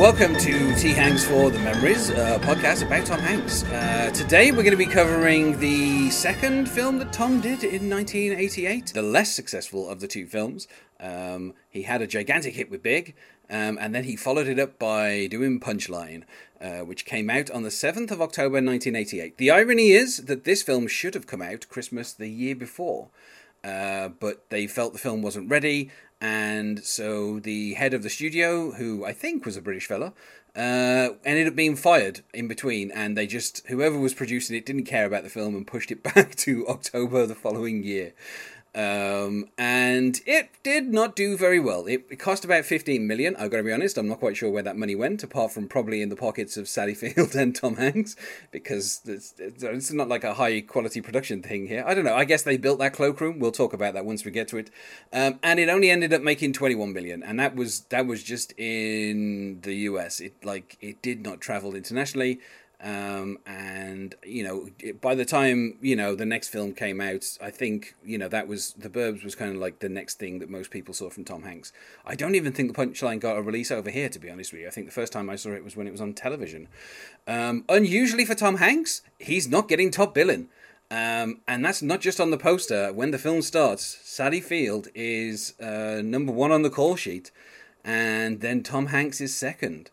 [0.00, 3.64] Welcome to T Hanks for the Memories, podcast about Tom Hanks.
[3.64, 8.92] Uh, today we're going to be covering the second film that Tom did in 1988,
[8.94, 10.68] the less successful of the two films.
[10.98, 13.14] Um, he had a gigantic hit with Big,
[13.50, 16.22] um, and then he followed it up by doing Punchline,
[16.62, 19.36] uh, which came out on the 7th of October 1988.
[19.36, 23.10] The irony is that this film should have come out Christmas the year before.
[23.62, 25.90] Uh, but they felt the film wasn't ready,
[26.20, 30.12] and so the head of the studio, who I think was a British fella,
[30.54, 34.84] uh, ended up being fired in between, and they just whoever was producing it didn't
[34.84, 38.12] care about the film and pushed it back to October the following year.
[38.72, 41.86] Um, and it did not do very well.
[41.86, 43.34] It, it cost about 15 million.
[43.36, 45.66] I've got to be honest, I'm not quite sure where that money went, apart from
[45.66, 48.14] probably in the pockets of Sally Field and Tom Hanks,
[48.52, 51.84] because it's, it's not like a high quality production thing here.
[51.86, 52.14] I don't know.
[52.14, 53.40] I guess they built that cloakroom.
[53.40, 54.70] We'll talk about that once we get to it.
[55.12, 58.52] Um, and it only ended up making 21 million, and that was that was just
[58.56, 60.20] in the US.
[60.20, 62.40] It like it did not travel internationally.
[62.82, 64.68] Um, and you know,
[65.02, 68.48] by the time you know the next film came out, I think you know that
[68.48, 71.24] was the Burbs was kind of like the next thing that most people saw from
[71.24, 71.72] Tom Hanks.
[72.06, 74.62] I don't even think the Punchline got a release over here, to be honest with
[74.62, 74.66] you.
[74.66, 76.68] I think the first time I saw it was when it was on television.
[77.26, 80.48] Um, unusually for Tom Hanks, he's not getting top billing.
[80.90, 82.92] Um, and that's not just on the poster.
[82.92, 87.30] When the film starts, Sally Field is uh, number one on the call sheet,
[87.84, 89.90] and then Tom Hanks is second.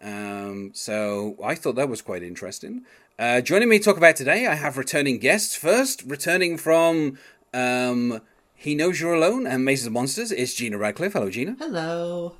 [0.00, 2.84] Um, so I thought that was quite interesting.
[3.18, 5.56] Uh, joining me to talk about today, I have returning guests.
[5.56, 7.18] First, returning from
[7.52, 8.20] um,
[8.54, 11.14] He Knows You're Alone and Mazes and Monsters, is Gina Radcliffe.
[11.14, 11.56] Hello, Gina.
[11.58, 12.36] Hello.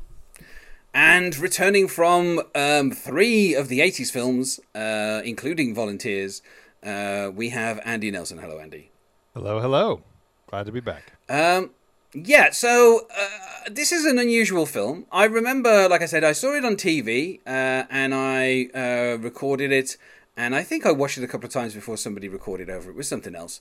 [0.95, 6.43] And returning from um, three of the 80s films, uh, including Volunteers,
[6.83, 8.39] uh, we have Andy Nelson.
[8.39, 8.91] Hello, Andy.
[9.35, 10.03] Hello, hello.
[10.47, 11.13] Glad to be back.
[11.29, 11.71] Um,
[12.15, 15.07] yeah, so uh, this is an unusual film.
[15.13, 19.73] I remember, like I said, I saw it on TV uh, and I uh, recorded
[19.73, 19.97] it,
[20.37, 22.97] and I think I watched it a couple of times before somebody recorded over it
[22.97, 23.61] with something else.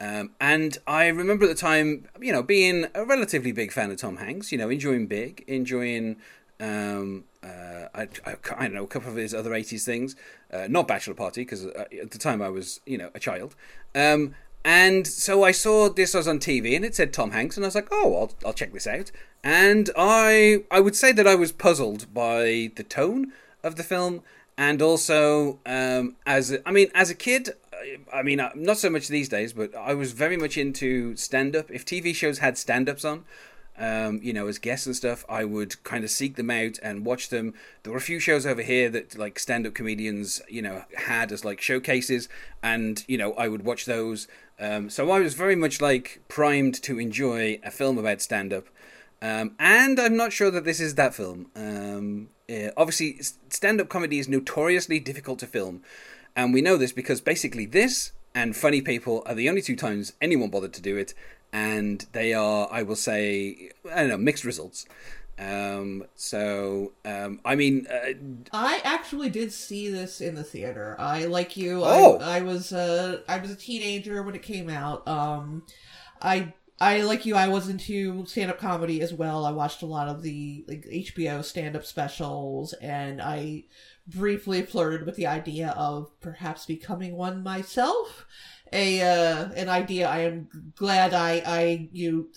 [0.00, 3.96] Um, and I remember at the time, you know, being a relatively big fan of
[3.96, 6.18] Tom Hanks, you know, enjoying Big, enjoying,
[6.60, 10.14] um, uh, I, I, I, don't know, a couple of his other 80s things.
[10.52, 13.56] Uh, not Bachelor Party, because uh, at the time I was, you know, a child.
[13.92, 14.36] Um,
[14.68, 17.68] and so I saw this was on TV and it said Tom Hanks and I
[17.68, 19.10] was like, "Oh, I'll I'll check this out."
[19.42, 24.22] And I I would say that I was puzzled by the tone of the film
[24.58, 27.52] and also um, as a, I mean as a kid
[28.12, 31.70] I mean not so much these days but I was very much into stand up.
[31.70, 33.24] If TV shows had stand-ups on,
[33.78, 37.06] um, you know, as guests and stuff, I would kind of seek them out and
[37.06, 37.54] watch them.
[37.82, 41.44] There were a few shows over here that like stand-up comedians, you know, had as
[41.44, 42.28] like showcases,
[42.62, 44.26] and you know, I would watch those.
[44.60, 48.66] Um, so I was very much like primed to enjoy a film about stand-up,
[49.22, 51.50] um, and I'm not sure that this is that film.
[51.54, 53.20] Um, yeah, obviously,
[53.50, 55.82] stand-up comedy is notoriously difficult to film,
[56.34, 60.12] and we know this because basically this and Funny People are the only two times
[60.20, 61.14] anyone bothered to do it,
[61.52, 64.86] and they are, I will say, I don't know, mixed results.
[65.38, 68.12] Um, so, um, I mean, uh,
[68.52, 70.96] I actually did see this in the theater.
[70.98, 72.18] I, like you, Oh.
[72.18, 75.06] I, I was, uh, I was a teenager when it came out.
[75.06, 75.62] Um,
[76.20, 79.44] I, I, like you, I was into stand-up comedy as well.
[79.44, 83.64] I watched a lot of the, like, HBO stand-up specials, and I
[84.06, 88.26] briefly flirted with the idea of perhaps becoming one myself.
[88.72, 92.30] A, uh, an idea I am glad I, I, you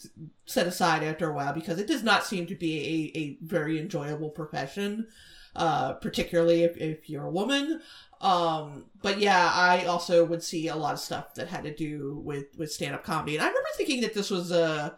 [0.46, 3.80] set aside after a while because it does not seem to be a, a very
[3.80, 5.08] enjoyable profession
[5.56, 7.82] uh, particularly if, if you're a woman.
[8.22, 12.22] Um, but yeah, I also would see a lot of stuff that had to do
[12.24, 13.36] with, with stand up comedy.
[13.36, 14.98] And I remember thinking that this was a.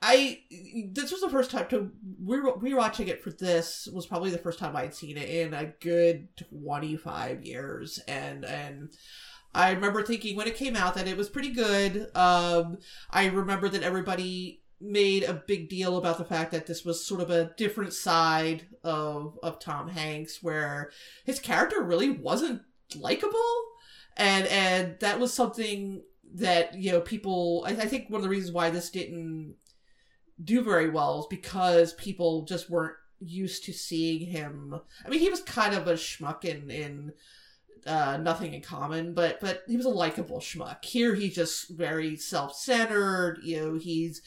[0.00, 0.40] I
[0.92, 1.90] this was the first time to
[2.22, 5.74] we rewatching it for this was probably the first time I'd seen it in a
[5.80, 8.94] good twenty five years, and and
[9.54, 12.10] I remember thinking when it came out that it was pretty good.
[12.16, 12.78] Um,
[13.10, 17.20] I remember that everybody made a big deal about the fact that this was sort
[17.20, 20.90] of a different side of of Tom Hanks where
[21.24, 22.62] his character really wasn't
[22.96, 23.38] likable
[24.16, 26.02] and and that was something
[26.34, 29.54] that you know people I, I think one of the reasons why this didn't
[30.42, 35.30] do very well is because people just weren't used to seeing him I mean he
[35.30, 37.12] was kind of a schmuck in in
[37.86, 40.84] uh, nothing in common, but but he was a likable schmuck.
[40.84, 43.40] Here he's just very self centered.
[43.42, 44.22] You know, he's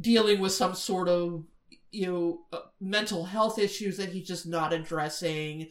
[0.00, 1.44] dealing with some sort of
[1.90, 5.68] you know uh, mental health issues that he's just not addressing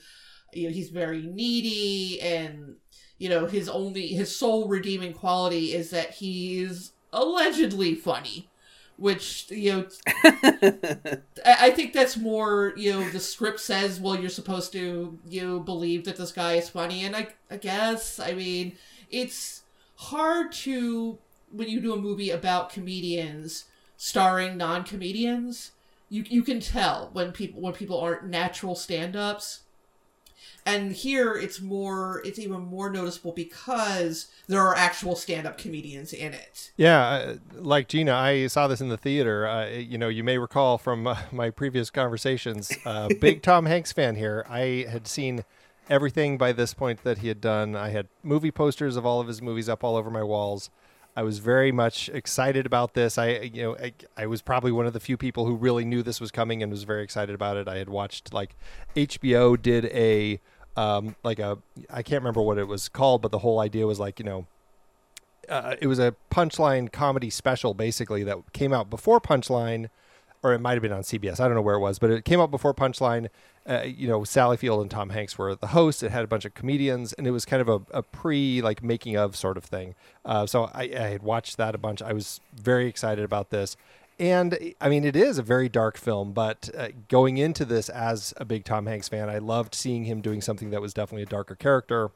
[0.54, 2.76] you know he's very needy and
[3.18, 8.50] you know his only his sole redeeming quality is that he's allegedly funny
[8.98, 9.88] which you know
[11.46, 15.60] I think that's more you know the script says well you're supposed to you know,
[15.60, 17.06] believe that this guy is funny.
[17.06, 18.78] And I I guess I mean
[19.10, 19.64] it's
[19.96, 21.18] hard to
[21.52, 23.66] when you do a movie about comedians
[23.98, 25.72] starring non-comedians
[26.10, 29.62] you you can tell when people when people aren't natural stand-ups
[30.68, 36.34] and here it's more it's even more noticeable because there are actual stand-up comedians in
[36.34, 39.48] it Yeah, uh, like Gina, I saw this in the theater.
[39.48, 42.72] Uh, you know, you may recall from uh, my previous conversations.
[42.86, 44.46] Uh, big Tom Hanks fan here.
[44.50, 45.44] I had seen
[45.90, 47.76] everything by this point that he had done.
[47.76, 50.70] I had movie posters of all of his movies up all over my walls.
[51.16, 53.18] I was very much excited about this.
[53.18, 56.04] I, you know, I, I was probably one of the few people who really knew
[56.04, 57.68] this was coming and was very excited about it.
[57.68, 58.56] I had watched like
[58.96, 60.40] HBO did a
[60.78, 61.58] um, like a
[61.90, 64.46] I can't remember what it was called, but the whole idea was like you know
[65.50, 69.90] uh, it was a punchline comedy special basically that came out before punchline
[70.44, 72.26] or it might have been on cbs i don't know where it was but it
[72.26, 73.28] came out before punchline.
[73.68, 76.02] Uh, you know sally field and tom hanks were the hosts.
[76.02, 78.82] It had a bunch of comedians and it was kind of a, a pre like
[78.82, 79.94] making of sort of thing.
[80.24, 82.02] Uh, so I, I had watched that a bunch.
[82.02, 83.76] I was very excited about this
[84.20, 88.34] and I mean, it is a very dark film, but uh, going into this as
[88.38, 91.28] a big Tom Hanks fan, I loved seeing him doing something that was definitely a
[91.28, 92.10] darker character.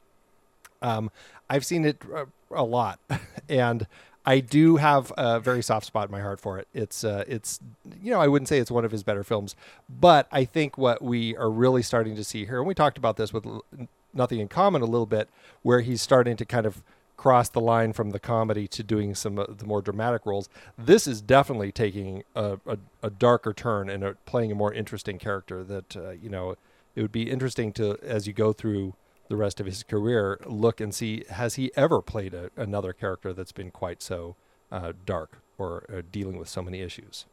[0.81, 1.12] Um,
[1.50, 3.00] I've seen it uh, a lot,
[3.50, 3.86] and
[4.25, 6.68] I do have a very soft spot in my heart for it.
[6.74, 7.59] It's uh, it's
[8.01, 9.56] you know I wouldn't say it's one of his better films,
[9.88, 13.18] but I think what we are really starting to see here, and we talked about
[13.18, 13.45] this with
[14.13, 15.30] Nothing in Common a little bit,
[15.62, 16.83] where he's starting to kind of
[17.21, 20.50] cross the line from the comedy to doing some of the more dramatic roles.
[20.75, 25.19] This is definitely taking a, a, a darker turn and a, playing a more interesting
[25.19, 25.63] character.
[25.63, 26.56] That uh, you know
[26.95, 28.95] it would be interesting to as you go through
[29.29, 33.33] the rest of his career look and see has he ever played a, another character
[33.33, 34.35] that's been quite so
[34.71, 37.25] uh, dark or uh, dealing with so many issues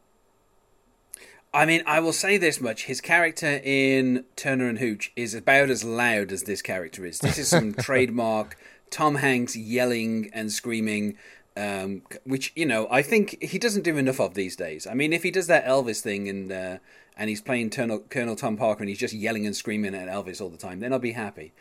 [1.51, 5.71] I mean, I will say this much: his character in Turner and Hooch is about
[5.71, 7.17] as loud as this character is.
[7.17, 8.55] This is some trademark
[8.91, 11.17] Tom Hanks yelling and screaming,
[11.55, 14.87] um, which you know I think he doesn't do enough of these days.
[14.87, 16.77] I mean, if he does that Elvis thing and uh,
[17.19, 20.39] and he's playing Colonel, Colonel Tom Parker and he's just yelling and screaming at Elvis
[20.39, 21.51] all the time, then I'll be happy.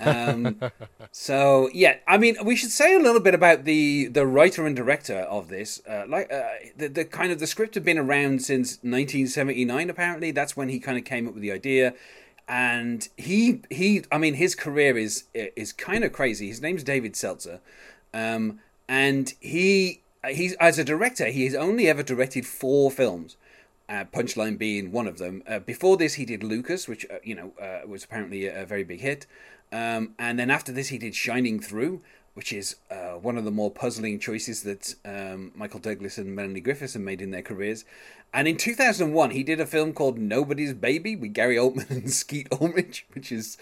[0.00, 0.60] Um,
[1.12, 4.74] so yeah, I mean, we should say a little bit about the the writer and
[4.74, 5.80] director of this.
[5.88, 6.42] Uh, like uh,
[6.76, 9.88] the the kind of the script had been around since 1979.
[9.88, 11.94] Apparently, that's when he kind of came up with the idea
[12.48, 16.48] and he he I mean his career is is kind of crazy.
[16.48, 17.60] His name's David Seltzer,
[18.12, 23.36] um, and he he's as a director he has only ever directed four films.
[23.86, 25.42] Uh, Punchline being one of them.
[25.46, 28.66] Uh, before this, he did Lucas, which uh, you know uh, was apparently a, a,
[28.66, 29.26] very big hit.
[29.70, 32.00] Um, and then after this, he did Shining Through,
[32.34, 36.60] which is uh, one of the more puzzling choices that um, Michael Douglas and Melanie
[36.60, 37.84] Griffiths have made in their careers.
[38.32, 42.48] And in 2001, he did a film called Nobody's Baby with Gary Oldman and Skeet
[42.60, 43.56] Ulrich, which is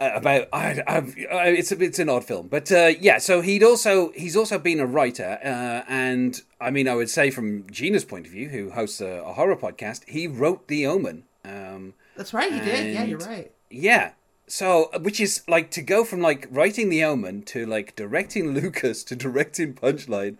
[0.00, 3.18] uh, about I, I, it's a, it's an odd film, but uh, yeah.
[3.18, 7.30] So he'd also he's also been a writer, uh, and I mean I would say
[7.30, 11.24] from Gina's point of view, who hosts a, a horror podcast, he wrote The Omen.
[11.44, 12.94] Um, That's right, he did.
[12.94, 13.52] Yeah, you're right.
[13.70, 14.12] Yeah,
[14.46, 19.02] so which is like to go from like writing the omen to like directing lucas
[19.04, 20.36] to directing punchline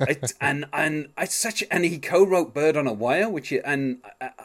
[0.00, 3.98] it, and and it's such and he co-wrote bird on a wire which and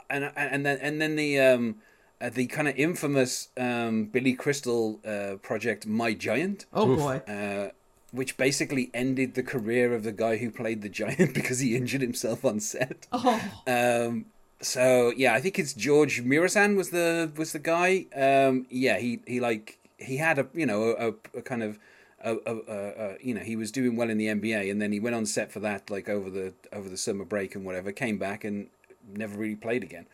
[0.10, 1.76] and and then and then the um
[2.22, 7.00] uh, the kind of infamous um billy crystal uh project my giant Oh Oof.
[7.00, 7.22] boy.
[7.32, 7.70] uh
[8.12, 12.02] which basically ended the career of the guy who played the giant because he injured
[12.02, 14.26] himself on set Oh, um,
[14.64, 18.06] so yeah, I think it's George Muresan was the was the guy.
[18.16, 21.80] Um, yeah, he he like he had a you know a, a kind of
[22.24, 25.16] a, a, you know he was doing well in the NBA, and then he went
[25.16, 27.92] on set for that like over the over the summer break and whatever.
[27.92, 28.68] Came back and
[29.08, 30.06] never really played again.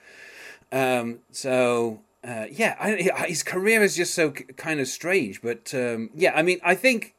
[0.72, 5.42] Um, so uh, yeah, I, his career is just so kind of strange.
[5.42, 7.16] But um, yeah, I mean, I think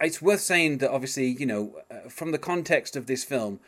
[0.00, 3.60] it's worth saying that obviously, you know, uh, from the context of this film,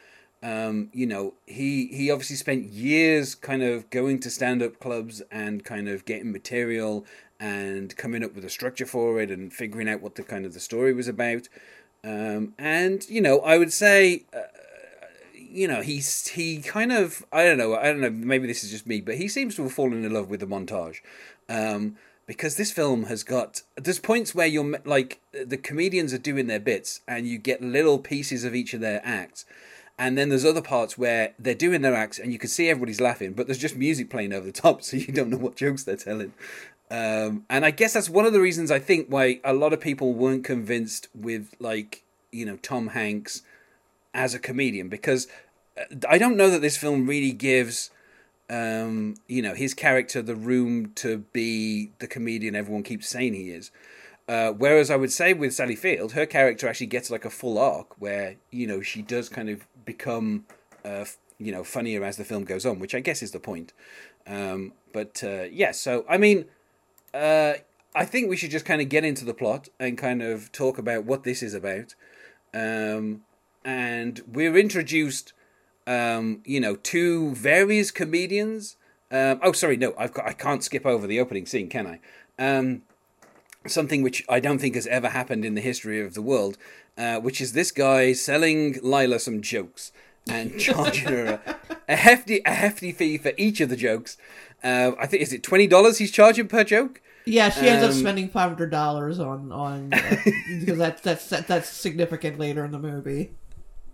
[0.42, 5.22] um, you know, he he obviously spent years kind of going to stand up clubs
[5.30, 7.04] and kind of getting material
[7.38, 10.54] and coming up with a structure for it and figuring out what the kind of
[10.54, 11.48] the story was about.
[12.04, 14.24] Um, and you know, I would say.
[14.32, 14.42] Uh,
[15.56, 18.70] you know, he's he kind of I don't know I don't know maybe this is
[18.70, 20.98] just me, but he seems to have fallen in love with the montage,
[21.48, 26.46] um, because this film has got there's points where you're like the comedians are doing
[26.46, 29.46] their bits and you get little pieces of each of their acts,
[29.98, 33.00] and then there's other parts where they're doing their acts and you can see everybody's
[33.00, 35.84] laughing, but there's just music playing over the top, so you don't know what jokes
[35.84, 36.32] they're telling.
[36.90, 39.80] Um, and I guess that's one of the reasons I think why a lot of
[39.80, 43.42] people weren't convinced with like you know Tom Hanks
[44.14, 45.26] as a comedian because
[46.08, 47.90] I don't know that this film really gives
[48.48, 53.50] um, you know, his character the room to be the comedian everyone keeps saying he
[53.50, 53.70] is.
[54.28, 57.58] Uh, whereas I would say with Sally Field, her character actually gets like a full
[57.58, 60.44] arc where you know she does kind of become,
[60.84, 61.06] uh,
[61.38, 63.72] you know, funnier as the film goes on, which I guess is the point.
[64.26, 66.44] Um, but uh, yeah, so I mean,
[67.14, 67.54] uh,
[67.94, 70.76] I think we should just kind of get into the plot and kind of talk
[70.76, 71.94] about what this is about.
[72.52, 73.22] Um,
[73.64, 75.32] and we're introduced
[75.86, 78.76] um, you know, two various comedians.
[79.10, 82.00] Um, oh, sorry, no, I've got, I can't skip over the opening scene, can I?
[82.38, 82.82] Um,
[83.66, 86.58] something which I don't think has ever happened in the history of the world,
[86.96, 89.92] uh, which is this guy selling Lila some jokes
[90.28, 91.56] and charging her a,
[91.88, 94.16] a, hefty a hefty fee for each of the jokes.
[94.64, 97.00] Uh, I think is it twenty dollars he's charging per joke.
[97.24, 100.16] Yeah, she ends um, up spending five hundred dollars on on uh,
[100.60, 103.32] because that's that's that's significant later in the movie.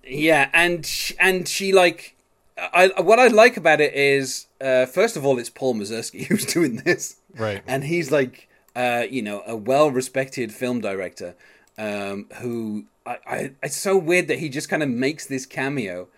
[0.05, 2.17] Yeah, and she, and she like,
[2.59, 6.45] I what I like about it is, uh, first of all, it's Paul Mazursky who's
[6.45, 7.63] doing this, right?
[7.67, 11.35] And he's like, uh, you know, a well-respected film director,
[11.79, 16.09] um, who I, I, it's so weird that he just kind of makes this cameo,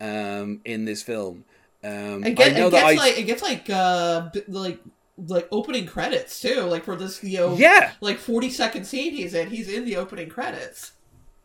[0.00, 1.44] um, in this film.
[1.84, 4.80] Um, it, get, it gets I, like it gets like uh like
[5.18, 9.34] like opening credits too, like for this you know yeah like forty second scene he's
[9.34, 9.50] in.
[9.50, 10.92] He's in the opening credits.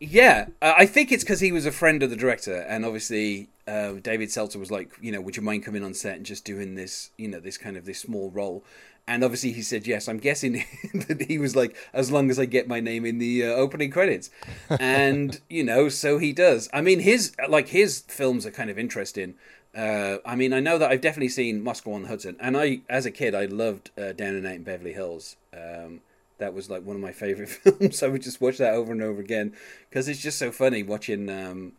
[0.00, 3.50] Yeah, uh, I think it's because he was a friend of the director, and obviously
[3.68, 6.44] uh, David Seltzer was like, you know, would you mind coming on set and just
[6.44, 8.64] doing this, you know, this kind of this small role?
[9.06, 10.08] And obviously he said yes.
[10.08, 13.44] I'm guessing that he was like, as long as I get my name in the
[13.44, 14.30] uh, opening credits,
[14.68, 16.68] and you know, so he does.
[16.72, 19.34] I mean, his like his films are kind of interesting.
[19.74, 22.82] Uh, I mean, I know that I've definitely seen Moscow on the Hudson, and I,
[22.90, 25.36] as a kid, I loved uh, Down and Out in Beverly Hills.
[25.52, 26.02] Um,
[26.38, 28.02] that was like one of my favorite films.
[28.02, 29.54] I would just watch that over and over again
[29.88, 31.28] because it's just so funny watching.
[31.30, 31.72] Um,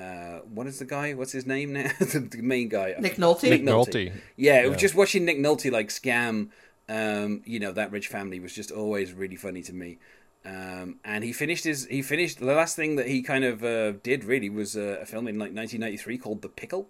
[0.00, 1.12] uh, what is the guy?
[1.14, 1.90] What's his name now?
[1.98, 3.50] the, the, main guy, Nick Nolte.
[3.50, 4.12] Nick Nolte.
[4.36, 4.74] Yeah, yeah.
[4.76, 6.48] just watching Nick Nolte like scam.
[6.88, 9.98] Um, you know that rich family was just always really funny to me.
[10.44, 13.92] Um, and he finished his he finished the last thing that he kind of uh,
[14.02, 16.88] did really was uh, a film in like 1993 called The Pickle,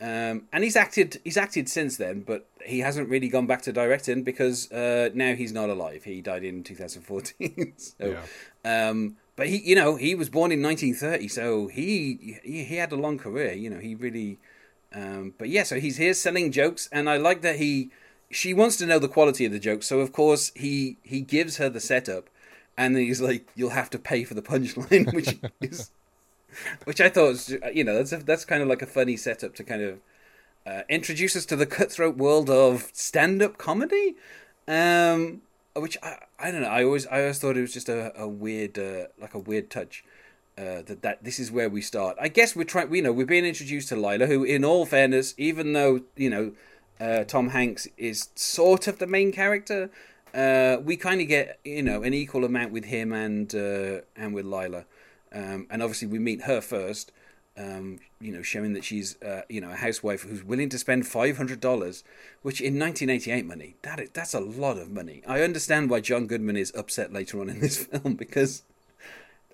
[0.00, 3.72] um, and he's acted he's acted since then, but he hasn't really gone back to
[3.72, 6.04] directing because uh, now he's not alive.
[6.04, 7.74] He died in 2014.
[7.76, 7.94] so,
[8.64, 8.88] yeah.
[8.88, 12.94] um, but he, you know, he was born in 1930, so he he, had a
[12.94, 13.54] long career.
[13.54, 14.38] You know, he really.
[14.92, 17.90] Um, but yeah, so he's here selling jokes, and I like that he.
[18.30, 21.56] She wants to know the quality of the jokes, so of course he he gives
[21.56, 22.28] her the setup,
[22.76, 25.90] and then he's like, "You'll have to pay for the punchline," which is
[26.84, 29.54] which I thought was, you know, that's a, that's kind of like a funny setup
[29.54, 30.00] to kind of
[30.66, 34.16] uh, introduce us to the cutthroat world of stand-up comedy.
[34.68, 35.40] Um,
[35.76, 36.68] which I, I don't know.
[36.68, 39.70] I always I always thought it was just a, a weird uh, like a weird
[39.70, 40.04] touch.
[40.58, 42.16] Uh, that that this is where we start.
[42.20, 42.94] I guess we're trying.
[42.94, 46.52] You know, we're being introduced to Lila, who, in all fairness, even though you know
[47.00, 49.90] uh, Tom Hanks is sort of the main character,
[50.34, 54.34] uh, we kind of get you know an equal amount with him and uh, and
[54.34, 54.84] with Lila.
[55.32, 57.12] Um, and obviously, we meet her first,
[57.60, 61.06] um, you know, showing that she's, uh, you know, a housewife who's willing to spend
[61.06, 62.02] five hundred dollars,
[62.42, 65.22] which in 1988 money, that is, that's a lot of money.
[65.26, 68.62] I understand why John Goodman is upset later on in this film because,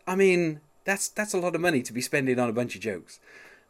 [0.06, 2.80] I mean, that's that's a lot of money to be spending on a bunch of
[2.80, 3.18] jokes.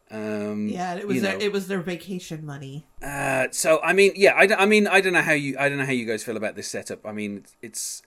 [0.09, 2.85] Um, yeah, it was their, it was their vacation money.
[3.03, 5.79] Uh, so I mean, yeah, I, I mean, I don't know how you I don't
[5.79, 7.05] know how you guys feel about this setup.
[7.05, 8.03] I mean, it's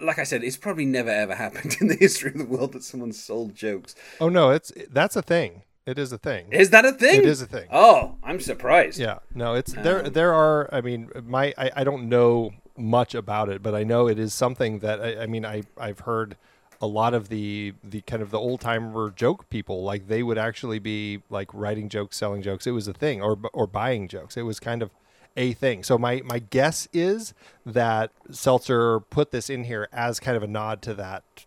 [0.00, 2.84] like I said, it's probably never ever happened in the history of the world that
[2.84, 3.94] someone sold jokes.
[4.20, 5.62] Oh no, it's that's a thing.
[5.86, 6.46] It is a thing.
[6.50, 7.20] Is that a thing?
[7.20, 7.68] It is a thing.
[7.70, 8.98] Oh, I'm surprised.
[8.98, 10.02] Yeah, no, it's um, there.
[10.02, 10.72] There are.
[10.72, 14.32] I mean, my I, I don't know much about it, but I know it is
[14.32, 16.36] something that I, I mean I I've heard
[16.80, 20.38] a lot of the the kind of the old timer joke people like they would
[20.38, 22.66] actually be like writing jokes, selling jokes.
[22.66, 24.36] It was a thing, or or buying jokes.
[24.36, 24.90] It was kind of
[25.36, 25.82] a thing.
[25.82, 27.34] So my my guess is
[27.66, 31.46] that Seltzer put this in here as kind of a nod to that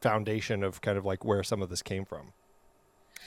[0.00, 2.32] foundation of kind of like where some of this came from.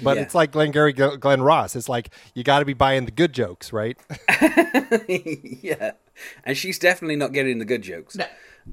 [0.01, 0.23] But yeah.
[0.23, 1.75] it's like Glengarry Glen Ross.
[1.75, 3.97] It's like you got to be buying the good jokes, right?
[5.07, 5.91] yeah,
[6.45, 8.15] and she's definitely not getting the good jokes.
[8.15, 8.25] No.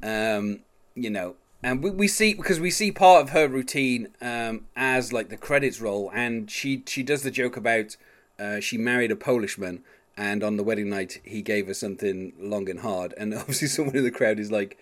[0.02, 0.60] Um,
[0.94, 5.12] you know, and we, we see because we see part of her routine um, as
[5.12, 7.96] like the credits roll, and she she does the joke about
[8.38, 9.82] uh, she married a Polishman,
[10.16, 13.14] and on the wedding night he gave her something long and hard.
[13.16, 14.78] And obviously someone in the crowd is like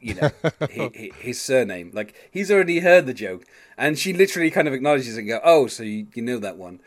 [0.00, 0.30] you know
[0.70, 1.90] he, he, his surname.
[1.92, 3.44] Like he's already heard the joke.
[3.78, 6.80] And she literally kind of acknowledges and go oh so you, you know that one.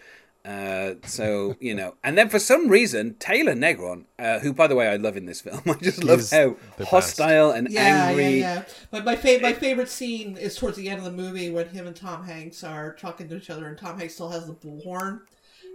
[0.45, 1.95] Uh, so you know.
[2.03, 5.25] And then for some reason taylor negron uh, who by the way i love in
[5.25, 6.55] this film i just love he's how
[6.85, 8.55] hostile and yeah, angry yeah.
[8.55, 11.69] Yeah but my, fa- my favorite scene is towards the end of the movie when
[11.69, 14.53] him and tom hanks are talking to each other and tom hanks still has the
[14.53, 15.21] bullhorn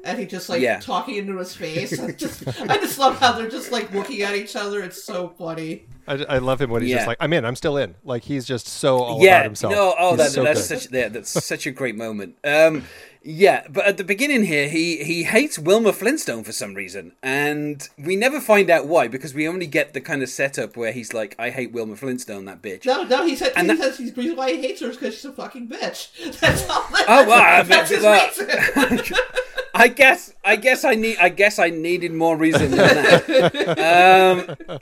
[0.04, 0.80] and he just like Yeah.
[0.80, 1.99] talking into his face.
[2.00, 4.82] I just, I just love how they're just like looking at each other.
[4.82, 5.84] It's so funny.
[6.06, 6.96] I, I love him when he's Yeah.
[6.99, 7.94] just like, I'm in, I'm still in.
[8.04, 9.73] Like he's just so all yeah, about himself.
[9.73, 10.80] no, oh, He's that, so that's good.
[10.80, 12.37] such yeah, that's such a great moment.
[12.44, 12.84] Um,
[13.26, 17.88] yeah, but at the beginning here, he he hates Wilma Flintstone for some reason, and
[17.96, 21.14] we never find out why because we only get the kind of setup where he's
[21.14, 23.96] like, "I hate Wilma Flintstone, that bitch." No, no, he said And he that- says
[23.96, 26.38] he's the reason why he hates her is because she's a fucking bitch.
[26.40, 26.82] That's all.
[26.90, 29.16] That, Oh, well, I that's mean, his well- reason.
[29.74, 34.48] I guess I guess I need I guess I needed more reason than that.
[34.68, 34.78] um,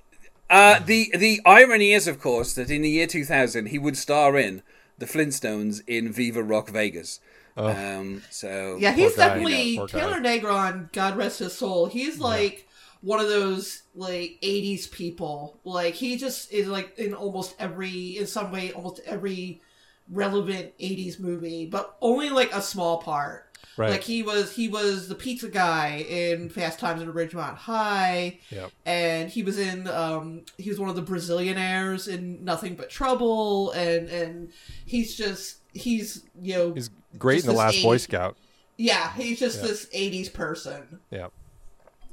[0.50, 4.36] uh, the the irony is, of course, that in the year 2000 he would star
[4.36, 4.62] in
[4.98, 7.20] the Flintstones in Viva Rock Vegas.
[7.56, 10.00] Um, so Yeah, he's guy, definitely poor guy.
[10.00, 10.92] Taylor Negron.
[10.92, 11.86] God rest his soul.
[11.86, 12.68] He's like
[13.00, 15.58] one of those like '80s people.
[15.64, 19.62] Like he just is like in almost every, in some way, almost every
[20.10, 23.48] relevant '80s movie, but only like a small part.
[23.76, 23.90] Right.
[23.90, 28.70] Like he was, he was the pizza guy in Fast Times at Ridgemont High, Yep.
[28.84, 33.70] and he was in, um, he was one of the Brazilianaires in Nothing But Trouble,
[33.72, 34.52] and and
[34.84, 38.36] he's just, he's you know, He's great in the this last Boy Scout.
[38.76, 39.68] yeah, he's just Yeah.
[39.68, 41.00] this '80s person.
[41.10, 41.28] Yeah.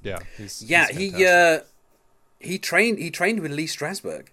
[0.02, 0.20] Yeah.
[0.38, 1.60] He's, yeah, he's he uh,
[2.40, 4.28] he trained he trained with Lee Strasberg,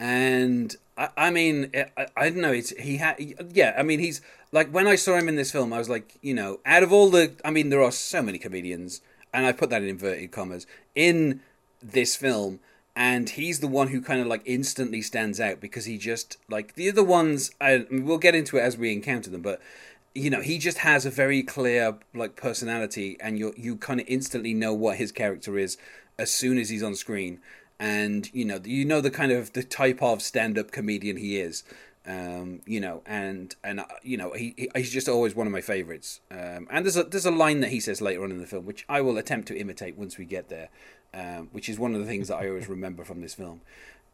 [0.00, 3.16] and I, I mean I, I don't know it's he had
[3.52, 4.20] yeah I mean he's
[4.52, 6.92] like when I saw him in this film I was like you know out of
[6.92, 9.00] all the I mean there are so many comedians
[9.32, 11.40] and I put that in inverted commas in
[11.82, 12.60] this film
[12.96, 16.74] and he's the one who kind of like instantly stands out because he just like
[16.74, 19.60] the other ones I, we'll get into it as we encounter them but
[20.14, 24.06] you know he just has a very clear like personality and you you kind of
[24.08, 25.76] instantly know what his character is
[26.18, 27.40] as soon as he's on screen
[27.78, 31.64] and you know you know the kind of the type of stand-up comedian he is
[32.06, 35.52] um, you know and and uh, you know he, he he's just always one of
[35.52, 36.20] my favorites.
[36.30, 38.66] Um, and there's a there's a line that he says later on in the film
[38.66, 40.68] which I will attempt to imitate once we get there
[41.14, 43.60] um, which is one of the things that I always remember from this film.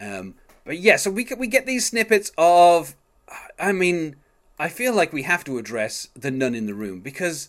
[0.00, 2.94] Um, but yeah so we we get these snippets of
[3.58, 4.16] I mean
[4.58, 7.48] I feel like we have to address the nun in the room because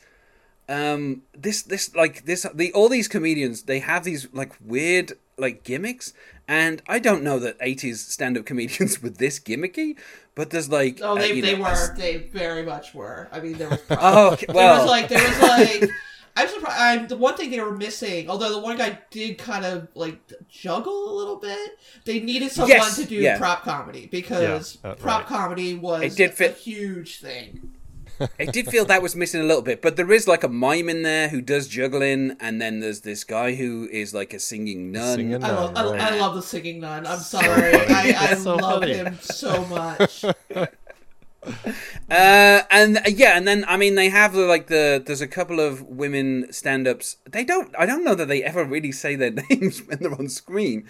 [0.67, 5.63] um this this like this the all these comedians they have these like weird like
[5.63, 6.13] gimmicks
[6.47, 9.97] and i don't know that 80s stand-up comedians were this gimmicky
[10.35, 11.95] but there's like Oh, uh, they, you they know, were.
[11.97, 13.27] They very much were.
[13.33, 13.81] I mean, there was.
[13.89, 15.89] oh okay, there was like there was like.
[16.37, 16.79] I'm surprised.
[16.79, 20.17] I'm, the one thing they were missing, although the one guy did kind of like
[20.47, 21.71] juggle a little bit,
[22.05, 23.37] they needed someone Yes, to do yeah.
[23.37, 25.27] prop comedy because Yeah, uh, prop right.
[25.27, 26.51] comedy was It did fit.
[26.51, 27.73] a huge thing.
[28.39, 30.89] I did feel that was missing a little bit, but there is like a mime
[30.89, 34.91] in there who does juggling, and then there's this guy who is like a singing
[34.91, 35.15] nun.
[35.17, 36.01] Singing I love, I, right.
[36.01, 37.05] I love the singing nun.
[37.07, 38.93] I'm sorry, I, I So love funny.
[38.93, 40.25] him so much.
[41.43, 45.27] Uh, and uh, yeah, and then I mean they have the, like the there's a
[45.27, 47.17] couple of women stand-ups.
[47.29, 50.29] They don't I don't know that they ever really say their names when they're on
[50.29, 50.87] screen.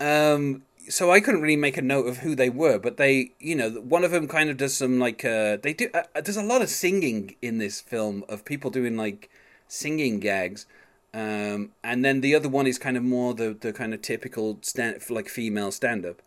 [0.00, 3.54] Um, so I couldn't really make a note of who they were, but they you
[3.54, 5.88] know one of them kind of does some like uh, they do.
[5.94, 9.30] Uh, there's a lot of singing in this film of people doing like
[9.68, 10.66] singing gags.
[11.12, 14.58] Um, and then the other one is kind of more the, the kind of typical
[14.62, 16.20] stand, like female stand-up,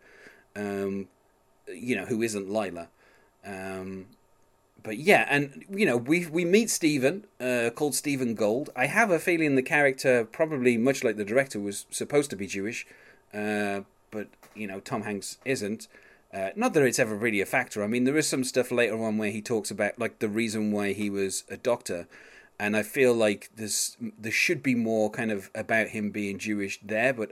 [0.56, 1.08] um,
[1.68, 2.88] you know, who isn't Lila.
[3.44, 4.06] Um,
[4.82, 8.70] but yeah, and you know, we we meet Stephen, uh, called Stephen Gold.
[8.74, 12.46] I have a feeling the character, probably much like the director, was supposed to be
[12.46, 12.86] Jewish,
[13.34, 15.88] uh, but you know, Tom Hanks isn't.
[16.32, 17.82] Uh, not that it's ever really a factor.
[17.82, 20.72] I mean, there is some stuff later on where he talks about like the reason
[20.72, 22.06] why he was a doctor,
[22.58, 26.78] and I feel like there's there should be more kind of about him being Jewish
[26.82, 27.30] there, but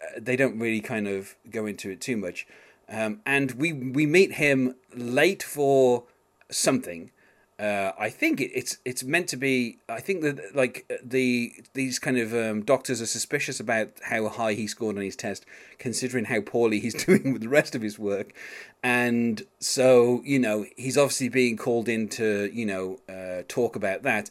[0.00, 2.46] uh, they don't really kind of go into it too much.
[2.88, 6.04] Um, and we we meet him late for
[6.50, 7.10] something.
[7.58, 9.78] Uh, I think it's it's meant to be.
[9.88, 14.52] I think that like the these kind of um, doctors are suspicious about how high
[14.52, 15.46] he scored on his test,
[15.78, 18.34] considering how poorly he's doing with the rest of his work,
[18.82, 24.02] and so you know he's obviously being called in to you know uh, talk about
[24.02, 24.28] that,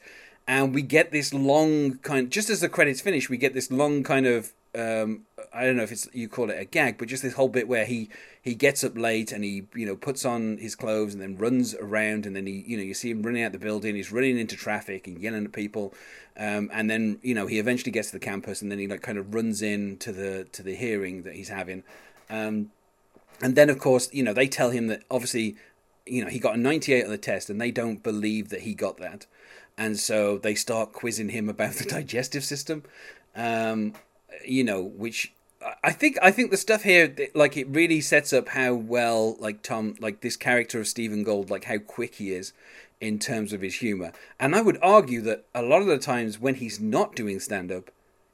[0.48, 2.30] and we get this long kind.
[2.30, 5.22] Just as the credits finish, we get this long kind of um,
[5.54, 7.68] I don't know if it's you call it a gag, but just this whole bit
[7.68, 8.10] where he
[8.42, 11.74] he gets up late and he you know puts on his clothes and then runs
[11.76, 13.96] around and then he you know you see him running out the building.
[13.96, 15.94] He's running into traffic and yelling at people,
[16.38, 19.02] um, and then you know he eventually gets to the campus and then he like
[19.02, 21.84] kind of runs in to the to the hearing that he's having,
[22.30, 22.72] um,
[23.42, 25.56] and then of course you know they tell him that obviously
[26.06, 28.74] you know he got a 98 on the test and they don't believe that he
[28.76, 29.26] got that
[29.78, 32.84] and so they start quizzing him about the digestive system
[33.36, 33.94] um,
[34.44, 35.32] you know which
[35.84, 39.62] I think I think the stuff here like it really sets up how well like
[39.64, 42.54] Tom like this character of Stephen Gold like how quick he is
[43.02, 44.12] in terms of his humor.
[44.40, 47.72] And I would argue that a lot of the times when he's not doing stand
[47.72, 47.92] up,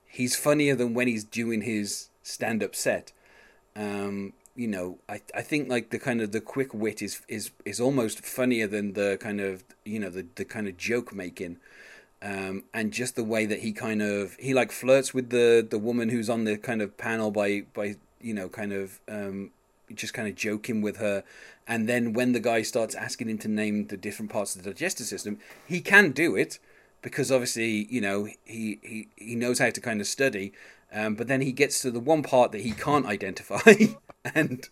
[0.07, 3.11] he's funnier than when he's doing his stand up set.
[3.75, 7.51] Um, you know, I I think like the kind of the quick wit is is
[7.65, 11.57] is almost funnier than the kind of you know the the kind of joke making.
[12.23, 15.79] Um, and just the way that he kind of he like flirts with the the
[15.79, 19.51] woman who's on the kind of panel by by you know kind of um,
[19.93, 21.23] just kind of joking with her.
[21.67, 24.69] And then when the guy starts asking him to name the different parts of the
[24.71, 26.59] digestive system he can do it
[27.01, 30.53] because obviously you know he he, he knows how to kind of study.
[30.93, 33.73] Um, but then he gets to the one part that he can't identify
[34.35, 34.67] and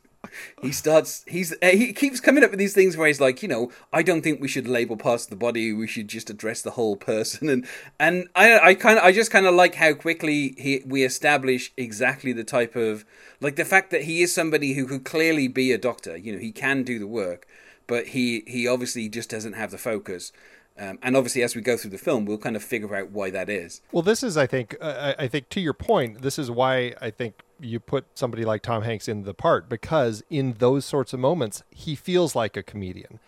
[0.62, 3.48] he starts he's uh, he keeps coming up with these things where he's like you
[3.48, 6.62] know i don't think we should label parts of the body we should just address
[6.62, 7.50] the whole person.
[7.50, 7.66] And
[8.00, 11.72] and i i kind of i just kind of like how quickly he we establish
[11.78, 13.06] exactly the type of
[13.40, 16.18] like the fact that he is somebody who could clearly be a doctor.
[16.18, 17.48] You know he can do the work
[17.88, 20.32] but he he obviously just doesn't have the focus
[20.80, 23.30] um, and obviously, as we go through the film, we'll kind of figure out why
[23.32, 23.82] that is.
[23.92, 27.10] Well, this is, I think, uh, I think to your point, this is why I
[27.10, 31.20] think you put somebody like Tom Hanks in the part because in those sorts of
[31.20, 33.20] moments, he feels like a comedian.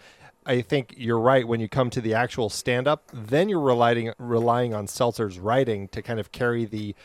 [0.45, 4.13] I think you're right when you come to the actual stand up, then you're relying
[4.17, 6.95] relying on Seltzer's writing to kind of carry the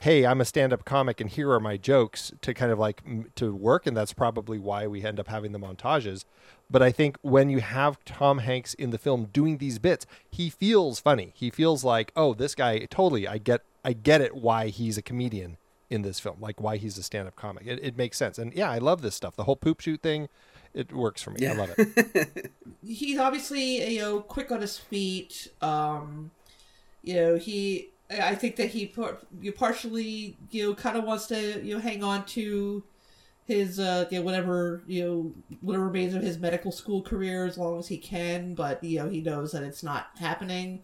[0.00, 3.02] hey, I'm a stand-up comic and here are my jokes to kind of like
[3.36, 6.26] to work and that's probably why we end up having the montages.
[6.68, 10.50] But I think when you have Tom Hanks in the film doing these bits, he
[10.50, 11.32] feels funny.
[11.34, 15.02] He feels like, "Oh, this guy totally I get I get it why he's a
[15.02, 15.58] comedian
[15.90, 17.64] in this film, like why he's a stand-up comic.
[17.66, 18.38] It, it makes sense.
[18.38, 19.36] And yeah, I love this stuff.
[19.36, 20.28] The whole poop shoot thing,
[20.74, 21.38] it works for me.
[21.40, 21.52] Yeah.
[21.52, 22.52] I love it.
[22.84, 25.48] he's obviously you know quick on his feet.
[25.62, 26.30] Um,
[27.02, 27.90] you know he.
[28.08, 28.92] I think that he
[29.40, 32.84] you partially you know kind of wants to you know hang on to
[33.46, 37.88] his uh whatever you know whatever remains of his medical school career as long as
[37.88, 40.82] he can, but you know he knows that it's not happening.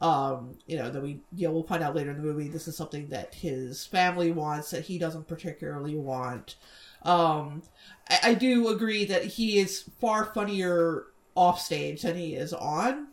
[0.00, 2.66] Um, you know that we you know we'll find out later in the movie this
[2.68, 6.56] is something that his family wants that he doesn't particularly want.
[7.02, 7.62] Um,
[8.10, 11.04] I, I do agree that he is far funnier
[11.36, 13.08] off stage than he is on.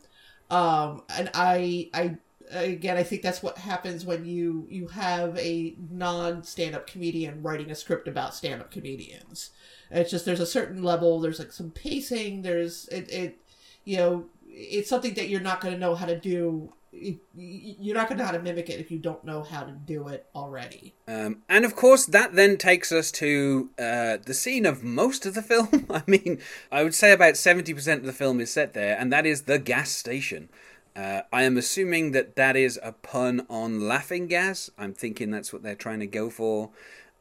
[0.49, 2.17] Um, and I I
[2.51, 7.69] again i think that's what happens when you you have a non stand-up comedian writing
[7.69, 9.51] a script about stand-up comedians
[9.91, 13.37] it's just there's a certain level there's like some pacing there's it, it
[13.85, 18.07] you know it's something that you're not going to know how to do you're not
[18.07, 20.25] going to know how to mimic it if you don't know how to do it
[20.33, 20.95] already.
[21.07, 25.35] Um, and of course, that then takes us to uh, the scene of most of
[25.35, 25.85] the film.
[25.89, 26.39] I mean,
[26.71, 29.59] I would say about 70% of the film is set there, and that is the
[29.59, 30.49] gas station.
[30.95, 34.69] Uh, I am assuming that that is a pun on laughing gas.
[34.77, 36.69] I'm thinking that's what they're trying to go for.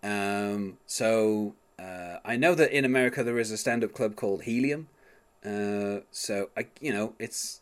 [0.03, 4.89] Um, so uh, I know that in America there is a stand-up club called Helium.
[5.45, 7.61] Uh, so I, you know, it's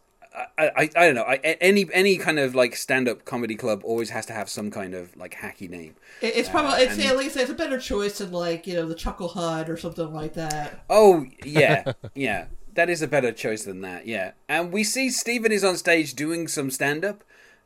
[0.59, 1.23] I, I, I don't know.
[1.23, 4.95] I, any any kind of like stand-up comedy club always has to have some kind
[4.95, 5.95] of like hacky name.
[6.21, 8.87] It's probably uh, it's and, at least it's a better choice than like you know
[8.87, 10.85] the Chuckle Hut or something like that.
[10.91, 14.07] Oh yeah, yeah that is a better choice than that.
[14.07, 17.25] Yeah, and we see Stephen is on stage doing some stand up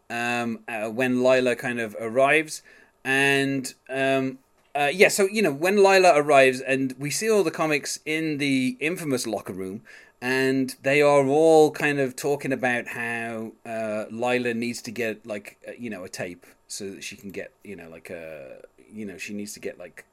[0.08, 2.62] um, uh, when Lila kind of arrives,
[3.04, 4.38] and um,
[4.74, 8.38] uh, yeah, so you know when Lila arrives, and we see all the comics in
[8.38, 9.82] the infamous locker room,
[10.22, 15.58] and they are all kind of talking about how uh, Lila needs to get like
[15.68, 19.04] uh, you know a tape so that she can get you know like a you
[19.04, 20.04] know she needs to get like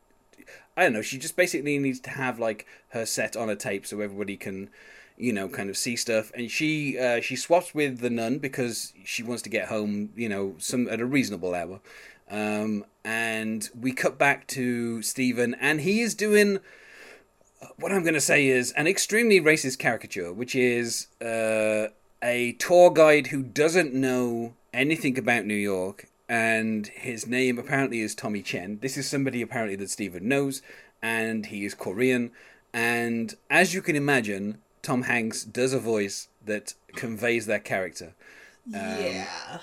[0.78, 1.02] I don't know.
[1.02, 4.70] She just basically needs to have like her set on a tape so everybody can,
[5.18, 6.32] you know, kind of see stuff.
[6.36, 10.30] And she uh, she swaps with the nun because she wants to get home, you
[10.30, 11.80] know, some at a reasonable hour.
[12.30, 16.60] Um, and we cut back to Stephen, and he is doing
[17.78, 21.88] what I'm going to say is an extremely racist caricature, which is uh,
[22.22, 28.16] a tour guide who doesn't know anything about New York and his name apparently is
[28.16, 28.80] Tommy Chen.
[28.82, 30.62] This is somebody apparently that Stephen knows,
[31.02, 32.32] and he is Korean.
[32.74, 38.14] And as you can imagine, Tom Hanks does a voice that conveys that character.
[38.68, 39.60] Um, yeah.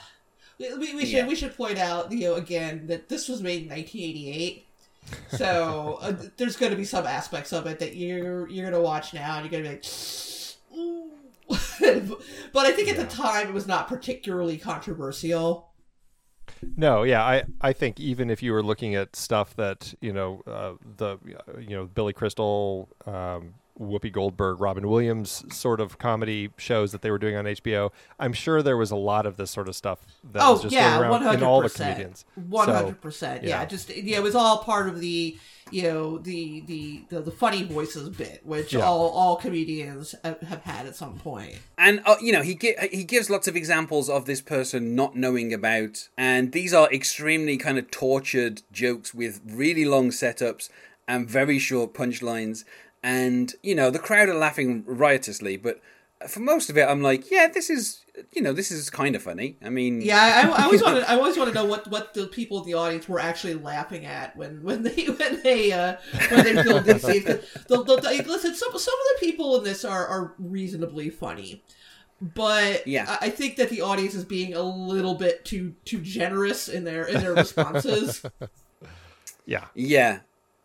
[0.59, 1.27] We, we, we should yeah.
[1.27, 4.67] we should point out you know again that this was made in 1988,
[5.31, 8.81] so uh, there's going to be some aspects of it that you're you're going to
[8.81, 9.75] watch now and you're going to be
[11.51, 12.19] like,
[12.53, 15.69] but I think at the time it was not particularly controversial.
[16.77, 20.43] No, yeah, I, I think even if you were looking at stuff that you know
[20.47, 21.19] uh, the
[21.59, 27.11] you know Billy Crystal, um, Whoopi Goldberg, Robin Williams sort of comedy shows that they
[27.11, 27.91] were doing on HBO.
[28.21, 30.01] I'm sure there was a lot of this sort of stuff
[30.33, 32.25] that oh was just yeah, going around hundred in all the comedians.
[32.37, 33.43] One hundred percent.
[33.43, 33.61] yeah.
[33.61, 35.37] Yeah, just yeah, it was all part of the
[35.73, 38.83] you know the the the, the funny voices bit, which Yeah.
[38.83, 41.59] all all comedians have, have had at some point.
[41.77, 45.17] And uh, you know, he gi- he gives lots of examples of this person not
[45.17, 50.69] knowing about, and these are extremely kind of tortured jokes with really long setups
[51.09, 52.65] and very short punchlines.
[53.05, 55.81] And you know, the crowd are laughing riotously, but
[56.27, 58.01] for most of it, I'm like, yeah, this is
[58.33, 59.57] you know, this is kind of funny.
[59.63, 60.23] I mean, Yeah,
[60.57, 61.11] I, I always want to.
[61.11, 64.07] I always want to know what, what the people in the audience were actually laughing
[64.07, 65.97] at when, when they when they uh,
[66.31, 67.25] when they filmed these scenes.
[67.27, 71.11] 'Cause The, the, the, listen, some some of the people in this are, are reasonably
[71.11, 71.63] funny,
[72.23, 73.19] but Yeah.
[73.21, 76.85] I, I think that the audience is being a little bit too too generous in
[76.85, 78.25] their in their responses.
[79.47, 79.67] Yeah.
[79.75, 80.21] Yeah.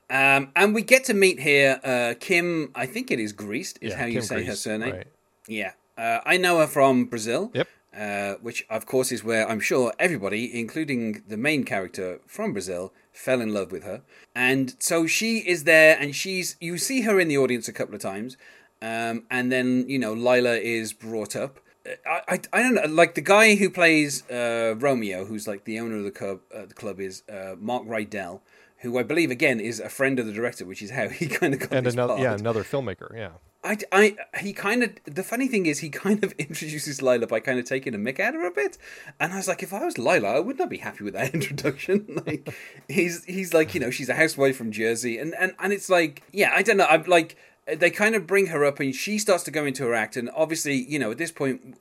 [0.10, 3.92] Um, and we get to meet here uh, Kim, I think it is Greist, is
[3.92, 4.96] yeah, how you Kim say her surname.
[4.96, 5.08] Right.
[5.48, 5.74] Yeah.
[5.98, 7.52] Uh, I know her from Brazil.
[7.54, 7.68] Yep.
[7.96, 12.94] Uh, which, of course, is where I'm sure everybody, including the main character from Brazil,
[13.12, 14.04] fell in love with her.
[14.36, 16.56] And so she is there, and she's.
[16.62, 18.38] You see her in the audience a couple of times.
[18.82, 21.60] Um, and then, you know, Lila is brought up.
[22.06, 25.80] I, I, I don't know, like the guy who plays uh, Romeo, who's like the
[25.80, 28.42] owner of the club, uh, the club is uh, Mark Rydell,
[28.82, 31.54] who I believe, again, is a friend of the director, which is how he kind
[31.54, 32.22] of got And this another, part.
[32.22, 33.16] yeah, another filmmaker.
[33.16, 33.32] Yeah.
[33.62, 37.42] I, I, he kind of, the funny thing is, he kind of introduces Lila by
[37.42, 38.78] kind of taking a mick out of her a bit.
[39.20, 41.34] And I was like, if I was Lila, I would not be happy with that
[41.34, 42.22] introduction.
[42.26, 42.54] like,
[42.88, 45.18] he's, he's like, you know, she's a housewife from Jersey.
[45.18, 46.86] And, and, and it's like, yeah, I don't know.
[46.90, 47.36] I'm like,
[47.78, 50.16] they kind of bring her up and she starts to go into her act.
[50.16, 51.76] And obviously, you know, at this point,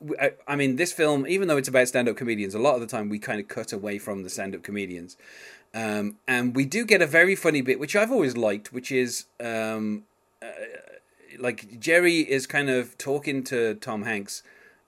[0.47, 2.87] I mean, this film, even though it's about stand up comedians, a lot of the
[2.87, 5.17] time we kind of cut away from the stand up comedians.
[5.73, 9.25] Um, and we do get a very funny bit, which I've always liked, which is
[9.39, 10.03] um,
[11.37, 14.43] like Jerry is kind of talking to Tom Hanks,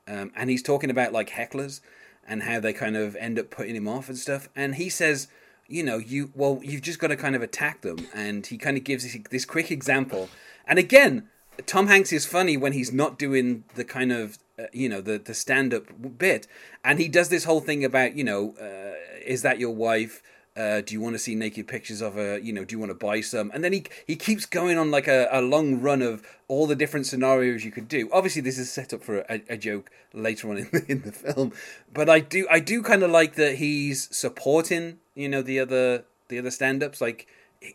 [0.07, 1.81] um, and he's talking about like hecklers
[2.27, 4.49] and how they kind of end up putting him off and stuff.
[4.55, 5.27] And he says,
[5.67, 8.07] you know, you well, you've just got to kind of attack them.
[8.13, 10.29] And he kind of gives this, this quick example.
[10.65, 11.29] And again,
[11.65, 15.17] Tom Hanks is funny when he's not doing the kind of uh, you know the
[15.17, 15.83] the stand up
[16.17, 16.47] bit,
[16.83, 20.21] and he does this whole thing about you know, uh, is that your wife?
[20.55, 22.37] Uh, do you want to see naked pictures of her?
[22.37, 23.51] You know, do you want to buy some?
[23.53, 26.75] And then he he keeps going on like a, a long run of all the
[26.75, 28.09] different scenarios you could do.
[28.11, 31.11] Obviously, this is set up for a, a joke later on in the, in the
[31.11, 31.53] film,
[31.93, 36.03] but I do I do kind of like that he's supporting you know the other
[36.27, 37.27] the other stand ups like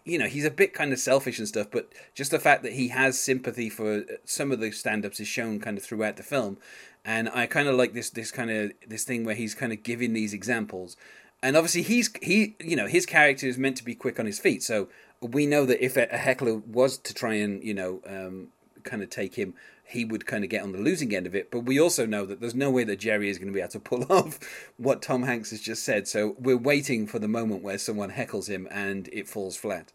[0.05, 2.73] you know he's a bit kind of selfish and stuff but just the fact that
[2.73, 6.57] he has sympathy for some of the stand-ups is shown kind of throughout the film
[7.05, 9.83] and i kind of like this this kind of this thing where he's kind of
[9.83, 10.97] giving these examples
[11.43, 14.39] and obviously he's he you know his character is meant to be quick on his
[14.39, 14.63] feet.
[14.63, 14.89] So
[15.21, 18.49] we know that if a heckler was to try and you know um,
[18.83, 19.55] kind of take him
[19.89, 21.49] he would kind of get on the losing end of it.
[21.51, 23.71] But we also know that there's no way that jerry is going to be able
[23.71, 24.39] to pull off
[24.77, 26.09] what tom hanks has just said.
[26.09, 29.93] So we're waiting for the moment where someone heckles him and it falls flat.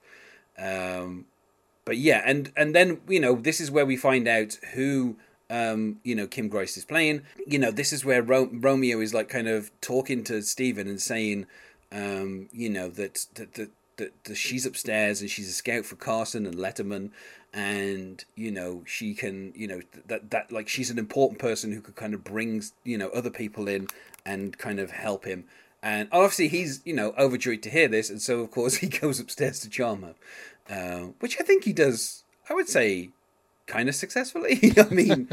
[0.58, 1.26] Um,
[1.84, 5.18] but yeah, and and then you know this is where we find out who
[5.52, 7.24] um, you know Kim Greist is playing.
[7.46, 11.02] You know this is where Ro- Romeo is like kind of talking to Stephen and
[11.02, 11.46] saying,
[11.92, 13.70] um, you know that that that.
[13.98, 17.12] That, that she's upstairs and she's a scout for Carson and Letterman,
[17.54, 21.82] and you know she can, you know that that like she's an important person who
[21.82, 23.88] could kind of bring you know other people in
[24.26, 25.44] and kind of help him.
[25.84, 29.20] And obviously he's you know overjoyed to hear this, and so of course he goes
[29.20, 30.16] upstairs to charm her
[30.70, 32.24] uh, which I think he does.
[32.50, 33.10] I would say,
[33.68, 34.74] kind of successfully.
[34.78, 35.30] I mean,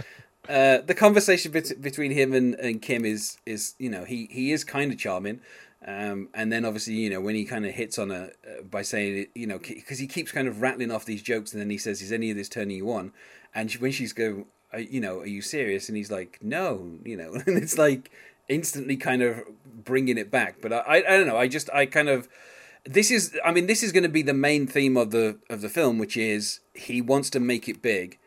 [0.49, 4.53] uh, the conversation bet- between him and, and Kim is is you know he he
[4.53, 5.41] is kind of charming.
[5.87, 8.83] Um, and then obviously you know when he kind of hits on her uh, by
[8.83, 11.79] saying you know because he keeps kind of rattling off these jokes and then he
[11.79, 13.13] says is any of this turning you on
[13.55, 14.45] and she, when she's go
[14.77, 18.11] you know are you serious and he's like no you know and it's like
[18.49, 21.87] instantly kind of bringing it back but I, I, I don't know I just I
[21.87, 22.29] kind of
[22.89, 25.61] this is i mean this is going to be the main theme of the of
[25.61, 28.19] the film which is he wants to make it big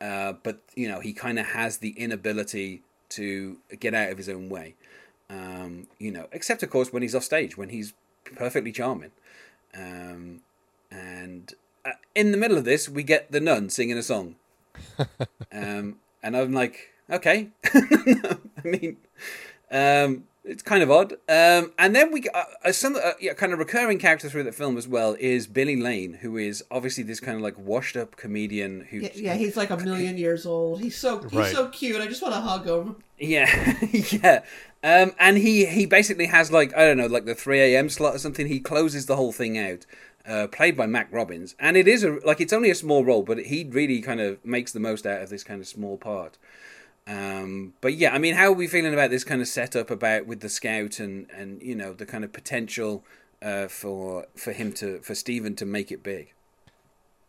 [0.00, 4.28] uh, but you know he kind of has the inability to get out of his
[4.28, 4.74] own way.
[5.30, 7.94] Um, you know except of course when he's off stage when he's
[8.36, 9.10] perfectly charming.
[9.74, 10.40] Um,
[10.90, 11.52] and
[11.84, 14.36] uh, in the middle of this we get the nun singing a song.
[15.50, 17.48] Um, and i'm like okay.
[17.64, 18.98] I mean
[19.70, 21.12] um, it's kind of odd.
[21.28, 24.52] Um, and then we uh, uh, some uh, yeah, kind of recurring character through the
[24.52, 28.16] film as well is Billy Lane, who is obviously this kind of like washed up
[28.16, 30.80] comedian who Yeah, yeah, he's like a million years old.
[30.80, 31.54] He's so he's Right.
[31.54, 32.00] so cute.
[32.00, 32.96] I just want to hug him.
[33.18, 34.42] Yeah, yeah.
[34.82, 37.88] Um, and he he basically has like I don't know like the three a.m.
[37.88, 38.46] slot or something.
[38.46, 39.86] He closes the whole thing out
[40.26, 43.22] uh, played by Mac Robbins, and it is a like it's only a small role,
[43.22, 46.38] but he really kind of makes the most out of this kind of small part.
[47.08, 50.26] Um, but yeah, I mean, how are we feeling about this kind of setup about
[50.26, 53.02] with the scout and and you know the kind of potential
[53.40, 56.32] uh, for for him to for Steven to make it big?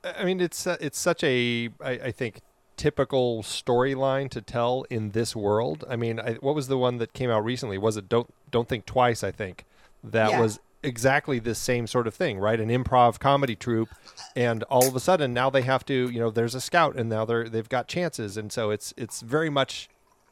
[0.03, 2.41] I mean, it's uh, it's such a I, I think
[2.75, 5.83] typical storyline to tell in this world.
[5.89, 7.77] I mean, I, what was the one that came out recently?
[7.77, 9.23] Was it don't don't think twice?
[9.23, 9.65] I think
[10.03, 10.41] that Yeah.
[10.41, 12.59] was exactly the same sort of thing, right?
[12.59, 13.89] An improv comedy troupe,
[14.35, 17.09] and all of a sudden now they have to, you know, there's a scout, and
[17.09, 19.89] now they're they've got chances, and so it's it's very much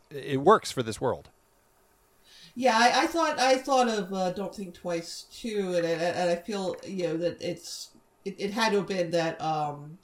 [0.09, 1.29] it works for this world.
[2.55, 6.29] Yeah, I, I thought I thought of uh, Don't Think Twice too, and, and and
[6.29, 7.91] I feel you know that it's
[8.25, 9.97] it, it had to have been that um,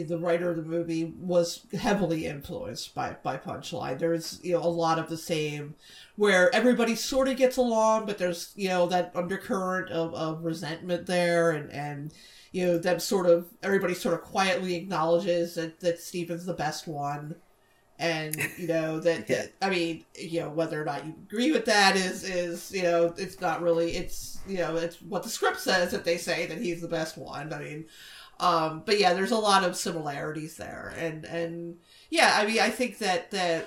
[0.00, 3.98] the writer of the movie was heavily influenced by by Punchline.
[3.98, 5.74] There's you know a lot of the same
[6.16, 11.06] where everybody sort of gets along, but there's you know that undercurrent of, of resentment
[11.06, 12.12] there, and and
[12.52, 16.86] you know them sort of everybody sort of quietly acknowledges that that Steven's the best
[16.86, 17.36] one
[17.98, 19.42] and you know that, Yeah.
[19.42, 22.82] that I mean, you know, whether or not you agree with that is is you
[22.82, 26.46] know, it's not really it's you know, it's what the script says that they say
[26.46, 27.52] that he's the best one.
[27.52, 27.84] I mean,
[28.42, 31.76] um, but yeah, there's a lot of similarities there, and and
[32.10, 33.66] yeah, I mean, I think that that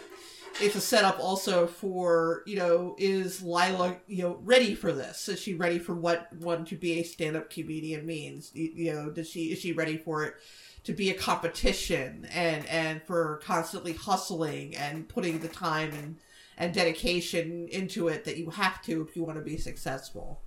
[0.62, 5.30] it's a setup also for you know, is Lila you know ready for this?
[5.30, 8.52] Is she ready for what one to be a stand up comedian means?
[8.54, 10.36] You, you know, does she is she ready for it?
[10.84, 16.18] to be a competition and and for constantly hustling and putting the time and
[16.60, 20.40] and dedication into it that you have to if you want to be successful.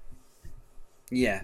[1.10, 1.42] Yeah.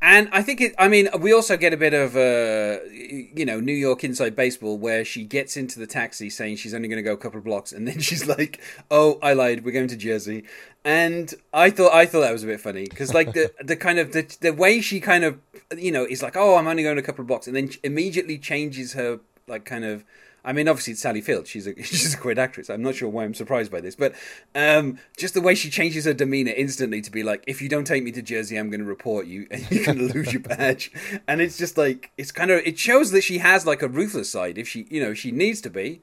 [0.00, 0.74] And I think it.
[0.78, 4.76] I mean, we also get a bit of, uh, you know, New York inside baseball,
[4.76, 7.44] where she gets into the taxi saying she's only going to go a couple of
[7.44, 9.64] blocks, and then she's like, "Oh, I lied.
[9.64, 10.44] We're going to Jersey."
[10.84, 13.98] And I thought, I thought that was a bit funny because, like, the the kind
[13.98, 15.38] of the the way she kind of,
[15.76, 18.36] you know, is like, "Oh, I'm only going a couple of blocks," and then immediately
[18.38, 20.04] changes her, like, kind of.
[20.44, 21.46] I mean, obviously it's Sally Field.
[21.46, 22.68] She's a she's a great actress.
[22.68, 24.14] I'm not sure why I'm surprised by this, but
[24.54, 27.86] um, just the way she changes her demeanor instantly to be like, "If you don't
[27.86, 30.42] take me to Jersey, I'm going to report you, and you're going to lose your
[30.42, 30.92] badge."
[31.28, 34.30] And it's just like it's kind of it shows that she has like a ruthless
[34.30, 36.02] side if she you know she needs to be.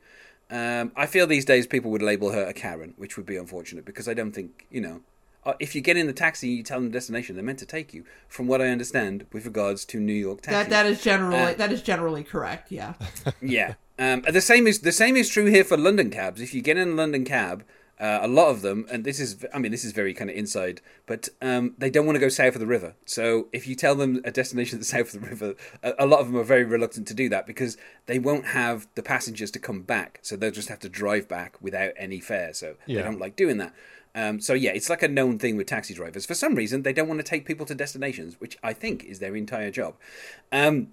[0.50, 3.86] Um, I feel these days people would label her a Karen, which would be unfortunate
[3.86, 5.02] because I don't think you know.
[5.46, 7.36] uh, If you get in the taxi, and you tell them the destination.
[7.36, 10.58] They're meant to take you, from what I understand, with regards to New York taxi.
[10.58, 12.72] That that is generally Uh, that is generally correct.
[12.72, 12.94] Yeah.
[13.42, 13.76] Yeah.
[14.02, 16.42] Um, the same is the same is true here for London cabs.
[16.42, 17.64] If you get in a London cab,
[18.00, 20.36] uh, a lot of them, and this is, I mean, this is very kind of
[20.36, 22.96] inside, but um, they don't want to go south of the river.
[23.06, 26.20] So if you tell them a destination that's south of the river, a, a lot
[26.20, 29.60] of them are very reluctant to do that because they won't have the passengers to
[29.60, 30.18] come back.
[30.24, 32.54] So they'll just have to drive back without any fare.
[32.56, 32.98] So Yeah.
[32.98, 33.76] they don't like doing that.
[34.16, 36.26] Um, so yeah, it's like a known thing with taxi drivers.
[36.26, 39.20] For some reason, they don't want to take people to destinations, which I think is
[39.20, 39.94] their entire job.
[40.52, 40.88] Um,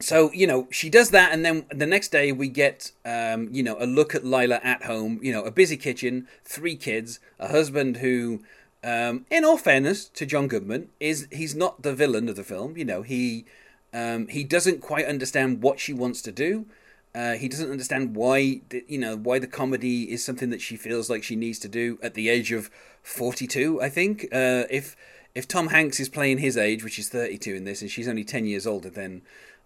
[0.00, 3.62] so you know she does that and then the next day we get um, you
[3.62, 7.48] know a look at lila at home you know a busy kitchen three kids a
[7.48, 8.40] husband who
[8.82, 12.76] um, in all fairness to john goodman is he's not the villain of the film.
[12.76, 13.44] You know he
[13.92, 16.66] um, he doesn't quite understand what she wants to do.
[17.12, 20.76] Uh, he doesn't understand why the, you know why the comedy is something that she
[20.76, 22.70] feels like she needs to do at the age of
[23.02, 24.24] 42 i think.
[24.32, 24.96] Uh, if
[25.34, 28.24] if tom hanks is playing his age which is 32 in this and she's only
[28.24, 29.22] 10 years older then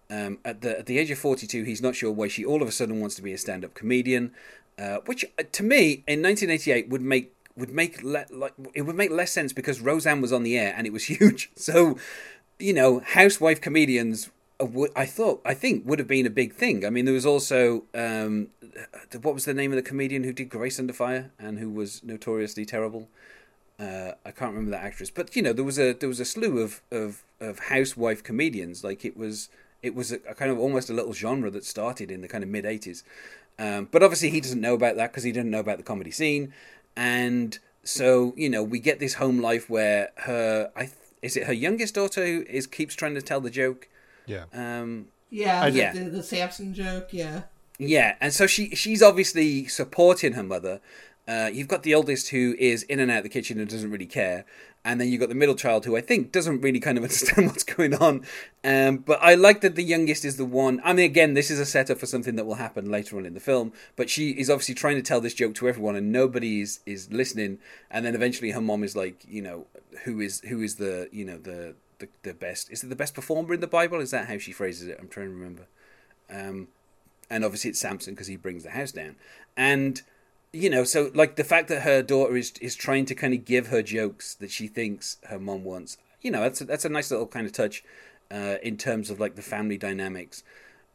[0.07, 2.67] um, at the at the age of 42 he's not sure why she all of
[2.67, 4.31] a sudden wants to be a stand-up comedian
[4.77, 8.95] uh, which uh, to me in 1988 would make would make le- like it would
[8.95, 11.51] make less sense because Roseanne was on the air and it was huge.
[11.55, 11.97] So
[12.59, 14.29] you know housewife comedians
[14.95, 16.85] I thought I think would have been a big thing.
[16.85, 18.47] I mean there was also um,
[19.21, 22.03] what was the name of the comedian who did Grace Under Fire and who was
[22.03, 23.09] notoriously terrible
[23.79, 26.25] uh, I can't remember that actress, but you know there was a there was a
[26.25, 28.83] slew of of, of housewife comedians.
[28.83, 29.49] Like it was
[29.81, 32.43] it was a, a kind of almost a little genre that started in the kind
[32.43, 33.03] of mid '80s.
[33.57, 36.11] Um, but obviously he doesn't know about that because he didn't know about the comedy
[36.11, 36.53] scene,
[36.95, 41.47] and so you know we get this home life where her I th- is it
[41.47, 43.89] her youngest daughter who is keeps trying to tell the joke.
[44.25, 44.45] Yeah.
[44.53, 45.69] Um, Yeah.
[45.69, 45.93] The, Yeah.
[45.93, 47.09] The, the Samson joke.
[47.11, 47.43] Yeah.
[47.77, 50.79] Yeah, and so she she's obviously supporting her mother.
[51.27, 53.89] Uh, you've got the oldest who is in and out of the kitchen and doesn't
[53.89, 54.45] really care,
[54.83, 57.47] and then you've got the middle child who I think doesn't really kind of understand
[57.47, 58.23] what's going on.
[58.63, 60.79] Um, but I like that the youngest is the one.
[60.83, 63.33] I mean, again, this is a setup for something that will happen later on in
[63.33, 63.73] the film.
[63.95, 67.11] But she is obviously trying to tell this joke to everyone, and nobody is, is
[67.11, 67.57] listening.
[67.89, 69.65] And then eventually, her mom is like, you know,
[70.03, 72.71] who is who is the you know the the, the best?
[72.71, 73.99] Is it the best performer in the Bible?
[73.99, 74.97] Is that how she phrases it?
[74.99, 75.65] I'm trying to remember.
[76.29, 76.67] Um,
[77.29, 79.15] and obviously it's Samson because he brings the house down.
[79.57, 80.01] And
[80.55, 83.45] you know, so like the fact that her daughter is is trying to kind of
[83.45, 85.97] give her jokes that she thinks her mom wants.
[86.21, 87.83] You know, that's a, that's a nice little kind of touch.
[88.31, 90.43] uh, in terms of like the family dynamics.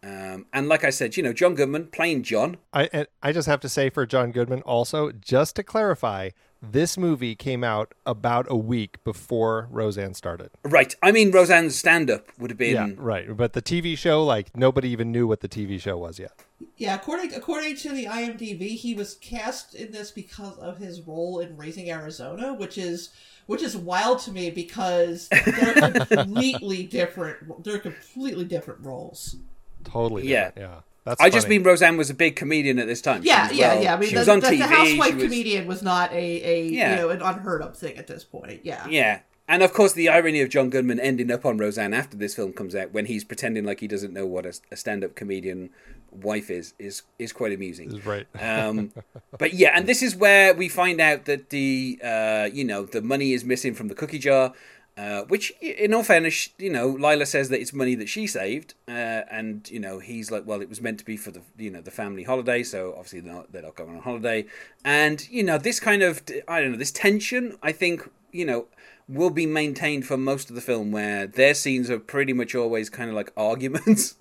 [0.02, 2.56] Um, and like I said, you know, John Goodman playing John.
[2.72, 6.30] I I just have to say for John Goodman also, just to clarify,
[6.62, 10.50] this movie came out about a week before Roseanne started.
[10.62, 10.94] Right.
[11.02, 13.36] I mean, Roseanne's stand-up would have been Yeah, right.
[13.36, 16.32] But the TV show, like nobody even knew what the TV show was yet.
[16.76, 21.40] Yeah, according according to the IMDb, he was cast in this because of his role
[21.40, 23.10] in Raising Arizona, which is
[23.46, 27.64] which is wild to me because they're completely different.
[27.64, 29.36] They're completely different roles.
[29.84, 30.28] Totally.
[30.28, 30.50] Yeah.
[30.56, 30.80] Yeah.
[31.10, 33.22] That's I just mean Roseanne was a big comedian at this time.
[33.24, 33.94] Yeah, yeah, well- yeah.
[33.94, 34.58] I mean, she the, was on the, TV.
[34.58, 36.90] the housewife was- comedian was not a, a Yeah.
[36.90, 38.60] you know an unheard of thing at this point.
[38.64, 39.20] Yeah, Yeah.
[39.48, 42.52] And of course, the irony of John Goodman ending up on Roseanne after this film
[42.52, 45.70] comes out, when he's pretending like he doesn't know what a, a stand-up comedian
[46.12, 47.90] wife is, is is quite amusing.
[47.96, 48.28] Is right.
[48.40, 48.92] Um,
[49.38, 53.02] but yeah, and this is where we find out that the uh, you know the
[53.02, 54.52] money is missing from the cookie jar,
[55.00, 58.74] uh, which in all fairness, you know, Lila says that it's money that she saved,
[58.86, 61.70] uh, and you know he's like, well, it was meant to be for the you
[61.70, 64.44] know the family holiday, so obviously they're not, they're not going on holiday,
[64.84, 68.66] and you know this kind of I don't know this tension, I think you know
[69.08, 72.90] will be maintained for most of the film where their scenes are pretty much always
[72.90, 74.14] kind of like arguments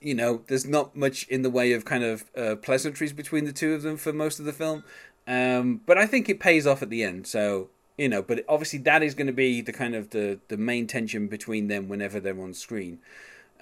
[0.00, 3.52] you know, there's not much in the way of kind of uh, pleasantries between the
[3.52, 4.84] two of them for most of the film.
[5.26, 7.26] Um, but I think it pays off at the end.
[7.26, 10.56] So you know, but obviously that is going to be the kind of the the
[10.56, 12.98] main tension between them whenever they're on screen.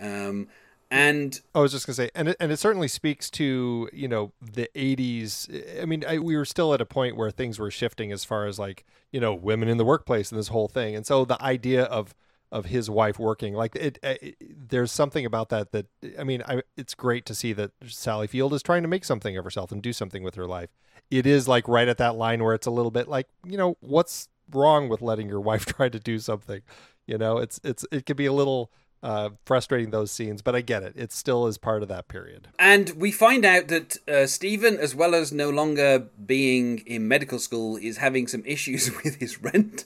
[0.00, 0.48] Um,
[0.90, 4.32] and I was just gonna say, and it, and it certainly speaks to you know
[4.42, 5.80] the '80s.
[5.80, 8.46] I mean, I, we were still at a point where things were shifting as far
[8.46, 11.42] as like you know women in the workplace and this whole thing, and so the
[11.42, 12.14] idea of
[12.50, 14.36] of his wife working like it, it
[14.68, 15.86] there's something about that that
[16.18, 19.34] I mean, I, it's great to see that Sally Field is trying to make something
[19.38, 20.68] of herself and do something with her life.
[21.12, 23.76] It is like right at that line where it's a little bit like you know
[23.80, 26.62] what's wrong with letting your wife try to do something.
[27.06, 28.70] You know, it's it's it could be a little
[29.02, 30.94] uh, frustrating those scenes, but I get it.
[30.96, 32.48] It still is part of that period.
[32.58, 37.38] And we find out that uh, Steven, as well as no longer being in medical
[37.38, 39.84] school, is having some issues with his rent.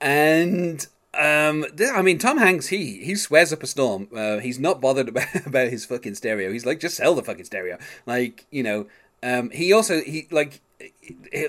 [0.00, 4.08] And um, th- I mean, Tom Hanks, he he swears up a storm.
[4.14, 6.50] Uh, he's not bothered about, about his fucking stereo.
[6.50, 7.78] He's like, just sell the fucking stereo.
[8.06, 8.86] Like, you know,
[9.22, 10.60] um, he also he like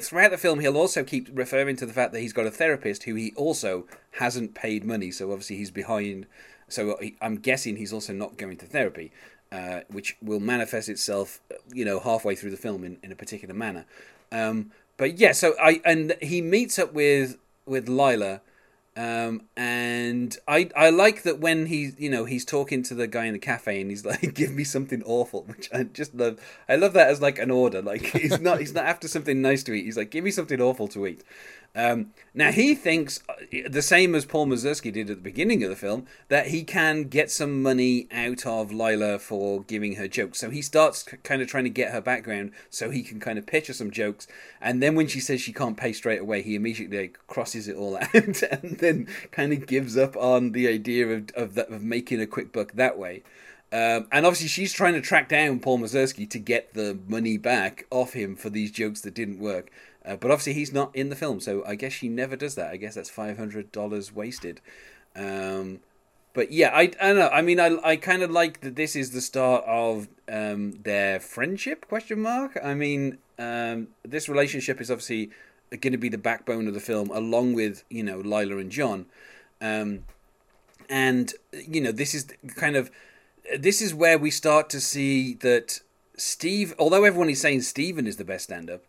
[0.01, 3.03] throughout the film he'll also keep referring to the fact that he's got a therapist
[3.03, 5.11] who he also hasn't paid money.
[5.11, 6.25] So obviously he's behind.
[6.67, 9.11] So I'm guessing he's also not going to therapy,
[9.51, 11.39] uh, which will manifest itself,
[11.73, 13.85] you know, halfway through the film in, in a particular manner.
[14.31, 18.41] Um, but yeah, so I and he meets up with with Lila,
[18.97, 23.25] um, and I I like that when he you know he's talking to the guy
[23.25, 26.39] in the cafe and he's like, "Give me something awful," which I just love.
[26.67, 27.81] I love that as like an order.
[27.81, 29.85] Like he's not he's not after something nice to eat.
[29.85, 31.23] He's like, "Give me something awful to eat."
[31.73, 33.33] Um, now he thinks uh,
[33.69, 37.05] the same as Paul Mazursky did at the beginning of the film that he can
[37.05, 40.39] get some money out of Lila for giving her jokes.
[40.39, 43.45] So he starts kind of trying to get her background so he can kind of
[43.45, 44.27] pitch her some jokes.
[44.59, 47.77] And then when she says she can't pay straight away, he immediately like, crosses it
[47.77, 52.19] all out and then kind of gives up on the idea of of, of making
[52.19, 53.23] a quick buck that way.
[53.73, 57.85] Um, and obviously, she's trying to track down Paul Mazursky to get the money back
[57.89, 59.71] off him for these jokes that didn't work.
[60.05, 62.71] Uh, but obviously, he's not in the film, so I guess she never does that.
[62.71, 64.61] I guess that's five hundred dollars wasted.
[65.15, 65.79] Um,
[66.33, 67.29] but yeah, I, I don't know.
[67.29, 71.19] I mean, I, I kind of like that this is the start of um, their
[71.19, 71.87] friendship?
[71.87, 72.57] Question mark.
[72.63, 75.29] I mean, um, this relationship is obviously
[75.69, 79.05] going to be the backbone of the film, along with you know Lila and John.
[79.59, 80.05] Um,
[80.89, 82.91] and you know, this is kind of
[83.57, 85.81] this is where we start to see that
[86.17, 88.83] Steve, although everyone is saying Steven is the best stand-up,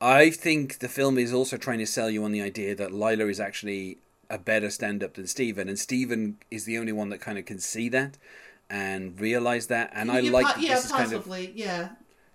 [0.00, 3.26] I think the film is also trying to sell you on the idea that Lila
[3.26, 3.98] is actually
[4.30, 7.58] a better stand-up than Steven, and Steven is the only one that kind of can
[7.58, 8.16] see that
[8.70, 9.90] and realize that.
[9.94, 11.90] And I like po- that yeah, this is kind of possibly, yeah.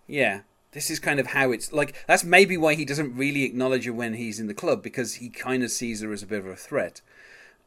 [0.07, 0.41] yeah,
[0.71, 1.95] this is kind of how it's like.
[2.07, 5.29] That's maybe why he doesn't really acknowledge her when he's in the club because he
[5.29, 7.01] kind of sees her as a bit of a threat.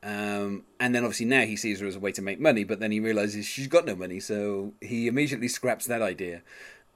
[0.02, 2.80] Um, and then obviously now he sees her as a way to make money, but
[2.80, 6.42] then he realizes she's got no money, so he immediately scraps that idea.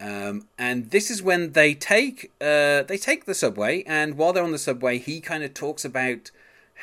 [0.01, 4.43] Um, and this is when they take uh, they take the subway, and while they're
[4.45, 6.31] on the subway, he kind of talks about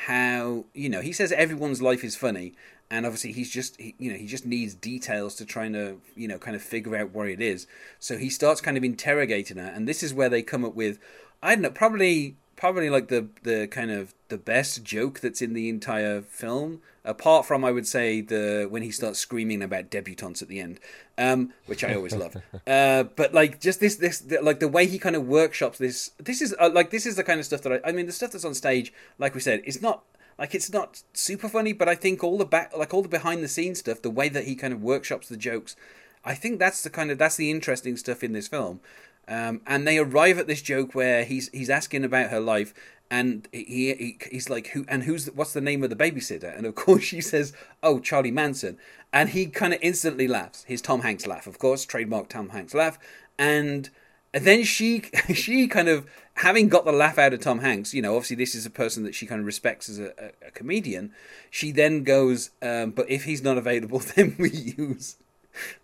[0.06, 2.54] how you know he says everyone's life is funny,
[2.88, 6.28] and obviously he's just he, you know he just needs details to try to you
[6.28, 7.66] know kind of figure out where it is.
[7.98, 11.00] So he starts kind of interrogating her, and this is where they come up with
[11.42, 15.54] I don't know probably probably like the the kind of the best joke that's in
[15.54, 20.42] the entire film apart from i would say the when he starts screaming about debutantes
[20.42, 20.80] at the end
[21.16, 22.36] um which i always love
[22.66, 26.10] uh but like just this this the, like the way he kind of workshops this
[26.18, 28.12] this is uh, like this is the kind of stuff that I, I mean the
[28.12, 30.02] stuff that's on stage like we said it's not
[30.38, 33.42] Like it's not super funny, but I think all the back, like all the behind
[33.42, 35.74] the scenes stuff, the way that he kind of workshops the jokes,
[36.24, 38.80] I think that's the kind of that's the interesting stuff in this film.
[39.28, 42.72] Um, and they arrive at this joke where he's he's asking about her life,
[43.10, 43.64] and he,
[43.94, 46.56] he he's like, who and who's what's the name of the babysitter?
[46.56, 47.52] And of course she says,
[47.82, 48.78] oh, Charlie Manson,
[49.12, 50.64] and he kind of instantly laughs.
[50.64, 52.98] His Tom Hanks laugh, of course, trademark Tom Hanks laugh,
[53.38, 53.90] and
[54.32, 55.02] then she
[55.34, 58.54] she kind of having got the laugh out of Tom Hanks, you know, obviously this
[58.54, 61.12] is a person that she kind of respects as a, a, a comedian.
[61.50, 65.16] She then goes, um, but if he's not available, then we use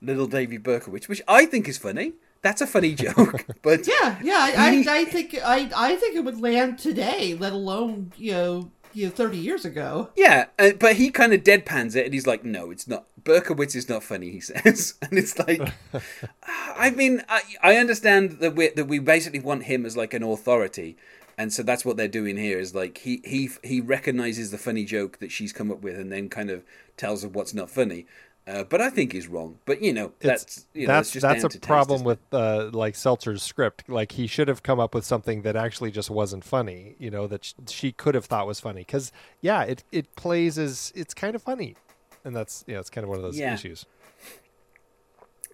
[0.01, 2.13] little Davy Berkowitz, which I think is funny.
[2.45, 6.27] That's a funny joke, but yeah, yeah, I, I, I think I, I think it
[6.27, 10.11] would land today, let alone you know, you know, thirty years ago.
[10.15, 13.07] Yeah, uh, but he kind of deadpans it, and he's like, "No, it's not.
[13.23, 15.73] Berkowitz is not funny." He says, and it's like,
[16.47, 20.23] I mean, I, I understand that we that we basically want him as like an
[20.23, 20.99] authority,
[21.39, 22.59] and so that's what they're doing here.
[22.59, 26.13] Is like he he he recognizes the funny joke that she's come up with, and
[26.13, 26.63] then kind of
[26.99, 28.05] tells her what's not funny.
[28.47, 29.59] Uh, but I think he's wrong.
[29.65, 32.95] But you know, that's you know, that's just that's a taste, problem with uh, like
[32.95, 33.89] Seltzer's script.
[33.89, 36.95] Like he should have come up with something that actually just wasn't funny.
[36.99, 40.93] You know that she could have thought was funny because yeah, it it plays as
[40.95, 41.77] it's kind of funny,
[42.23, 43.55] and that's yeah, it's kind of one of those Yeah.
[43.55, 43.87] issues.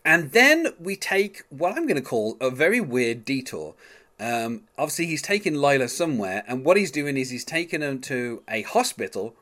[0.05, 3.75] And then we take what I'm going to call a very weird detour.
[4.19, 8.43] Um, obviously, he's taken Lila somewhere, and what he's doing is he's taken her to
[8.49, 9.35] a hospital,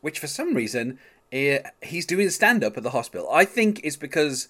[0.00, 0.98] which for some reason
[1.82, 3.28] he's doing stand up at the hospital.
[3.30, 4.48] I think it's because.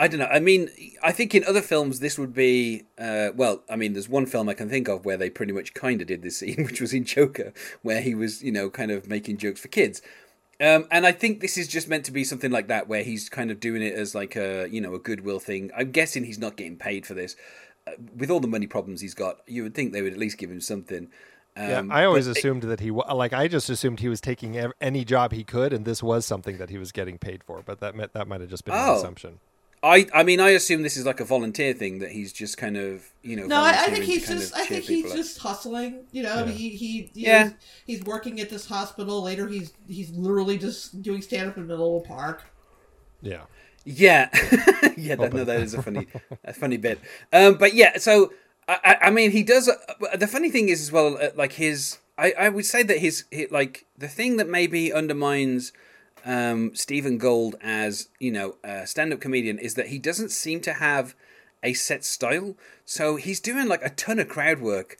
[0.00, 0.26] I don't know.
[0.26, 0.70] I mean,
[1.02, 3.64] I think in other films this would be uh, well.
[3.68, 6.06] I mean, there's one film I can think of where they pretty much kind of
[6.06, 7.52] did this scene, which was in Joker,
[7.82, 10.00] where he was, you know, kind of making jokes for kids.
[10.60, 13.28] Um, and I think this is just meant to be something like that, where he's
[13.28, 15.70] kind of doing it as like a you know a goodwill thing.
[15.76, 17.36] I'm guessing he's not getting paid for this.
[17.86, 20.38] Uh, with all the money problems he's got, you would think they would at least
[20.38, 21.08] give him something.
[21.58, 24.20] Um, Yeah, I always but- assumed that he wa- like I just assumed he was
[24.20, 27.62] taking any job he could, and this was something that he was getting paid for.
[27.64, 28.96] But that meant, that might have just been an Oh.
[28.96, 29.40] assumption.
[29.80, 32.76] I I mean I assume this is like a volunteer thing that he's just kind
[32.76, 33.46] of you know.
[33.46, 34.52] No, I, I think he's just.
[34.56, 35.16] I think he's people up.
[35.16, 36.00] just hustling.
[36.10, 36.46] You know, Yeah.
[36.50, 36.96] he he.
[36.96, 37.44] you Yeah.
[37.44, 37.52] know,
[37.86, 39.22] he's working at this hospital.
[39.22, 42.42] Later, he's he's literally just doing stand up in the middle of a park.
[43.22, 43.42] Yeah,
[43.84, 44.28] Yeah,
[44.96, 46.06] yeah, that, no, that is a funny,
[46.44, 46.98] a funny bit.
[47.32, 48.32] Um, but yeah, so
[48.68, 49.68] I, I- mean, he does.
[49.68, 52.98] Uh, the funny thing is as well, uh, like his, I, I would say that
[52.98, 55.72] his, hi like the thing that maybe undermines
[56.24, 60.74] um, Steven Gold as you know a stand-up comedian is that he doesn't seem to
[60.74, 61.14] have
[61.62, 62.54] a set style.
[62.84, 64.98] So he's doing like a ton of crowd work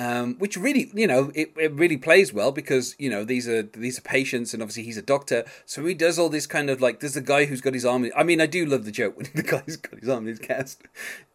[0.00, 3.62] um, which really, you know, it, it really plays well because you know these are
[3.62, 6.80] these are patients, and obviously he's a doctor, so he does all this kind of
[6.80, 8.10] like there's a guy who's got his arm.
[8.16, 10.38] I mean, I do love the joke when the guy's got his arm in his
[10.38, 10.84] cast,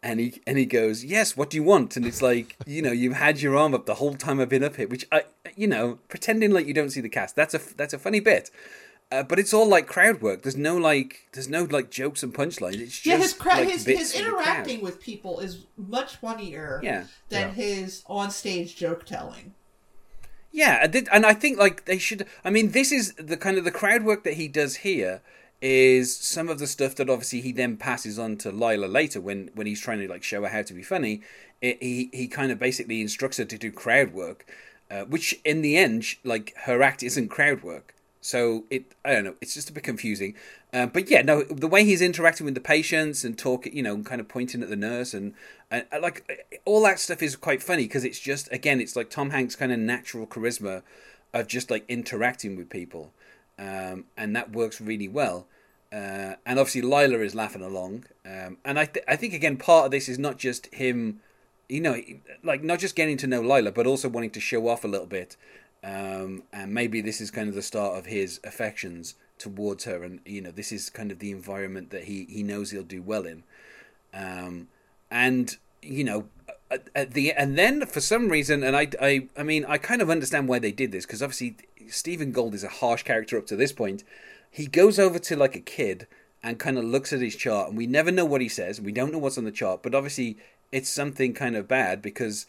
[0.01, 2.91] and he and he goes, "Yes, what do you want?" And it's like, you know,
[2.91, 5.67] you've had your arm up the whole time I've been up here, which I, you
[5.67, 7.35] know, pretending like you don't see the cast.
[7.35, 8.49] That's a that's a funny bit.
[9.11, 10.41] Uh, but it's all like crowd work.
[10.41, 12.79] There's no like, there's no like jokes and punchlines.
[12.79, 14.39] It's just yeah, his cra- like, his, his of the crowd.
[14.41, 17.05] interacting with people is much funnier Yeah.
[17.29, 17.53] than Yeah.
[17.53, 19.53] his on stage joke telling.
[20.51, 22.25] Yeah, and I think like they should.
[22.45, 25.21] I mean, this is the kind of the crowd work that he does here
[25.61, 29.49] is some of the stuff that obviously he then passes on to Lila later when
[29.53, 31.21] when he's trying to like show her how to be funny.
[31.61, 34.45] It, he he kind of basically instructs her to do crowd work,
[34.89, 37.93] uh, which in the end, like her act isn't crowd work.
[38.25, 40.33] So it, I don't know, it's just a bit confusing.
[40.73, 43.99] Uh, but yeah, no, the way he's interacting with the patients and talking, you know,
[43.99, 45.35] kind of pointing at the nurse and,
[45.69, 49.29] and like all that stuff is quite funny because it's just again, it's like Tom
[49.29, 50.81] Hanks' kind of natural charisma
[51.35, 53.13] of just like interacting with people,
[53.59, 55.45] um, and that works really well.
[55.93, 59.85] Uh, and obviously, Lila is laughing along, um, and I th- I think again part
[59.85, 61.21] of this is not just him,
[61.69, 62.01] you know,
[62.41, 65.05] like not just getting to know Lila, but also wanting to show off a little
[65.05, 65.37] bit.
[65.85, 70.19] Um, and maybe this is kind of the start of his affections towards her, and
[70.25, 73.25] you know, this is kind of the environment that he he knows he'll do well
[73.25, 73.43] in.
[74.11, 74.67] Um,
[75.11, 76.25] and you know,
[76.71, 80.01] at, at the and then for some reason, and I, I, I mean, I kind
[80.01, 81.57] of understand why they did this because obviously
[81.87, 84.03] Steven Gold is a harsh character up to this point.
[84.49, 86.07] He goes over to like a kid
[86.41, 88.81] and kind of looks at his chart, and we never know what he says.
[88.81, 90.37] We don't know what's on the chart, but obviously
[90.71, 92.47] it's something kind of bad because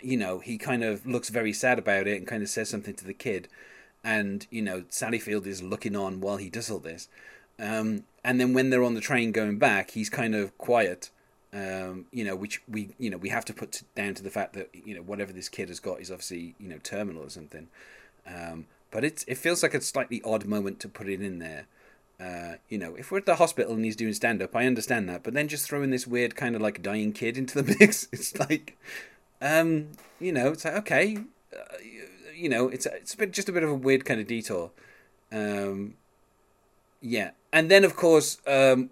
[0.00, 2.94] you know he kind of looks very sad about it and kind of says something
[2.94, 3.48] to the kid,
[4.04, 7.08] and you know Sally Field is looking on while he does all this.
[7.58, 11.10] Um, and then when they're on the train going back, he's kind of quiet.
[11.54, 14.54] Um, you know, which we you know we have to put down to the fact
[14.54, 17.68] that you know whatever this kid has got is obviously you know terminal or something.
[18.26, 21.66] Um, but it it feels like a slightly odd moment to put it in there.
[22.20, 25.08] Uh, you know, if we're at the hospital and he's doing stand up, I understand
[25.08, 25.24] that.
[25.24, 28.38] But then just throwing this weird kind of like dying kid into the mix, it's
[28.38, 28.78] like,
[29.42, 29.88] um,
[30.20, 31.18] you know, it's like okay,
[31.52, 34.20] uh, you, you know, it's it's a bit just a bit of a weird kind
[34.20, 34.70] of detour.
[35.30, 35.94] Um,
[37.00, 38.90] yeah, and then of course, um,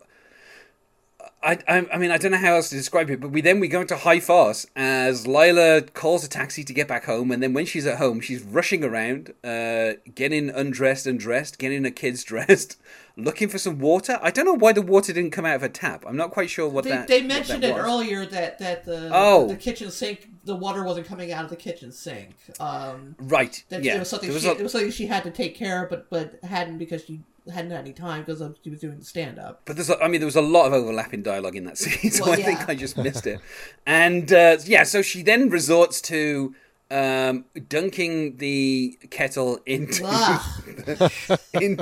[1.43, 3.61] I, I I mean I don't know how else to describe it, but we then
[3.61, 7.43] we go into high farce as Lila calls a taxi to get back home, and
[7.43, 11.91] then when she's at home, she's rushing around, uh, getting undressed and dressed, getting her
[11.91, 12.77] kids dressed,
[13.17, 14.19] looking for some water.
[14.23, 16.05] I don't know why the water didn't come out of a tap.
[16.07, 17.09] I'm not quite sure what They, that.
[17.09, 19.49] they mentioned that it earlier that that the Oh.
[19.49, 22.35] the kitchen sink the water wasn't coming out of the kitchen sink.
[22.59, 23.63] Um, Right.
[23.71, 23.97] that yeah.
[23.97, 25.91] it was something was she, a- it was something she had to take care of,
[25.91, 27.21] but but hadn't because she
[27.53, 29.63] hadn't had any time because of, she was doing the stand up.
[29.65, 32.25] But there's, I mean, there was a lot of overlapping dialogue in that scene, so
[32.25, 32.69] Well, I think.
[32.69, 33.41] I just missed it.
[33.87, 36.55] And uh, yeah, so she then resorts to
[36.91, 40.05] um, dunking the kettle into.
[40.07, 41.11] Ugh.
[41.55, 41.81] in,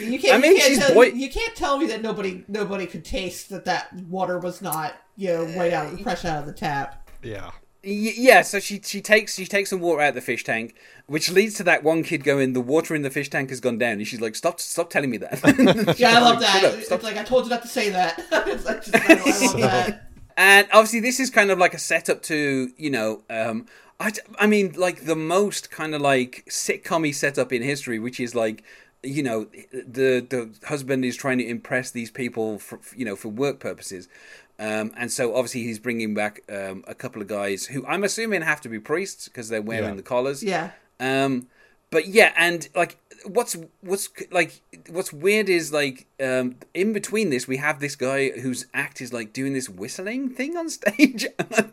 [0.00, 0.34] You can't.
[0.34, 3.04] I mean, you, can't she's tell, boi- you can't tell me that nobody nobody could
[3.04, 6.52] taste that that water was not you know right out of fresh out of the
[6.52, 7.08] tap.
[7.22, 7.50] Yeah.
[7.84, 10.76] Yeah, so she she takes she takes some water out of the fish tank,
[11.06, 13.78] which leads to that one kid going, "The water in the fish tank has gone
[13.78, 15.40] down," and she's like, "Stop, stop telling me that."
[15.98, 16.64] Yeah, I love Like, "Shut that.
[16.64, 18.18] up, it's like I told you not to say that.
[18.46, 19.96] it's like just, I, I love that.
[20.36, 23.66] And obviously, this is kind of like a setup to, you know, um,
[24.00, 28.34] I, I mean, like the most kind of like sitcom setup in history, which is
[28.34, 28.64] like,
[29.02, 33.28] you know, the the husband is trying to impress these people, for, you know, for
[33.28, 34.08] work purposes.
[34.62, 38.42] Um, and so obviously he's bringing back um, a couple of guys who I'm assuming
[38.42, 39.94] have to be priests because they're wearing Yeah.
[39.94, 40.42] the collars.
[40.42, 40.70] Yeah.
[41.00, 41.48] Um,
[41.90, 42.96] but yeah, and like
[43.26, 48.30] what's what's like what's weird is like um, in between this we have this guy
[48.30, 51.26] whose act is like doing this whistling thing on stage.
[51.38, 51.64] I,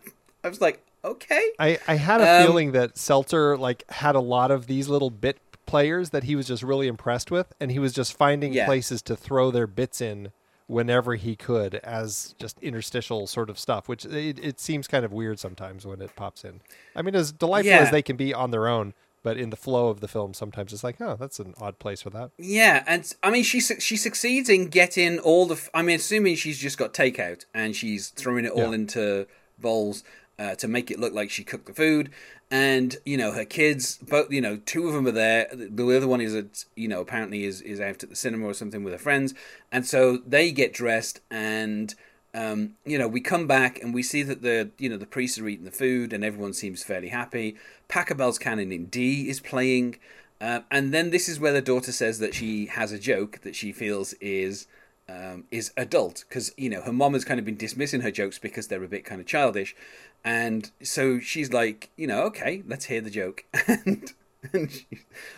[0.44, 4.20] I was like, okay, I, I had a Um, feeling that Seltzer like had a
[4.22, 7.78] lot of these little bit players that he was just really impressed with, and he
[7.80, 8.66] was just finding Yeah.
[8.66, 10.32] places to throw their bits in
[10.70, 15.12] whenever he could as just interstitial sort of stuff, which it, it seems kind of
[15.12, 16.62] weird sometimes when it pops in.
[16.96, 17.80] I mean, as delightful Yeah.
[17.80, 18.94] as they can be on their own,
[19.24, 22.04] but in the flow of the film, sometimes it's like, oh, that's an odd place
[22.04, 22.30] for that.
[22.38, 25.56] yeah, and I mean she she succeeds in getting all the.
[25.56, 28.74] f- I mean, assuming she's just got takeout and she's throwing it all Yeah.
[28.76, 30.04] into bowls.
[30.40, 32.10] Uh, to make it look like she cooked the food,
[32.50, 35.50] and you know her kids, both you know two of them are there.
[35.52, 38.54] The other one is at you know apparently is is out at the cinema or
[38.54, 39.34] something with her friends,
[39.70, 41.94] and so they get dressed and
[42.34, 45.40] um, you know, we come back and we see that the you know the priests
[45.40, 47.56] are eating the food and everyone seems fairly happy.
[47.88, 49.98] Pachelbel's Canon in D is playing,
[50.40, 53.56] uh, and then this is where the daughter says that she has a joke that
[53.56, 54.68] she feels is
[55.08, 56.24] um, is adult.
[56.30, 58.88] Because you know her mom has kind of been dismissing her jokes because they're a
[58.88, 59.76] bit kind of childish,
[60.24, 64.14] and so she's like, you know, okay, let's hear the joke, and
[64.54, 64.88] and she,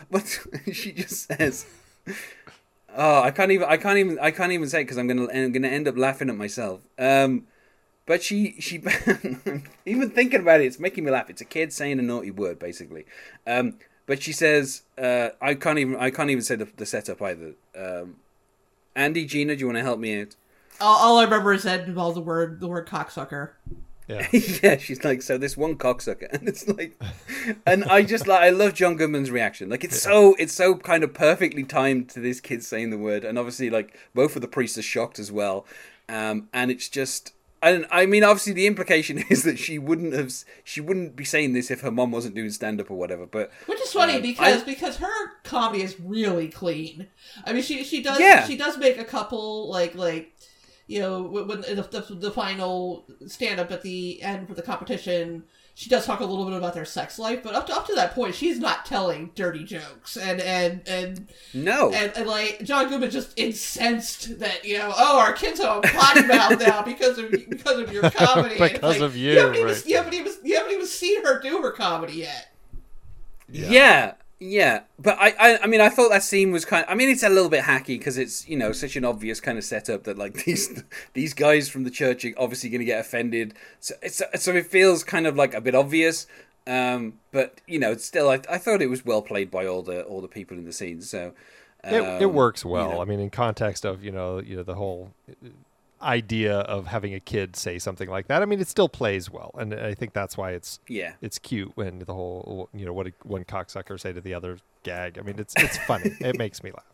[0.09, 0.39] but
[0.73, 1.65] she just says.
[2.95, 3.67] Oh, I can't even.
[3.69, 4.19] I can't even.
[4.19, 5.27] I can't even say because I'm gonna.
[5.33, 6.81] I'm gonna end up laughing at myself.
[6.99, 7.47] Um,
[8.05, 8.59] but she.
[8.59, 8.77] She.
[9.85, 11.29] even thinking about it, it's making me laugh.
[11.29, 13.05] It's a kid saying a naughty word, basically.
[13.47, 13.75] Um,
[14.05, 15.95] but she says, uh, I can't even.
[15.95, 17.53] I can't even say the, the setup either.
[17.77, 18.17] Um,
[18.95, 20.35] Andy, Gina, do you want to help me out?
[20.81, 23.51] All, all I remember is that the word the word cocksucker.
[24.11, 24.27] Yeah.
[24.63, 26.99] yeah, she's like, so this one cocksucker, and it's like,
[27.65, 29.69] and I just like, I love John Goodman's reaction.
[29.69, 33.23] Like, it's so, it's so kind of perfectly timed to this kid saying the word,
[33.23, 35.65] and obviously, like, both of the priests are shocked as well,
[36.09, 37.33] um, and it's just.
[37.63, 40.33] And I mean, obviously, the implication is that she wouldn't have,
[40.63, 43.27] she wouldn't be saying this if her mom wasn't doing stand up or whatever.
[43.27, 47.05] But Which is funny Um, because I- because her comedy is really clean.
[47.45, 48.47] I mean, she she does Yeah.
[48.47, 50.33] she does make a couple like like
[50.91, 54.61] you know when, when the, the, the final stand up at the end for the
[54.61, 55.43] competition.
[55.73, 57.95] She does talk a little bit about their sex life, but up to up to
[57.95, 62.89] that point, she's not telling dirty jokes, and and and no, and, and like John
[62.89, 67.17] Goodman just incensed that you know oh our kids have a potty mouth now because
[67.17, 70.57] of because of your comedy Because like, of you, haven't even, you haven't even you
[70.57, 72.53] haven't even seen her do her comedy yet.
[73.49, 73.69] Yeah.
[73.69, 74.13] yeah,
[74.43, 76.83] Yeah, but I, I, I mean, I thought that scene was kind.
[76.89, 79.59] I mean, it's a little bit hacky because it's you know such an obvious kind
[79.59, 80.83] of setup that like these
[81.13, 83.53] these guys from the church are obviously going to get offended.
[83.79, 86.25] So it's so it feels kind of like a bit obvious.
[86.65, 89.83] Um, but you know, it's still I, I thought it was well played by all
[89.83, 91.01] the all the people in the scene.
[91.01, 91.33] So
[91.83, 92.89] It, it um, works you well.
[92.89, 93.01] know.
[93.01, 95.11] I mean, in context of you know you know the whole
[96.01, 98.41] idea of having a kid say something like that.
[98.41, 101.13] I mean, it still plays well, and I think that's why it's Yeah.
[101.21, 104.57] it's cute when the whole you know what did one cocksucker say to the other
[104.83, 105.17] gag.
[105.17, 106.11] I mean, it's it's funny.
[106.19, 106.85] it makes me laugh.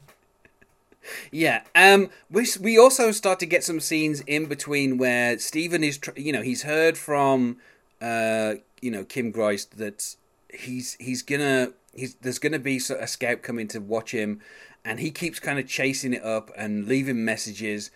[1.31, 1.61] Yeah.
[1.75, 2.09] Um.
[2.29, 6.33] We we also start to get some scenes in between where Steven is, tr- you
[6.33, 7.57] know, he's heard from,
[8.01, 10.15] uh, you know, Kim Greist that
[10.53, 14.41] he's he's gonna he's there's gonna be a scout coming to watch him,
[14.83, 17.89] and he keeps kind of chasing it up and leaving messages.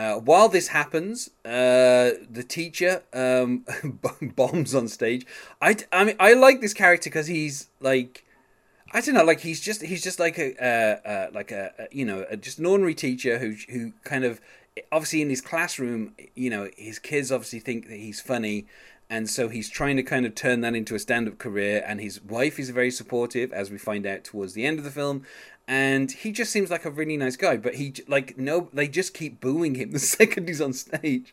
[0.00, 3.66] Uh, while this happens, uh, the teacher um,
[4.34, 5.26] bombs on stage.
[5.60, 8.24] I, I mean, I like this character because he's like,
[8.92, 11.86] I don't know, like he's just he's just like a uh, uh, like a, a,
[11.92, 14.40] you know a, just an ordinary teacher who who kind of
[14.90, 18.66] obviously in his classroom, you know, his kids obviously think that he's funny.
[19.10, 22.22] And so he's trying to kind of turn that into a stand-up career, and his
[22.22, 25.24] wife is very supportive, as we find out towards the end of the film
[25.70, 29.14] and he just seems like a really nice guy but he like no they just
[29.14, 31.32] keep booing him the second he's on stage.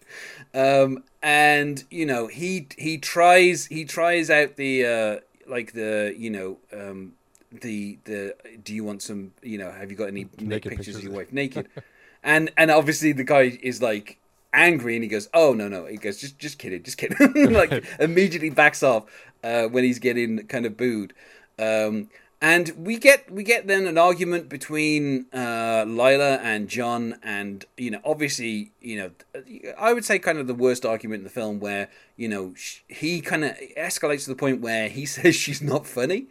[0.54, 6.30] Um, and you know he he tries he tries out the uh, like the you
[6.30, 7.14] know um,
[7.52, 10.96] the the do you want some you know have you got any naked pictures, pictures
[10.98, 11.34] of your wife?
[11.34, 11.68] naked.
[12.24, 14.18] And and obviously the guy is like
[14.52, 15.86] angry and he goes oh no no.
[15.86, 17.54] He goes just just kidding just kidding.
[17.54, 19.06] Like immediately backs off
[19.44, 21.14] uh, when he's getting kind of booed.
[21.58, 22.10] Um,
[22.42, 27.92] and we get we get then an argument between uh, Lila and John, and you
[27.92, 29.44] know, obviously, you know,
[29.78, 32.54] I would say kind of the worst argument in the film, where you know
[32.88, 36.28] he kind of escalates to the point where he says she's not funny,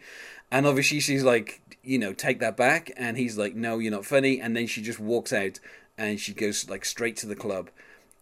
[0.49, 4.05] and obviously she's like, you know, take that back, and he's like, no, you're not
[4.05, 5.59] funny, and then she just walks out
[5.97, 7.69] and she goes like straight to the club,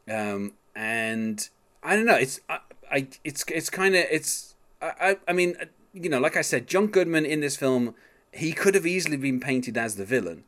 [0.09, 1.49] um, and
[1.83, 2.59] I don't know, it's I,
[2.91, 5.55] I it's it's kind of it's I I mean
[5.96, 7.96] you know, like I said, John Goodman in this film,
[8.34, 10.43] he could have easily been painted as the villain.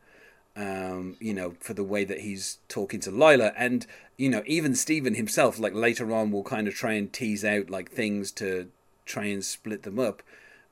[0.55, 3.85] Um, you know, for the way that he's talking to Lila, and
[4.17, 7.69] you know, even Steven himself, like later on, will kind of try and tease out
[7.69, 8.69] like things to
[9.05, 10.23] try and split them up.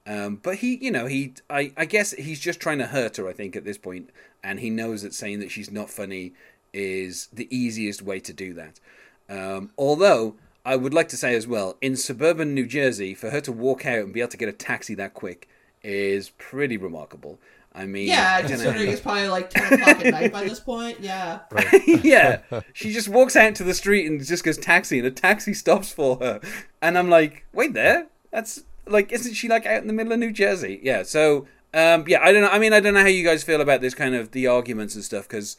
[0.07, 3.27] Um, but he, you know, he, I, I guess he's just trying to hurt her.
[3.27, 4.09] I think at this point,
[4.43, 6.33] and he knows that saying that she's not funny
[6.73, 8.79] is the easiest way to do that.
[9.29, 13.39] Um, although I would like to say as well, in suburban New Jersey, for her
[13.41, 15.47] to walk out and be able to get a taxi that quick
[15.83, 17.39] is pretty remarkable.
[17.73, 21.01] I mean, yeah, considering it's probably like ten o'clock at night by this point.
[21.01, 21.39] Yeah,
[21.85, 22.39] yeah.
[22.73, 25.91] She just walks out to the street and just goes taxi, and a taxi stops
[25.91, 26.39] for her,
[26.81, 30.19] and I'm like, wait there, that's like, isn't she like out in the middle of
[30.19, 30.79] New Jersey?
[30.81, 31.03] Yeah.
[31.03, 32.49] So, um, yeah, I don't know.
[32.49, 34.95] I mean, I don't know how you guys feel about this kind of the arguments
[34.95, 35.57] and stuff because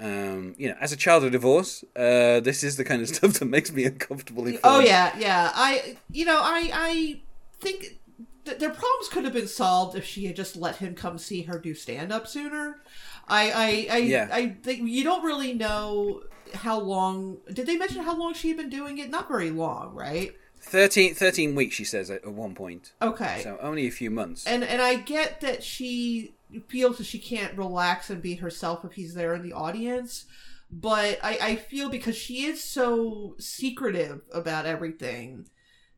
[0.00, 3.34] um, you know, as a child of divorce, uh, this is the kind of stuff
[3.34, 4.58] that makes me uncomfortably.
[4.64, 5.52] Oh yeah, yeah.
[5.54, 7.20] I, you know, I, I
[7.60, 7.98] think
[8.44, 11.42] th- their problems could have been solved if she had just let him come see
[11.42, 12.80] her do stand up sooner.
[13.28, 14.28] I, I, I, yeah.
[14.32, 16.22] I think you don't really know
[16.54, 17.38] how long.
[17.52, 19.10] Did they mention how long she had been doing it?
[19.10, 20.34] Not very long, right?
[20.62, 22.92] 13, 13 weeks, she says at, at one point.
[23.02, 24.46] Okay, so only a few months.
[24.46, 26.34] And and I get that she
[26.68, 30.26] feels that she can't relax and be herself if he's there in the audience.
[30.70, 35.48] But I, I feel because she is so secretive about everything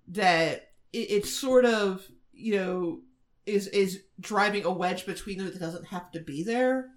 [0.09, 3.01] that it, it sort of, you know,
[3.47, 6.91] is is driving a wedge between them that doesn't have to be there.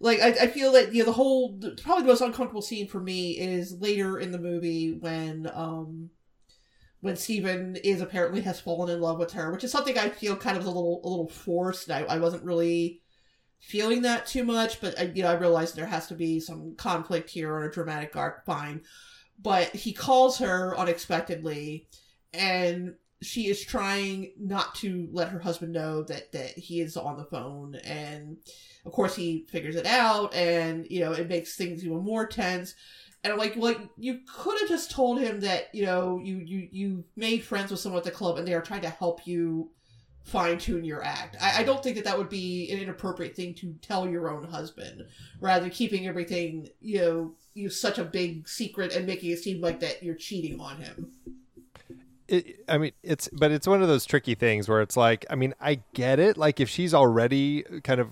[0.00, 3.00] Like I, I feel that you know the whole probably the most uncomfortable scene for
[3.00, 6.10] me is later in the movie when um
[7.00, 10.36] when Stephen is apparently has fallen in love with her, which is something I feel
[10.36, 11.90] kind of a little a little forced.
[11.90, 13.00] I, I wasn't really
[13.60, 16.74] feeling that too much, but I, you know I realized there has to be some
[16.76, 18.44] conflict here or a dramatic arc.
[18.44, 18.82] Fine,
[19.40, 21.88] but he calls her unexpectedly,
[22.32, 27.16] and she is trying not to let her husband know that that he is on
[27.16, 28.38] the phone, and
[28.84, 32.74] of course he figures it out, and you know it makes things even more tense
[33.24, 36.68] and I'm like, like you could have just told him that you know you you
[36.70, 39.70] you made friends with someone at the club and they are trying to help you
[40.22, 41.36] fine tune your act.
[41.40, 44.44] I, I don't think that that would be an inappropriate thing to tell your own
[44.44, 45.06] husband,
[45.40, 49.80] rather keeping everything you know you such a big secret and making it seem like
[49.80, 51.12] that you're cheating on him.
[52.28, 55.34] It, I mean, it's but it's one of those tricky things where it's like, I
[55.34, 56.36] mean, I get it.
[56.36, 58.10] Like if she's already kind of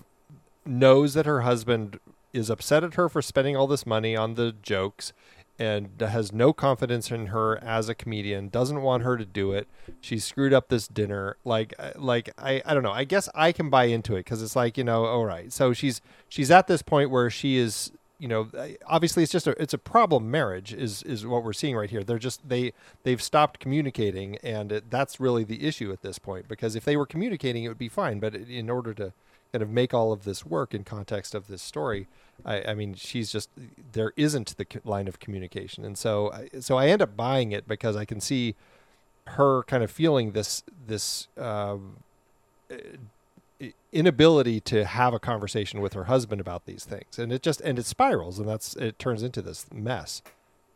[0.65, 1.99] knows that her husband
[2.33, 5.13] is upset at her for spending all this money on the jokes
[5.59, 9.67] and has no confidence in her as a comedian doesn't want her to do it.
[10.01, 11.37] She screwed up this dinner.
[11.43, 12.91] Like uh, like i i don't know.
[12.91, 15.51] I guess i can buy into it because it's like you know all right.
[15.51, 18.49] So she's she's at this point where she is you know
[18.87, 20.29] obviously it's just a it's a problem.
[20.29, 22.03] Marriage is is what we're seeing right here.
[22.03, 22.73] They're just they
[23.03, 26.97] they've stopped communicating and it, that's really the issue at this point because if they
[26.97, 28.19] were communicating it would be fine.
[28.19, 29.13] But in order to
[29.51, 32.07] kind of make all of this work in context of this story.
[32.45, 33.49] I, I mean, she's just
[33.93, 37.95] there isn't the line of communication, and so so I end up buying it because
[37.95, 38.55] I can see
[39.27, 41.77] her kind of feeling this this uh,
[43.91, 47.79] inability to have a conversation with her husband about these things, and it just and
[47.79, 50.21] it spirals, and that's it turns into this mess,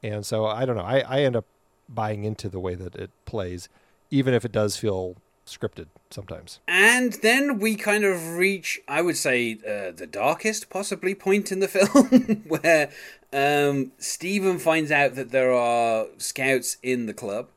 [0.02, 0.84] and so I don't know.
[0.84, 1.46] I I end up
[1.88, 3.70] buying into the way that it plays,
[4.10, 5.16] even if it does feel
[5.58, 6.60] scripted sometimes.
[6.68, 11.60] And then we kind of reach, I would say, uh, the darkest possibly point in
[11.60, 12.90] the film, where
[13.34, 17.50] um, Steven finds out that there are scouts in the club,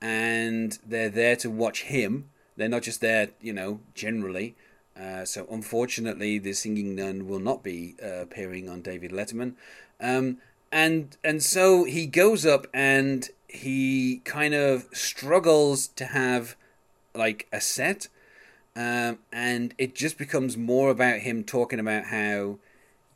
[0.00, 2.30] and they're there to watch him.
[2.56, 4.56] They're not just there, you know, generally.
[4.98, 9.54] Uh, so unfortunately, the singing nun will not be uh, appearing on David Letterman.
[10.00, 10.38] Um,
[10.72, 16.54] and and so he goes up and he kind of struggles to have
[17.14, 18.08] like a set
[18.76, 22.58] um, and it just becomes more about him talking about how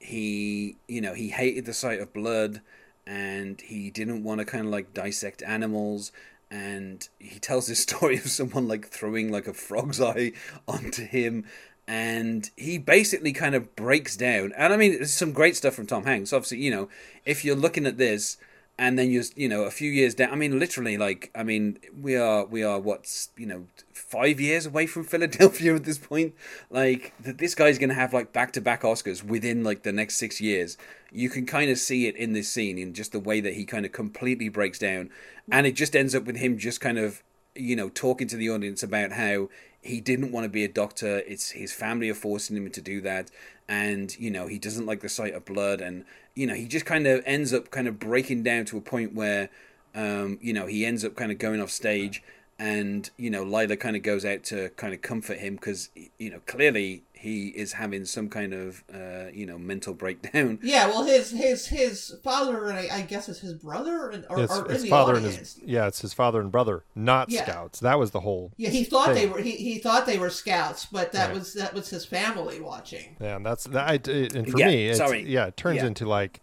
[0.01, 2.61] he you know he hated the sight of blood
[3.07, 6.13] and he didn't want to kind of like dissect animals
[6.51, 10.33] and he tells this story of someone like throwing like a frog's eye
[10.69, 11.45] onto him
[11.87, 15.87] and he basically kind of breaks down and i mean there's some great stuff from
[15.87, 16.33] tom hanks.
[16.33, 16.89] Obviously you know
[17.25, 18.37] if you're looking at this
[18.79, 21.79] and then you you know a few years down i mean literally like i mean
[22.01, 23.66] we are we are what's you know
[24.14, 26.35] five years away from philadelphia at this point.
[26.70, 30.77] Like that this guy's gonna have like back-to-back oscars within like the next six years.
[31.11, 33.64] You can kind of see it in this scene in just the way that he
[33.64, 35.11] kind of completely breaks down.
[35.51, 37.22] And it just ends up with him just kind of
[37.55, 39.49] you know talking to the audience about how
[39.81, 41.18] he didn't want to be a doctor.
[41.27, 43.31] It's his family are forcing him to do that.
[43.68, 45.81] And you know he doesn't like the sight of blood.
[45.81, 46.05] And
[46.35, 49.14] you know he just kind of ends up kind of breaking down to a point
[49.14, 49.49] where
[49.95, 52.22] um, you know he ends up kind of going off stage
[52.59, 56.30] and you know Lila kind of goes out to kind of comfort him because you
[56.30, 60.59] know clearly he is having some kind of uh, you know mental breakdown.
[60.62, 64.41] Yeah, well, his his his father and I, I guess it's his brother and or,
[64.41, 65.35] It's or his father audience.
[65.35, 67.45] and his yeah, it's his father and brother, not Yeah.
[67.45, 67.81] scouts.
[67.81, 70.87] That was the whole Yeah, he thought they were he, he thought they were scouts,
[70.87, 71.35] but that Right.
[71.35, 73.16] was that was his family watching.
[73.20, 74.07] Yeah, and that's that.
[74.07, 75.22] It- and for Yeah, me, it's, sorry.
[75.22, 75.87] yeah, it turns Yeah.
[75.89, 76.41] into like,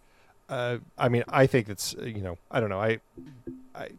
[0.50, 3.00] uh, I mean, I think it's uh, you know, I don't know, I,
[3.76, 3.90] I,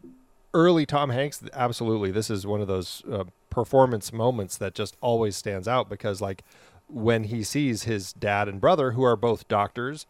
[0.53, 5.35] early Tom Hanks, absolutely, this is one of those uh, performance moments that just always
[5.35, 6.43] stands out because like
[6.87, 10.05] when he sees his dad and brother, who are both doctors,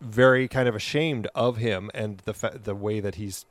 [0.00, 3.46] very kind of ashamed of him and the fa- the way that he's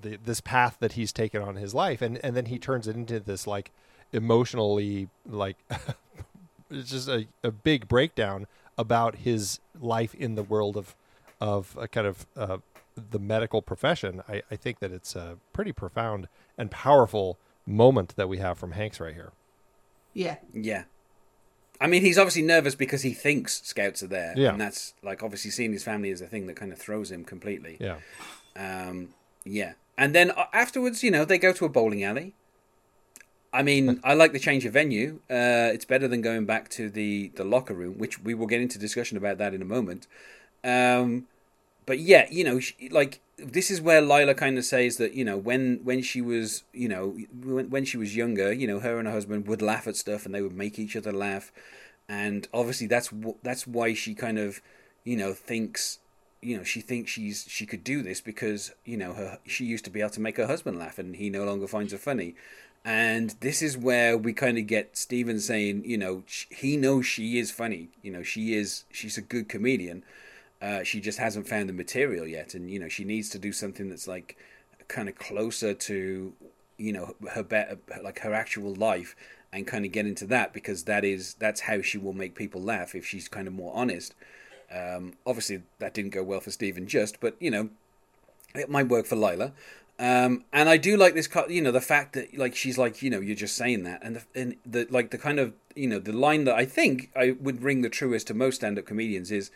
[0.00, 2.02] the, this path that he's taken on his life.
[2.02, 3.70] And and then he turns it into this like
[4.12, 5.56] emotionally like
[6.70, 10.94] it's just a, a big breakdown about his life in the world of
[11.40, 12.58] of a kind of uh,
[13.10, 14.22] the medical profession.
[14.28, 16.28] I, I think that it's a pretty profound
[16.58, 19.32] and powerful moment that we have from Hanks right here.
[20.12, 20.84] Yeah, Yeah.
[21.80, 24.34] I mean, he's obviously nervous because he thinks scouts are there.
[24.36, 24.50] Yeah.
[24.50, 27.24] And that's, like, obviously seeing his family is a thing that kind of throws him
[27.24, 27.78] completely.
[27.80, 27.96] yeah
[28.54, 29.08] Um,
[29.44, 29.72] yeah.
[29.96, 32.34] And then uh, afterwards, you know, they go to a bowling alley.
[33.52, 35.20] I mean, I like the change of venue.
[35.28, 38.60] Uh, it's better than going back to the, the locker room, which we will get
[38.60, 40.06] into discussion about that in a moment.
[40.62, 41.26] Um,
[41.90, 45.24] but yeah, you know, she, like this is where Lila kind of says that you
[45.24, 49.00] know when when she was you know when, when she was younger, you know, her
[49.00, 51.50] and her husband would laugh at stuff and they would make each other laugh,
[52.08, 53.10] and obviously that's
[53.42, 54.60] that's why she kind of
[55.02, 55.98] you know thinks
[56.40, 59.84] you know she thinks she's she could do this because you know her she used
[59.84, 62.36] to be able to make her husband laugh and he no longer finds her funny.
[62.84, 67.36] And this is where we kind of get Steven saying you know he knows she
[67.40, 67.88] is funny.
[68.00, 70.04] You know she is she's a good comedian
[70.60, 72.54] uh, she just hasn't found the material yet.
[72.54, 74.36] And you know she needs to do something that's like
[74.88, 76.32] kind of closer to
[76.78, 79.14] you know her better like her actual life
[79.52, 82.60] and kind of get into that because that is that's how she will make people
[82.60, 84.14] laugh if she's kind of more honest.
[84.72, 87.70] Um, obviously, that didn't go well for Steven Just, but you know,
[88.54, 89.52] it might work for Lila.
[89.98, 93.10] Um, and I do like this, you know, the fact that like she's like, you
[93.10, 95.98] know, you're just saying that, and the, and the like the kind of you know
[95.98, 99.50] the line that I think I would ring the truest to most stand-up comedians is,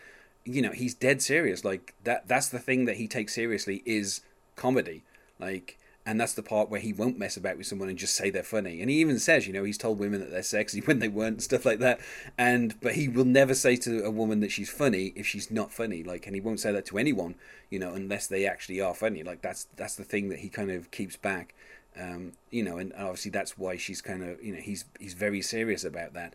[0.44, 1.64] you know, he's dead serious.
[1.64, 2.28] Like that.
[2.28, 4.20] That's the thing that he takes seriously is
[4.56, 5.02] comedy.
[5.38, 5.78] Like.
[6.06, 8.42] And that's the part where he won't mess about with someone and just say they're
[8.42, 8.82] funny.
[8.82, 11.42] And he even says, you know, he's told women that they're sexy when they weren't,
[11.42, 11.98] stuff like that.
[12.36, 15.72] And but he will never say to a woman that she's funny if she's not
[15.72, 16.02] funny.
[16.02, 17.36] Like, and he won't say that to anyone,
[17.70, 19.22] you know, unless they actually are funny.
[19.22, 21.54] Like that's that's the thing that he kind of keeps back.
[21.98, 25.40] Um, you know, and obviously that's why she's kind of, you know, he's he's very
[25.40, 26.34] serious about that.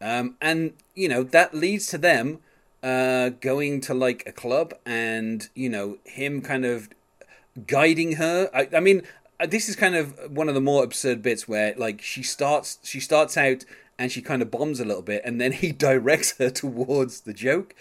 [0.00, 2.38] Um, and you know that leads to them
[2.82, 6.88] uh, going to like a club, and you know him kind of
[7.66, 8.50] guiding her.
[8.54, 9.02] I, I mean,
[9.40, 12.78] uh, this is kind of one of the more absurd bits where like she starts
[12.82, 13.64] she starts out
[13.98, 17.32] and she kind of bombs a little bit, and then he directs her towards the
[17.32, 17.74] joke.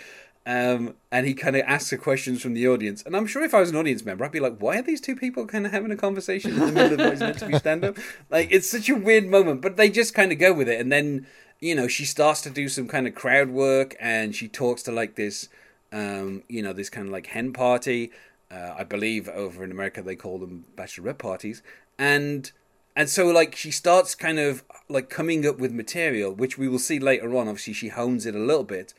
[0.46, 3.04] Um, and he kind of asks her questions from the audience.
[3.04, 5.02] And I'm sure if I was an audience member, I'd be like, why are these
[5.02, 7.48] two people kind of having a conversation in the middle of what is meant to
[7.48, 7.98] be stand up?
[8.30, 10.80] Like, it's such a weird moment, but they just kind of go with it.
[10.80, 11.28] And then,
[11.60, 14.92] you know, she starts to do some kind of crowd work and she talks to
[14.92, 15.50] like this,
[15.92, 18.12] um, you know, this kind of like hen party.
[18.50, 21.62] Uh, I believe over in America they call them bachelorette parties.
[21.98, 22.52] And
[22.96, 26.80] and so like she starts kind of like coming up with material, which we will
[26.80, 27.48] see later on.
[27.48, 28.94] Obviously, she hones it a little bit.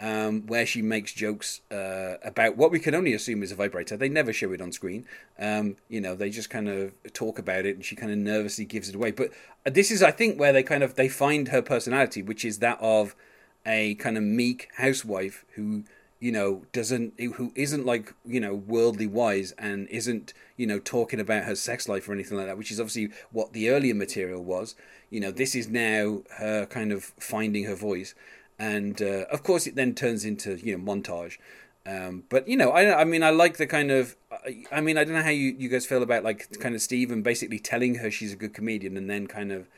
[0.00, 3.96] Um, where she makes jokes uh, about what we can only assume is a vibrator.
[3.96, 5.04] They never show it on screen.
[5.40, 8.64] Um, you know, they just kind of talk about it, and she kind of nervously
[8.64, 9.10] gives it away.
[9.10, 9.32] But
[9.64, 12.78] this is, I think, where they kind of they find her personality, which is that
[12.80, 13.16] of
[13.66, 15.82] a kind of meek housewife who
[16.20, 21.20] you know doesn't who isn't like you know worldly wise and isn't you know talking
[21.20, 24.42] about her sex life or anything like that which is obviously what the earlier material
[24.42, 24.74] was
[25.10, 28.14] you know this is now her kind of finding her voice
[28.58, 31.38] and uh, of course it then turns into you know montage
[31.86, 34.16] um, but you know I, I mean i like the kind of
[34.72, 37.22] i mean i don't know how you, you guys feel about like kind of Steven
[37.22, 39.68] basically telling her she's a good comedian and then kind of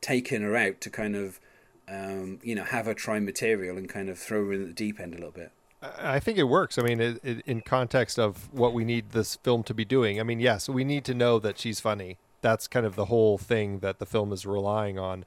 [0.00, 1.40] taking her out to kind of
[1.88, 4.98] um, you know have her try material and kind of throw her in the deep
[4.98, 5.52] end a little bit
[5.82, 6.78] I think it works.
[6.78, 10.20] I mean, it, it, in context of what we need this film to be doing.
[10.20, 12.18] I mean, yes, we need to know that she's funny.
[12.40, 15.24] That's kind of the whole thing that the film is relying on.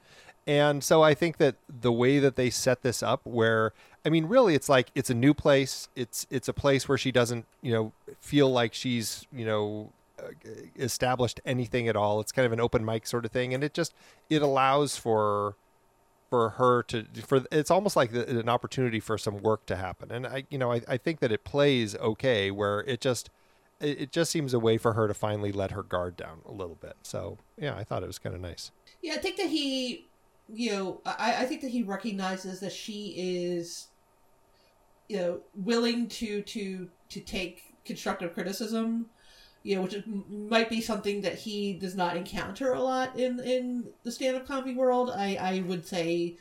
[0.47, 3.73] And so I think that the way that they set this up, where
[4.05, 5.89] I mean, really, it's like it's a new place.
[5.95, 10.27] It's it's a place where she doesn't, you know, feel like she's, you know, uh,
[10.77, 12.19] established anything at all.
[12.19, 13.93] It's kind of an open mic sort of thing, and it just
[14.29, 15.55] it allows for
[16.29, 20.11] for her to for it's almost like the, an opportunity for some work to happen
[20.11, 23.29] and i you know i, I think that it plays okay where it just
[23.79, 26.51] it, it just seems a way for her to finally let her guard down a
[26.51, 28.71] little bit so yeah i thought it was kind of nice
[29.01, 30.07] yeah i think that he
[30.47, 33.87] you know i i think that he recognizes that she is
[35.07, 39.07] you know willing to to to take constructive criticism
[39.65, 39.95] you know, which
[40.29, 44.47] might be something that he does not encounter a lot in in the stand up
[44.47, 45.09] comedy world.
[45.09, 46.37] I I would say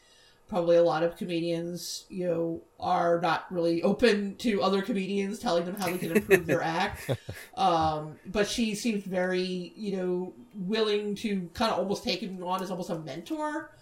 [0.46, 5.64] probably a lot of comedians, you know, are not really open to other comedians telling
[5.64, 7.10] them how they can improve their act.
[7.56, 12.62] Um, but she seems very, you know, willing to kind of almost take him on
[12.62, 13.73] as almost a mentor.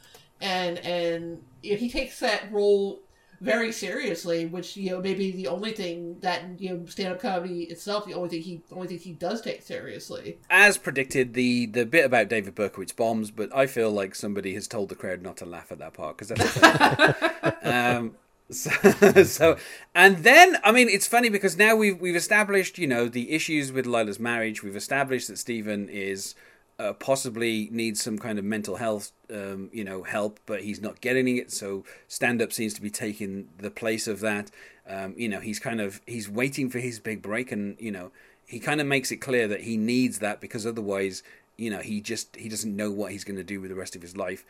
[0.43, 3.01] And and you know, he takes that role
[3.43, 7.64] very seriously, which you know maybe the only thing that you know stand up comedy
[7.64, 10.38] itself, the only thing he the only thing he does take seriously.
[10.49, 14.68] As predicted, the the bit about David Berkowitz bombs, but I feel like somebody has
[14.68, 17.62] told the crowd not to laugh at that part because that's.
[17.62, 18.14] um,
[18.51, 18.70] so,
[19.24, 19.57] so,
[19.95, 23.72] and then I mean, it's funny because now we've we've established you know the issues
[23.72, 24.62] with Lila's marriage.
[24.62, 26.34] We've established that Steven is
[26.83, 31.01] uh, possibly needs some kind of mental health, um, you know, help, but he's not
[31.01, 31.53] getting it.
[31.53, 34.51] So stand up seems to be taking the place of that.
[34.89, 38.11] Um, you know, he's kind of he's waiting for his big break, and you know,
[38.47, 41.22] he kind of makes it clear that he needs that because otherwise,
[41.57, 43.95] you know, he just he doesn't know what he's going to do with the rest
[43.95, 44.45] of his life.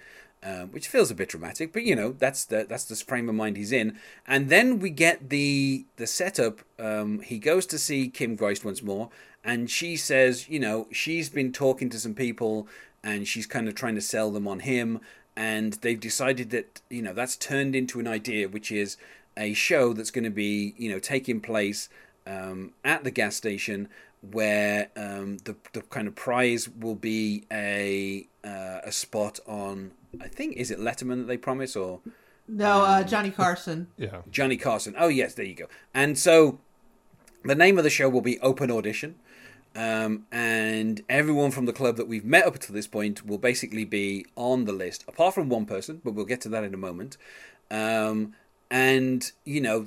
[0.44, 3.36] Um, which feels a bit dramatic, but you know that's the that's the frame of
[3.36, 3.96] mind he's in.
[4.26, 6.62] And then we get the the setup.
[6.80, 9.08] Um, he goes to see Kim Greist once more,
[9.44, 12.68] and she says, you know, she's been talking to some people
[13.02, 15.00] and she's kind of trying to sell them on him
[15.34, 18.96] and they've decided that, you know, that's turned into an idea which is
[19.36, 21.88] a show that's going to be, you know, taking place
[22.26, 23.88] um, at the gas station
[24.30, 29.90] where um, the the kind of prize will be a uh, a spot on
[30.20, 32.00] I think is it Letterman that they promise or?
[32.48, 33.88] No uh, Johnny Carson.
[33.96, 34.22] Yeah.
[34.30, 34.94] Johnny Carson.
[34.98, 35.66] Oh yes there you go.
[35.94, 36.58] And so
[37.44, 39.16] the name of the show will be Open Audition.
[39.74, 43.86] Um, and everyone from the club that we've met up to this point will basically
[43.86, 46.76] be on the list, apart from one person, but we'll get to that in a
[46.78, 47.16] moment.
[47.70, 48.34] Um,
[48.70, 49.86] and you know,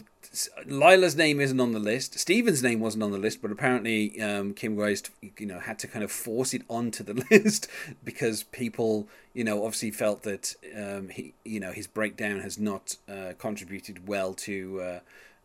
[0.66, 2.20] Lila's name isn't on the list.
[2.20, 5.88] Steven's name wasn't on the list, but apparently um, Kim Greist, you know, had to
[5.88, 7.68] kind of force it onto the list
[8.04, 12.98] because people, you know, obviously felt that um, he, you know, his breakdown has not
[13.08, 15.00] uh, contributed well to uh,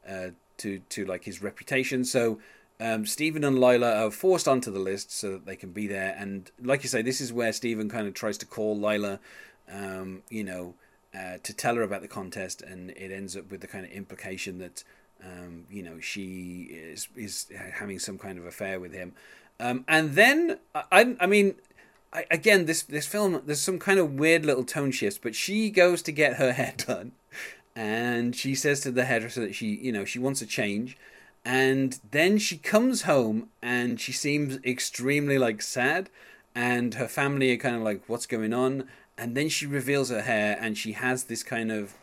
[0.09, 0.29] uh,
[0.59, 2.05] to to like his reputation.
[2.05, 2.39] So
[2.81, 6.17] um, Steven and Lila are forced onto the list so that they can be there.
[6.19, 9.21] And like you say, this is where Steven kind of tries to call Lila,
[9.71, 10.75] um, you know,
[11.15, 13.93] uh, to tell her about the contest, and it ends up with the kind of
[13.93, 14.85] implication that,
[15.25, 19.13] um, you know, she is is having some kind of affair with him.
[19.59, 21.57] Um, and then, I, I mean,
[22.13, 25.71] I, again, this this film, there's some kind of weird little tone shifts, but she
[25.71, 27.13] goes to get her hair done,
[27.75, 30.97] and she says to the hairdresser that she, you know, she wants a change
[31.45, 36.11] and then she comes home and she seems extremely like sad
[36.55, 38.85] and her family are kind of like what's going on
[39.21, 41.95] and then she reveals her hair and she has this kind of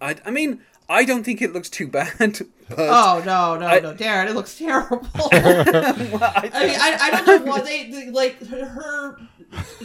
[0.00, 2.40] i, I mean i don't think it looks too bad
[2.76, 7.22] oh no no I, no darren it looks terrible well, I, I, mean I, I
[7.24, 9.18] don't know why they, they like her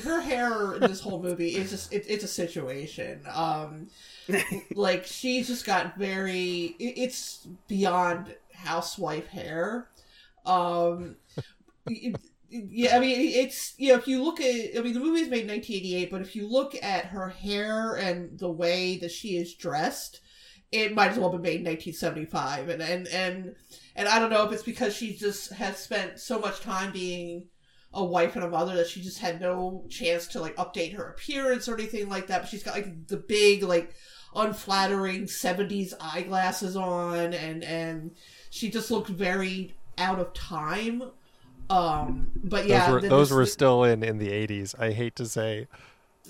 [0.03, 3.87] her hair in this whole movie is just it, it's a situation um
[4.75, 9.87] like she's just got very it, it's beyond housewife hair.
[10.45, 11.15] Um,
[12.53, 15.41] yeah, I mean, it's you know, if you look at, I mean, the movie's made
[15.41, 19.55] in 1988, but if you look at her hair and the way that she is
[19.55, 20.21] dressed,
[20.71, 22.69] it might as well have been made in 1975.
[22.69, 23.55] And and and
[23.95, 27.47] and I don't know if it's because she just has spent so much time being
[27.91, 31.09] a wife and a mother that she just had no chance to like update her
[31.09, 32.41] appearance or anything like that.
[32.41, 33.95] But she's got like the big like
[34.35, 38.11] unflattering 70s eyeglasses on and and
[38.51, 41.03] she just looked very out of time
[41.69, 45.25] um but yeah those were, those were still in in the 80s i hate to
[45.25, 45.67] say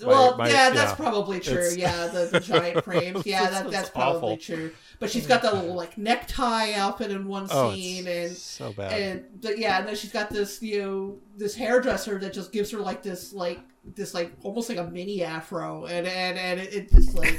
[0.00, 0.94] my, well my, yeah that's yeah.
[0.94, 4.36] probably true yeah the, the giant frames yeah that, that's probably awful.
[4.36, 8.92] true but she's got the little like necktie outfit in one scene and so bad
[8.92, 12.70] and the, yeah and then she's got this you know this hairdresser that just gives
[12.70, 13.60] her like this like
[13.94, 17.38] this like almost like a mini afro and and and it, it just like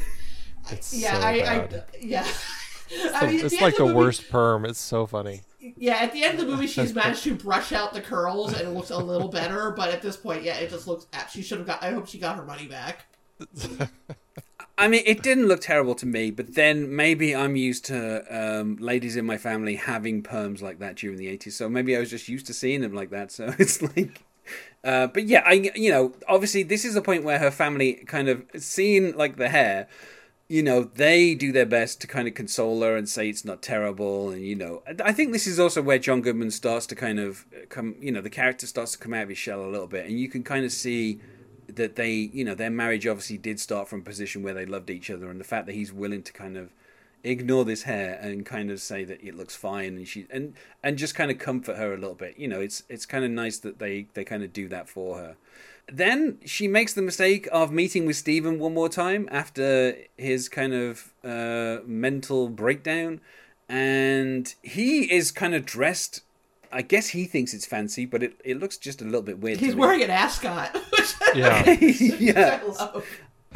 [0.71, 2.27] it's yeah, so I, I, yeah.
[2.89, 4.65] It's, I mean, it's like the, the movie, worst perm.
[4.65, 5.41] It's so funny.
[5.77, 8.67] Yeah, at the end of the movie, she's managed to brush out the curls and
[8.67, 9.71] it looks a little better.
[9.71, 11.07] But at this point, yeah, it just looks.
[11.31, 11.83] She should have got.
[11.83, 13.05] I hope she got her money back.
[14.77, 18.75] I mean, it didn't look terrible to me, but then maybe I'm used to um,
[18.77, 22.09] ladies in my family having perms like that during the 80s, so maybe I was
[22.09, 23.31] just used to seeing them like that.
[23.35, 24.23] So it's like,
[24.83, 28.27] uh, but yeah, I you know, obviously this is the point where her family kind
[28.27, 29.87] of seeing like the hair
[30.47, 33.63] you know, they do their best to kind of console her and say it's not
[33.63, 34.29] terrible.
[34.29, 37.45] And, you know, I think this is also where John Goodman starts to kind of
[37.51, 39.87] uh, come, you know, the character starts to come out of his shell a little
[39.87, 40.05] bit.
[40.05, 41.19] And you can kind of see
[41.67, 44.91] that they, you know, their marriage obviously did start from a position where they loved
[44.91, 45.31] each other.
[45.31, 46.69] And the fact that he's willing to kind of
[47.23, 50.95] ignore this hair and kind of say that it looks fine and she and and
[50.95, 53.57] just kind of comfort her a little bit you know it's it's kind of nice
[53.57, 55.35] that they they kind of do that for her
[55.91, 60.73] then she makes the mistake of meeting with Steven one more time after his kind
[60.73, 63.21] of uh, mental breakdown.
[63.69, 66.21] And he is kind of dressed.
[66.71, 69.59] I guess he thinks it's fancy, but it, it looks just a little bit weird.
[69.59, 70.75] He's wearing an ascot.
[71.35, 71.69] yeah.
[71.79, 72.61] yeah.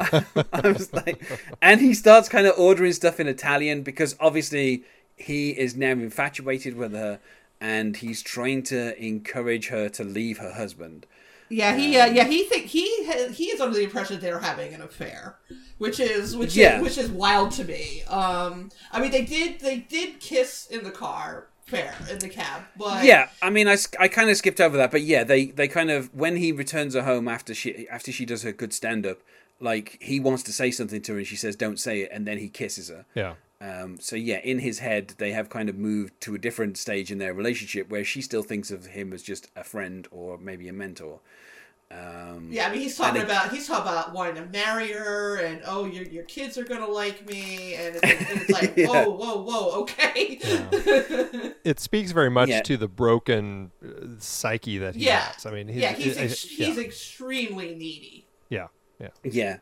[0.00, 1.22] I was like,
[1.60, 4.84] and he starts kind of ordering stuff in Italian because obviously
[5.16, 7.20] he is now infatuated with her
[7.60, 11.06] and he's trying to encourage her to leave her husband.
[11.50, 14.38] Yeah, he uh, yeah he think he has, he is under the impression that they're
[14.38, 15.36] having an affair,
[15.78, 16.76] which is which yeah.
[16.76, 18.04] is which is wild to me.
[18.04, 22.62] Um, I mean they did they did kiss in the car, fair in the cab,
[22.78, 25.66] but yeah, I mean I, I kind of skipped over that, but yeah, they they
[25.66, 29.04] kind of when he returns her home after she after she does her good stand
[29.04, 29.18] up,
[29.58, 32.28] like he wants to say something to her and she says don't say it, and
[32.28, 33.06] then he kisses her.
[33.14, 33.34] Yeah.
[33.60, 37.12] Um, so yeah, in his head, they have kind of moved to a different stage
[37.12, 40.66] in their relationship where she still thinks of him as just a friend or maybe
[40.68, 41.20] a mentor.
[41.92, 45.60] Um, yeah, I mean, he's talking about he's talking about wanting to marry her, and
[45.66, 48.86] oh, your your kids are gonna like me, and it's, and it's like, yeah.
[48.86, 50.38] whoa, whoa, whoa, okay.
[50.40, 51.50] Yeah.
[51.64, 52.62] it speaks very much yeah.
[52.62, 55.44] to the broken uh, psyche that he has.
[55.44, 58.24] I mean, he's, yeah, he's ex- he's extremely needy.
[58.48, 58.68] Yeah,
[59.00, 59.56] yeah, yeah.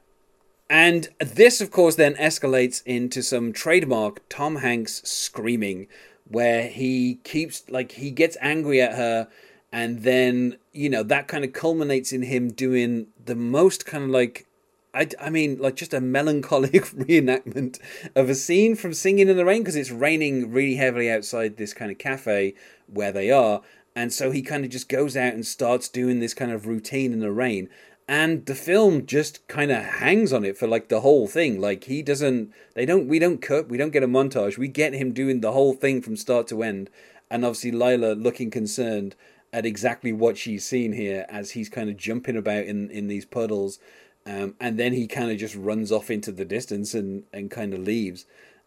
[0.71, 5.89] And this, of course, then escalates into some trademark Tom Hanks screaming,
[6.27, 9.29] where he keeps like he gets angry at her
[9.73, 14.11] and then you know that kind of culminates in him doing the most kind of
[14.11, 14.47] like
[14.95, 17.79] I, I mean like just a melancholic reenactment
[18.15, 21.75] of a scene from singing in the rain because it's raining really heavily outside this
[21.75, 22.55] kind of cafe
[22.87, 23.61] where they are.
[23.95, 27.13] And so he kind of just goes out and starts doing this kind of routine
[27.13, 27.69] in the rain
[28.09, 31.85] and the film just kind of hangs on it for like the whole thing like
[31.85, 35.13] he doesn't they don't we don't cut we don't get a montage we get him
[35.13, 36.89] doing the whole thing from start to end
[37.31, 39.15] and obviously Lila looking concerned
[39.53, 43.25] at exactly what she's seen here as he's kind of jumping about in, in these
[43.25, 43.79] puddles.
[44.27, 47.73] Um, and then he kind of just runs off into the distance and, and kind
[47.73, 48.27] of leaves.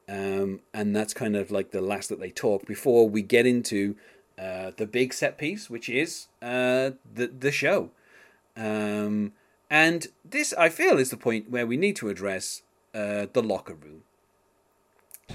[0.09, 3.95] Um, and that's kind of like the last that they talk before we get into
[4.39, 7.91] uh, the big set piece, which is uh, the, the show.
[8.55, 9.33] Um,
[9.69, 12.61] and this, I feel, is the point where we need to address
[12.93, 14.03] uh, the locker room.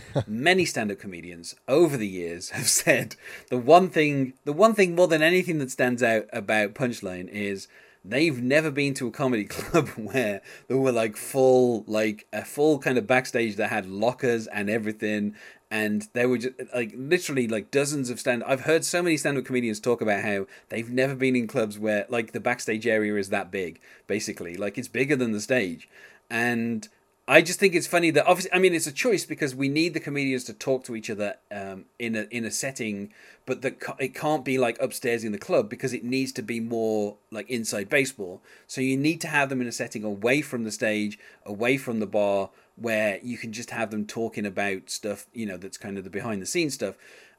[0.26, 3.16] Many stand-up comedians over the years have said
[3.48, 7.66] the one thing, the one thing more than anything that stands out about Punchline is
[8.04, 12.78] they've never been to a comedy club where there were like full, like a full
[12.78, 15.34] kind of backstage that had lockers and everything,
[15.70, 18.44] and there were just like literally like dozens of stand.
[18.44, 22.06] I've heard so many stand-up comedians talk about how they've never been in clubs where
[22.08, 25.88] like the backstage area is that big, basically, like it's bigger than the stage,
[26.30, 26.88] and
[27.28, 29.94] I just think it's funny that obviously, I mean, it's a choice because we need
[29.94, 33.12] the comedians to talk to each other um, in a in a setting,
[33.46, 36.60] but that it can't be like upstairs in the club because it needs to be
[36.60, 38.42] more like inside baseball.
[38.68, 41.98] So you need to have them in a setting away from the stage, away from
[41.98, 45.98] the bar, where you can just have them talking about stuff, you know, that's kind
[45.98, 46.94] of the behind the scenes stuff.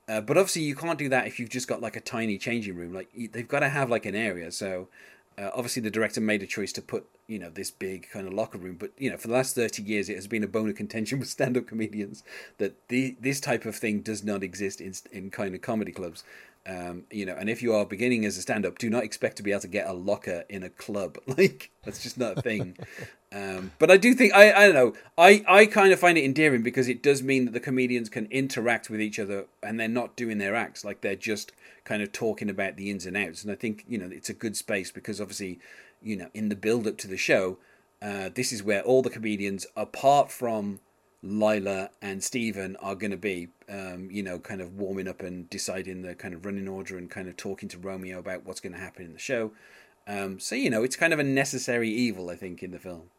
[0.08, 2.76] Uh, but obviously, you can't do that if you've just got like a tiny changing
[2.76, 2.94] room.
[2.94, 4.52] Like they've got to have like an area.
[4.52, 4.88] So
[5.38, 8.34] uh, obviously, the director made a choice to put you know this big kind of
[8.34, 8.78] locker room.
[8.80, 11.20] But you know, for the last thirty years, it has been a bone of contention
[11.20, 12.24] with stand-up comedians
[12.58, 16.24] that the this type of thing does not exist in in kind of comedy clubs.
[16.68, 19.44] Um, you know, and if you are beginning as a stand-up, do not expect to
[19.44, 21.18] be able to get a locker in a club.
[21.38, 22.76] Like that's just not a thing.
[23.32, 24.94] um, but I do think I I don't know.
[25.18, 28.26] I I kind of find it endearing because it does mean that the comedians can
[28.32, 31.52] interact with each other and they're not doing their acts like they're just
[31.84, 33.44] kind of talking about the ins and outs.
[33.44, 35.60] And I think you know it's a good space because obviously,
[36.02, 37.60] you know, in the build-up to the show,
[38.02, 40.80] uh, this is where all the comedians, apart from
[41.24, 45.50] Lila and Steven are going to be, um, you know, kind of warming up and
[45.50, 48.74] deciding the kind of running order and kind of talking to Romeo about what's going
[48.74, 49.52] to happen in the show.
[50.08, 53.10] Um, so, you know, it's kind of a necessary evil, I think, in the film.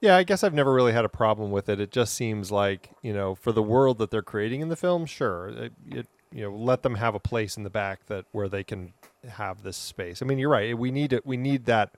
[0.00, 1.78] Yeah, I guess I've never really had a problem with it.
[1.78, 5.06] It just seems like, you know, for the world that they're creating in the film,
[5.06, 8.48] sure, it, it you know, let them have a place in the back that where
[8.48, 8.94] they can
[9.28, 10.22] have this space.
[10.22, 10.76] I mean, you're right.
[10.76, 11.26] We need it.
[11.26, 11.92] We need that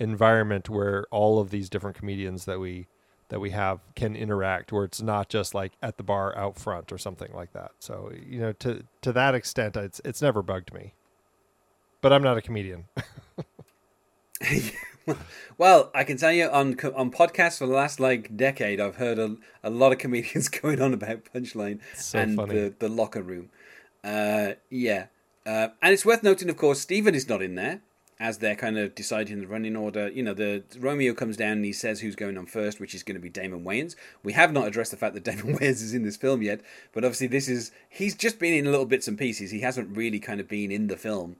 [0.00, 2.86] environment where all of these different comedians that we
[3.28, 6.90] that we have can interact where it's not just like at the bar out front
[6.92, 7.72] or something like that.
[7.78, 10.94] So, you know, to to that extent it's it's never bugged me.
[12.00, 12.84] But I'm not a comedian.
[15.58, 19.18] well, I can tell you on on podcasts for the last like decade, I've heard
[19.18, 22.54] a, a lot of comedians going on about Punchline so and funny.
[22.54, 23.50] the the locker room.
[24.04, 25.06] Uh, yeah,
[25.44, 27.82] uh, and it's worth noting, of course, Steven is not in there
[28.20, 31.64] as they're kind of deciding the running order, you know, the Romeo comes down and
[31.64, 33.94] he says who's going on first, which is going to be Damon Wayans.
[34.24, 36.60] We have not addressed the fact that Damon Wayans is in this film yet,
[36.92, 39.50] but obviously this is he's just been in little bits and pieces.
[39.50, 41.36] He hasn't really kind of been in the film,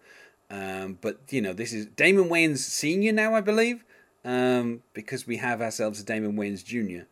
[0.50, 3.84] um, but you know, this is Damon Wayans Senior now, I believe,
[4.24, 7.09] um, because we have ourselves a Damon Wayans Junior.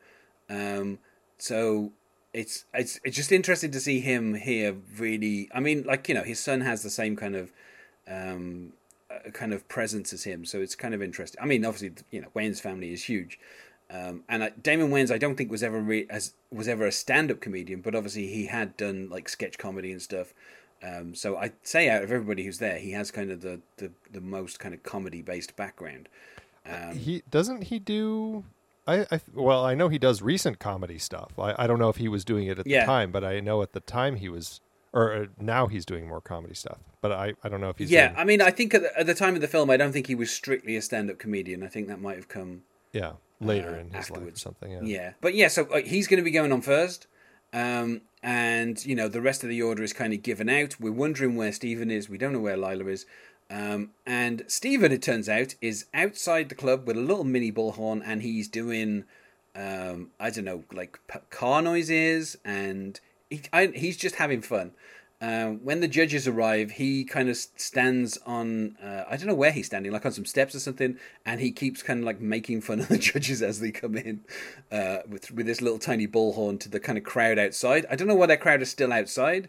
[0.49, 1.01] Um,
[1.39, 1.93] so
[2.33, 4.77] it's it's it's just interesting to see him here.
[4.97, 7.51] Really, I mean, like you know, his son has the same kind of
[9.25, 10.45] um, kind of presence as him.
[10.45, 11.41] So it's kind of interesting.
[11.43, 13.39] I mean, obviously, you know, Wayans family is huge.
[13.89, 16.93] Um, and uh, Damon Wayans, I don't think was ever re- as was ever a
[16.93, 20.35] stand-up comedian, but obviously he had done like sketch comedy and stuff.
[20.83, 23.93] Um, so I'd say out of everybody who's there, he has kind of the the,
[24.11, 26.09] the most kind of comedy-based background.
[26.69, 28.45] Um, he doesn't he do.
[28.89, 31.39] I, I well, I know he does recent comedy stuff.
[31.39, 32.81] I, I don't know if he was doing it at yeah.
[32.81, 34.61] the time, but I know at the time he was
[34.93, 36.79] or uh, now he's doing more comedy stuff.
[37.01, 37.91] But I, I don't know if he's.
[37.91, 38.21] Yeah, doing...
[38.21, 40.07] I mean, I think at the, at the, time of the film, I don't think
[40.07, 41.63] he was strictly a stand-up comedian.
[41.63, 42.63] I think that might have come.
[42.93, 44.25] Yeah, later uh, in his afterwards.
[44.25, 44.73] life or something.
[44.73, 44.81] Yeah.
[44.83, 47.07] yeah, but yeah, so uh, he's going to be going on first,
[47.53, 50.81] um, and you know the rest of the order is kind of given out.
[50.81, 52.09] We're wondering where Steven is.
[52.09, 53.07] We don't know where Lila is.
[53.49, 58.03] Um, and Steven, it turns out, is outside the club with a little mini bullhorn,
[58.05, 59.05] and he's doing,
[59.55, 60.99] um, I don't know, like
[61.31, 62.99] car noises, and
[63.31, 64.73] he, I, he's just having fun.
[65.19, 69.51] Uh, when the judges arrive, he kind of stands on, uh, I don't know where
[69.51, 72.61] he's standing, like on some steps or something, and he keeps kind of like making
[72.61, 74.21] fun of the judges as they come in
[74.71, 77.87] uh, with, with this little tiny bullhorn to the kind of crowd outside.
[77.91, 79.49] I don't know why that crowd is still outside.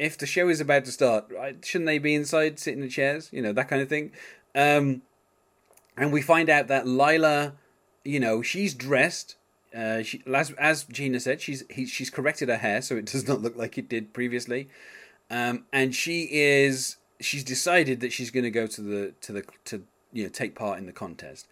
[0.00, 3.28] If the show is about to start, right, shouldn't they be inside sitting in chairs?
[3.32, 4.10] You know, that kind of thing.
[4.56, 5.02] Um,
[5.96, 7.52] and we find out that Lila,
[8.04, 9.36] you know, she's dressed
[9.74, 13.26] uh, she, as, as Gina said, she's he, she's corrected her hair so it does
[13.26, 14.68] not look like it did previously.
[15.30, 19.44] Um, and she is she's decided that she's going to go to the to the
[19.66, 19.82] to
[20.12, 21.46] you know take part in the contest,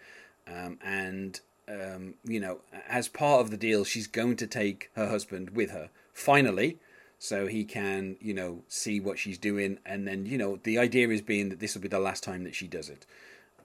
[0.47, 2.59] um, and um, you know
[2.89, 6.79] as part of the deal, she's going to take her husband with her finally,
[7.19, 11.09] so he can you know see what she's doing, and then you know the idea
[11.09, 13.07] is being that this will be the last time that she does it,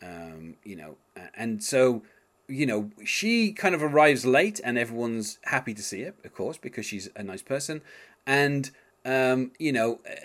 [0.01, 0.95] um, you know,
[1.35, 2.01] and so
[2.47, 6.57] you know, she kind of arrives late and everyone's happy to see it, of course,
[6.57, 7.81] because she's a nice person.
[8.25, 8.71] And
[9.07, 10.15] um, you know, uh,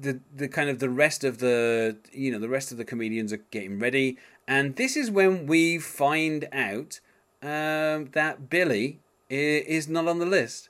[0.00, 3.32] the the kind of the rest of the you know the rest of the comedians
[3.32, 7.00] are getting ready, and this is when we find out
[7.42, 10.68] um, that Billy is not on the list,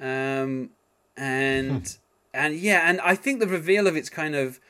[0.00, 0.70] um,
[1.16, 2.34] and hmm.
[2.34, 4.60] and yeah, and I think the reveal of it's kind of,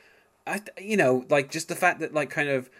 [0.47, 2.71] I you know, like just the fact that like kind of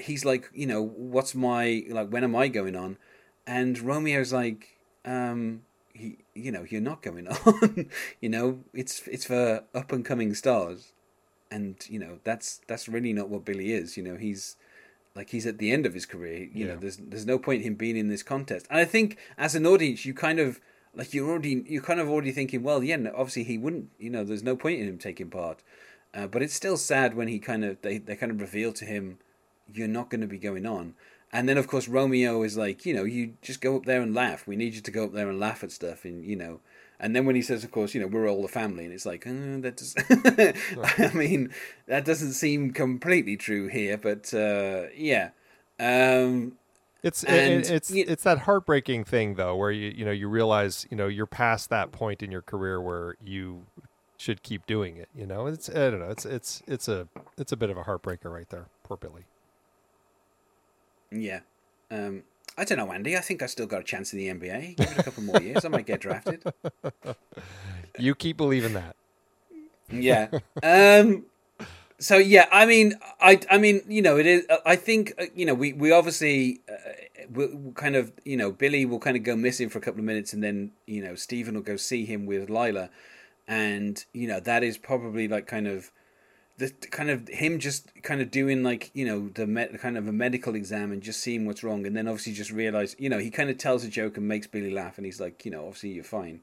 [0.00, 2.98] he's like you know what's my like when am I going on,
[3.46, 5.62] and Romeo's like um
[5.96, 7.88] he, you know, you're not going on.
[8.20, 10.92] you know, it's it's for up and coming stars,
[11.50, 13.96] and you know that's that's really not what Billy is.
[13.96, 14.56] You know, he's
[15.14, 16.48] like he's at the end of his career.
[16.52, 16.74] You yeah.
[16.74, 18.66] know, there's there's no point in him being in this contest.
[18.70, 20.60] And I think as an audience, you kind of
[20.94, 23.90] like you're already you're kind of already thinking, well, yeah, obviously he wouldn't.
[23.98, 25.62] You know, there's no point in him taking part.
[26.14, 28.84] Uh, but it's still sad when he kind of they they kind of reveal to
[28.84, 29.18] him,
[29.72, 30.94] you're not going to be going on.
[31.32, 34.14] And then, of course, Romeo is like, you know, you just go up there and
[34.14, 34.46] laugh.
[34.46, 36.04] We need you to go up there and laugh at stuff.
[36.04, 36.60] And, you know,
[36.98, 39.04] And then when he says, of course, you know, we're all a family, and it's
[39.04, 39.94] like, uh, that does.
[40.98, 41.52] I mean,
[41.86, 45.30] that doesn't seem completely true here, but uh, yeah.
[45.78, 46.56] Um,
[47.02, 50.28] It's And, it, it's y- it's that heartbreaking thing though, where you you know you
[50.28, 53.66] realize you know you're past that point in your career where you
[54.16, 55.08] should keep doing it.
[55.14, 56.10] You know, it's I don't know.
[56.10, 58.66] It's it's it's a it's a bit of a heartbreaker right there.
[58.84, 59.26] Poor Billy.
[61.10, 61.40] Yeah.
[61.90, 62.22] Um,
[62.58, 63.16] I don't know, Andy.
[63.16, 64.76] I think I still got a chance in the NBA.
[64.76, 66.42] Give it a couple more years, I might get drafted.
[67.98, 68.94] You keep believing that.
[69.90, 70.28] yeah
[70.62, 71.24] um
[71.98, 75.46] so yeah i mean i i mean you know it is i think uh, you
[75.46, 76.74] know we we obviously uh,
[77.30, 80.00] we'll, we'll kind of you know billy will kind of go missing for a couple
[80.00, 82.90] of minutes and then you know steven will go see him with lila
[83.46, 85.92] and you know that is probably like kind of
[86.58, 90.08] the kind of him just kind of doing like you know the med, kind of
[90.08, 93.18] a medical exam and just seeing what's wrong and then obviously just realize you know
[93.18, 95.66] he kind of tells a joke and makes billy laugh and he's like you know
[95.66, 96.42] obviously you're fine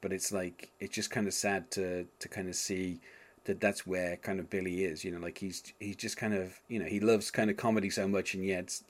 [0.00, 3.00] but it's like it's just kind of sad to to kind of see
[3.46, 5.04] that that's where kind of Billy is.
[5.04, 7.90] You know, like he's he's just kind of you know he loves kind of comedy
[7.90, 8.80] so much, and yet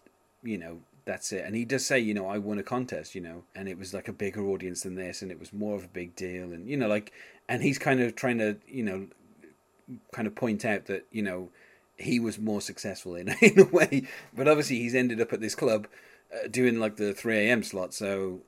[0.43, 1.44] you know that's it.
[1.47, 3.94] And he does say, you know, I won a contest, you know, and it was
[3.94, 6.68] like a bigger audience than this, and it was more of a big deal, and
[6.68, 7.12] you know, like,
[7.48, 9.06] and he's kind of trying to you know
[10.12, 11.50] kind of point out that you know
[11.96, 15.54] he was more successful in in a way, but obviously he's ended up at this
[15.54, 15.86] club
[16.34, 17.62] uh, doing like the three a.m.
[17.62, 18.40] slot, so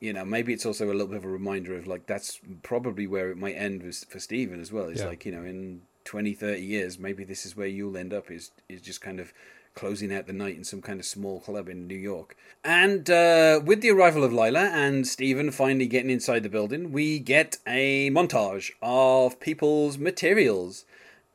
[0.00, 3.06] you know, maybe it's also a little bit of a reminder of like that's probably
[3.06, 4.88] where it might end with, for Steven as well.
[4.88, 5.06] It's Yeah.
[5.08, 8.50] like, you know, in 20, 30 years, maybe this is where you'll end up is
[8.68, 9.32] is just kind of
[9.74, 12.36] closing out the night in some kind of small club in New York.
[12.64, 17.18] And uh, with the arrival of Lila and Steven finally getting inside the building, we
[17.18, 20.84] get a montage of people's materials.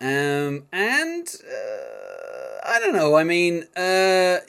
[0.02, 3.16] Um, and uh, I don't know.
[3.16, 4.40] I mean, uh,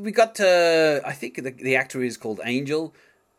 [0.00, 1.02] we got to.
[1.04, 2.94] I think the, the actor is called Angel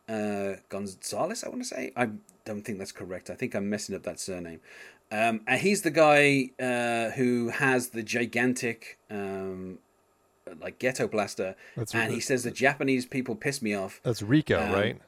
[0.08, 1.44] uh, Gonzalez.
[1.44, 1.92] I want to say.
[1.96, 2.10] I
[2.44, 3.30] don't think that's correct.
[3.30, 4.60] I think I'm messing up that surname.
[5.10, 9.78] Um, and he's the guy uh, who has the gigantic, um,
[10.60, 14.00] like ghetto blaster, That's and he says the Japanese people piss me off.
[14.02, 15.00] That's Rico, Um, right?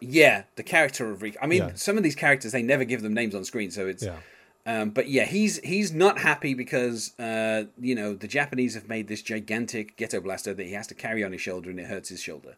[0.00, 1.36] Yeah, the character of Rick.
[1.42, 1.70] I mean, Yeah.
[1.74, 4.02] some of these characters they never give them names on screen, so it's.
[4.02, 4.16] Yeah.
[4.66, 9.08] Um, but yeah, he's he's not happy because uh, you know the Japanese have made
[9.08, 12.10] this gigantic ghetto blaster that he has to carry on his shoulder and it hurts
[12.10, 12.56] his shoulder.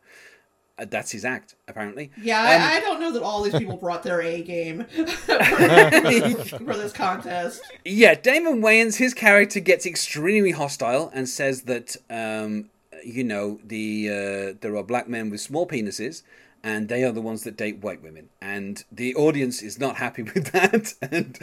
[0.82, 2.10] Uh, that's his act, apparently.
[2.20, 6.74] Yeah, Um, I, I don't know that all these people brought their A game for
[6.74, 7.62] this contest.
[7.84, 12.70] Yeah, Damon Wayans, his character gets extremely hostile and says that um,
[13.04, 16.22] you know the uh, there are black men with small penises
[16.64, 20.22] and they are the ones that date white women, and the audience is not happy
[20.34, 20.94] with that.
[21.02, 21.38] and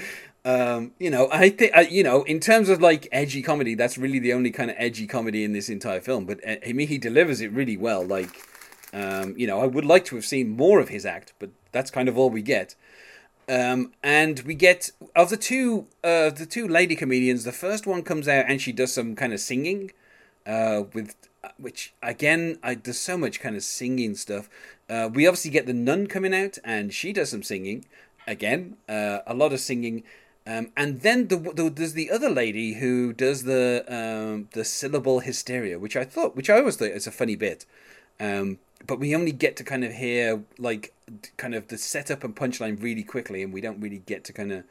[0.45, 3.97] um, you know, I think uh, you know, in terms of like edgy comedy, that's
[3.97, 6.25] really the only kind of edgy comedy in this entire film.
[6.25, 8.05] But uh, I mean, he delivers it really well.
[8.05, 8.29] Like,
[8.93, 11.91] um, you know, I would like to have seen more of his act, but that's
[11.91, 12.75] kind of all we get.
[13.47, 17.43] Um, and we get of the two uh, the two lady comedians.
[17.43, 19.91] The first one comes out and she does some kind of singing,
[20.45, 21.15] uh, with
[21.57, 24.49] which again I, there's so much kind of singing stuff.
[24.87, 27.85] Uh, we obviously get the nun coming out and she does some singing
[28.27, 30.03] again, uh, a lot of singing.
[30.45, 35.19] Um, and then the, the, there's the other lady who does the um, the syllable
[35.19, 37.65] hysteria, which I thought, which I always thought is a funny bit.
[38.19, 40.93] Um, but we only get to kind of hear like
[41.37, 44.51] kind of the setup and punchline really quickly, and we don't really get to kind
[44.51, 44.63] of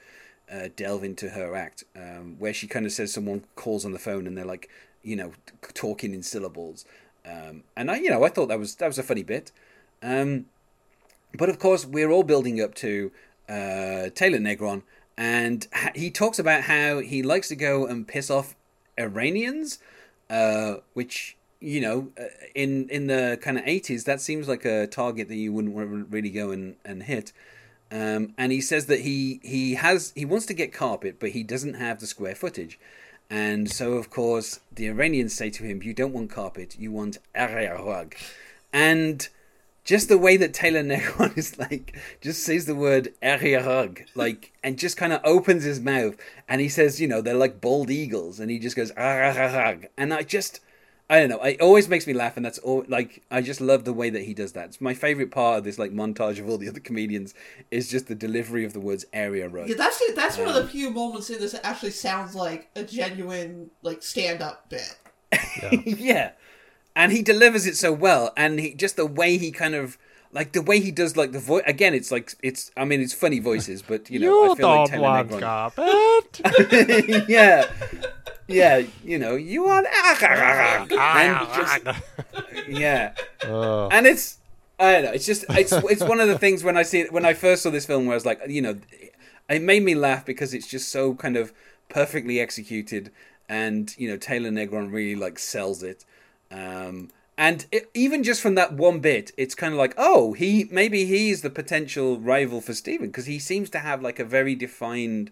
[0.53, 3.99] uh, delve into her act, um, where she kind of says someone calls on the
[3.99, 4.69] phone and they're like,
[5.03, 5.33] you know,
[5.75, 6.85] talking in syllables.
[7.25, 9.53] Um, and I, you know, I thought that was that was a funny bit.
[10.03, 10.47] Um,
[11.35, 13.13] but of course, we're all building up to
[13.49, 14.83] uh, Taylor Negron,
[15.17, 18.55] and he talks about how he likes to go and piss off
[18.99, 19.79] Iranians,
[20.31, 22.25] uh, which you know, uh,
[22.55, 25.75] in in the kind of eighties, that seems like a target that you wouldn't
[26.11, 27.33] really go and, and hit.
[27.91, 31.43] Um, and he says that he he has he wants to get carpet, but he
[31.43, 32.79] doesn't have the square footage.
[33.31, 37.19] And so, of course, the Iranians say to him, "You don't want carpet, you want
[37.35, 38.15] rug."
[38.73, 39.29] And
[39.85, 44.53] just the way that Taylor Negron is like, just says the word area rug, like,
[44.63, 46.15] and just kind of opens his mouth,
[46.47, 49.87] and he says, you know, they're like bald eagles, and he just goes area rug,
[49.97, 50.61] and I just.
[51.11, 51.43] I don't know.
[51.43, 52.85] It always makes me laugh, and that's all.
[52.87, 54.67] Like, I just love the way that he does that.
[54.67, 57.33] It's my favorite part of this like montage of all the other comedians
[57.71, 59.71] is just the delivery of the words area rug.
[59.71, 62.69] Yeah, that's that's one of the um, few moments in this that actually sounds like
[62.77, 64.97] a genuine like stand up bit.
[65.87, 66.33] yeah,
[66.95, 69.97] and he delivers it so well, and he just the way he kind of
[70.33, 71.63] like the way he does like the voice.
[71.67, 72.71] Again, it's like it's.
[72.77, 77.29] I mean, it's funny voices, but you know, I feel like Taylor want Negron- carpet.
[77.29, 77.67] yeah,
[78.49, 78.83] yeah.
[79.05, 81.19] You know, you want ah, ah, ah,
[81.85, 83.13] and just, yeah,
[83.45, 84.39] Oh, and it's
[84.79, 85.13] I don't know.
[85.13, 87.63] It's just it's it's one of the things when I see it when I first
[87.63, 88.79] saw this film where I was like, you know,
[89.49, 91.53] it made me laugh because it's just so kind of
[91.89, 93.11] perfectly executed,
[93.49, 96.05] and you know Taylor Negron really like sells it.
[96.51, 100.69] Um, and it, even just from that one bit, it's kind of like, oh, he
[100.71, 104.55] maybe he's the potential rival for Steven because he seems to have like a very
[104.55, 105.31] defined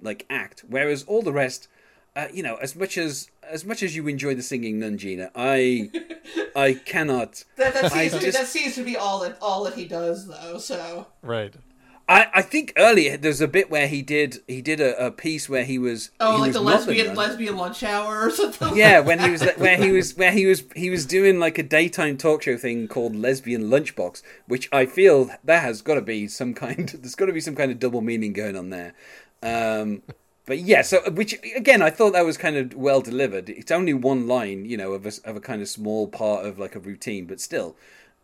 [0.00, 1.68] like act, whereas all the rest,
[2.16, 5.90] uh, you know, as much as as much as you enjoy the singing, Nungina, I
[6.56, 7.44] I cannot.
[7.56, 9.74] That, that, I seems to be, just- that seems to be all that all that
[9.74, 10.58] he does, though.
[10.58, 11.54] So Right.
[12.06, 15.48] I, I think earlier there's a bit where he did he did a, a piece
[15.48, 17.16] where he was oh, he like was the lesbian nun.
[17.16, 18.76] lesbian lunch hour or something.
[18.76, 21.62] yeah when he was where he was where he was he was doing like a
[21.62, 26.28] daytime talk show thing called lesbian lunchbox which i feel that has got to be
[26.28, 28.92] some kind there's got to be some kind of double meaning going on there
[29.42, 30.02] um
[30.46, 33.94] but yeah so which again i thought that was kind of well delivered it's only
[33.94, 36.80] one line you know of a, of a kind of small part of like a
[36.80, 37.76] routine but still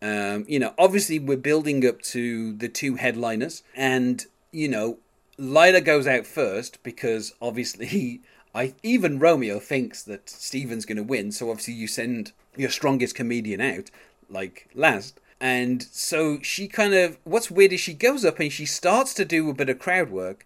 [0.03, 4.99] um you know obviously we're building up to the two headliners and you know
[5.41, 8.21] Lila goes out first because obviously
[8.55, 13.15] I even Romeo thinks that Steven's going to win, so obviously you send your strongest
[13.15, 13.91] comedian out
[14.29, 15.21] like last.
[15.41, 19.25] And so she kind of what's weird is she goes up and she starts to
[19.25, 20.45] do a bit of crowd work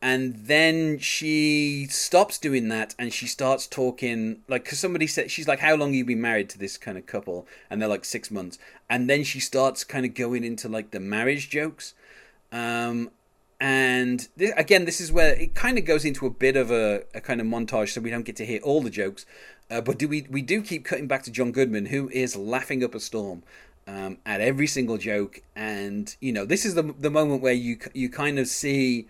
[0.00, 5.48] and then she stops doing that and she starts talking like because somebody said she's
[5.48, 7.46] like how long you been married to this kind of couple?
[7.68, 8.58] And they're like six months.
[8.88, 11.94] And then she starts kind of going into like the marriage jokes.
[12.52, 13.10] Um
[13.60, 17.02] and th- again this is where it kind of goes into a bit of a,
[17.12, 19.26] a kind of montage so we don't get to hear all the jokes.
[19.68, 22.84] Uh, but do we we do keep cutting back to john goodman who is laughing
[22.84, 23.42] up a storm
[23.88, 25.42] um, at every single joke.
[25.56, 29.08] And you know this is the, the moment where you you kind of see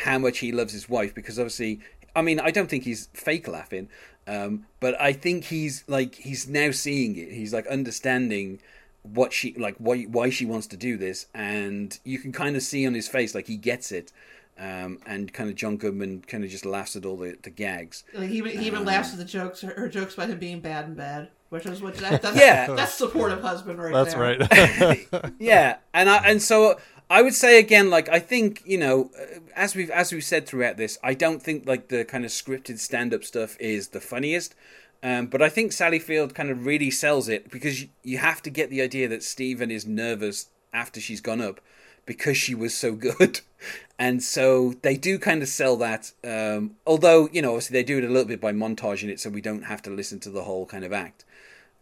[0.00, 1.80] how much he loves his wife because obviously
[2.16, 3.88] i mean i don't think he's fake laughing
[4.26, 8.58] um, but i think he's like he's now seeing it he's like understanding
[9.02, 12.62] what she like why why she wants to do this and you can kind of
[12.62, 14.12] see on his face like he gets it
[14.58, 18.04] um, and kind of john goodman kind of just laughs at all the, the gags
[18.12, 20.60] Like, he even, he even laughs at the jokes, her, her jokes about him being
[20.60, 22.66] bad in bed, which is what that, that's, Yeah.
[22.76, 24.36] that's supportive husband right That's there.
[24.38, 25.32] right.
[25.38, 26.78] yeah and i and so
[27.10, 30.46] i would say again like i think you know uh, as we've as we've said
[30.46, 34.54] throughout this i don't think like the kind of scripted stand-up stuff is the funniest
[35.02, 38.42] um, but I think Sally Field kind of really sells it because you, you have
[38.42, 41.60] to get the idea that Steven is nervous after she's gone up
[42.06, 43.40] because she was so good.
[43.98, 46.12] And so they do kind of sell that.
[46.24, 49.28] Um, although, you know, obviously they do it a little bit by montaging it so
[49.28, 51.26] we don't have to listen to the whole kind of act.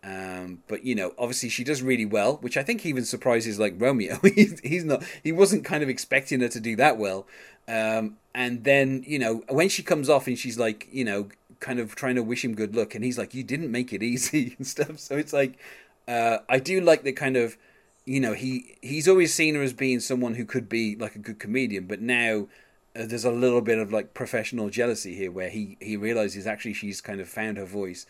[0.05, 3.75] Um, but you know, obviously she does really well, which I think even surprises like
[3.79, 4.19] Romeo.
[4.35, 7.27] he's, not, he wasn't kind of expecting her to do that well.
[7.67, 11.29] Um, and then you know, when she comes off and she's like, you know,
[11.61, 14.03] kind of trying to wish him good luck, and he's like, "You didn't make it
[14.03, 14.99] easy" and stuff.
[14.99, 15.59] So it's like,
[16.07, 17.57] uh, I do like the kind of,
[18.05, 21.21] you know, he he's always seen her as being someone who could be like a
[21.21, 22.49] good comedian, but now.
[22.97, 26.73] Uh, there's a little bit of like professional jealousy here where he he realizes actually
[26.73, 28.07] she's kind of found her voice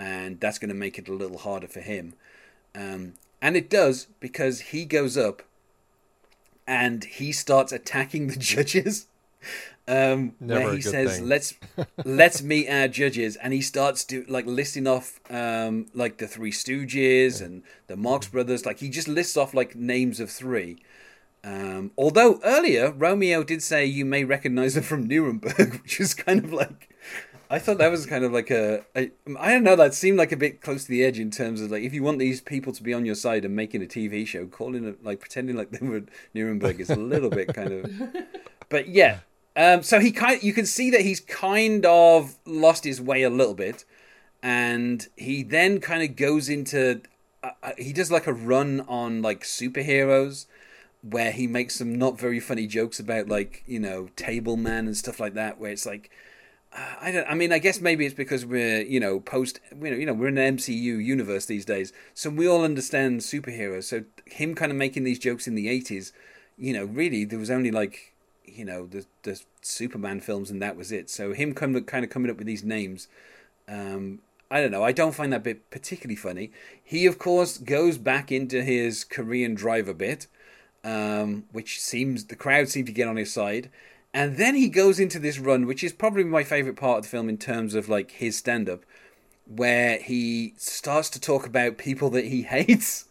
[0.00, 2.14] and that's going to make it a little harder for him.
[2.74, 5.42] Um, and it does because he goes up
[6.66, 9.06] and he starts attacking the judges.
[9.88, 11.26] Um, where he says, thing.
[11.26, 11.54] "Let's
[12.04, 16.52] let's meet our judges," and he starts to like listing off um, like the Three
[16.52, 18.64] Stooges and the Marx Brothers.
[18.64, 20.76] Like he just lists off like names of three.
[21.42, 26.44] Um, although earlier Romeo did say you may recognize them from Nuremberg, which is kind
[26.44, 26.89] of like
[27.52, 30.30] I thought that was kind of like a, a I don't know that seemed like
[30.30, 32.72] a bit close to the edge in terms of like if you want these people
[32.72, 35.70] to be on your side and making a TV show, calling it like pretending like
[35.70, 37.90] they were Nuremberg is a little bit kind of.
[38.68, 39.18] But yeah,
[39.56, 43.30] um, so he kind you can see that he's kind of lost his way a
[43.30, 43.84] little bit,
[44.44, 47.00] and he then kind of goes into
[47.42, 50.46] uh, uh, he does like a run on like superheroes
[51.02, 54.96] where he makes some not very funny jokes about like you know table man and
[54.96, 56.12] stuff like that where it's like
[56.72, 59.96] I don't I mean I guess maybe it's because we're you know post you know
[59.96, 64.04] you know we're in an MCU universe these days so we all understand superheroes so
[64.26, 66.12] him kind of making these jokes in the 80s
[66.56, 68.14] you know really there was only like
[68.44, 72.10] you know the the Superman films and that was it so him come, kind of
[72.10, 73.08] coming up with these names
[73.68, 74.20] um
[74.50, 74.82] I don't know.
[74.82, 76.50] I don't find that bit particularly funny.
[76.82, 80.26] He, of course, goes back into his Korean driver bit,
[80.82, 83.70] um, which seems the crowd seem to get on his side.
[84.12, 87.10] And then he goes into this run, which is probably my favorite part of the
[87.10, 88.84] film in terms of like his stand up,
[89.46, 93.06] where he starts to talk about people that he hates.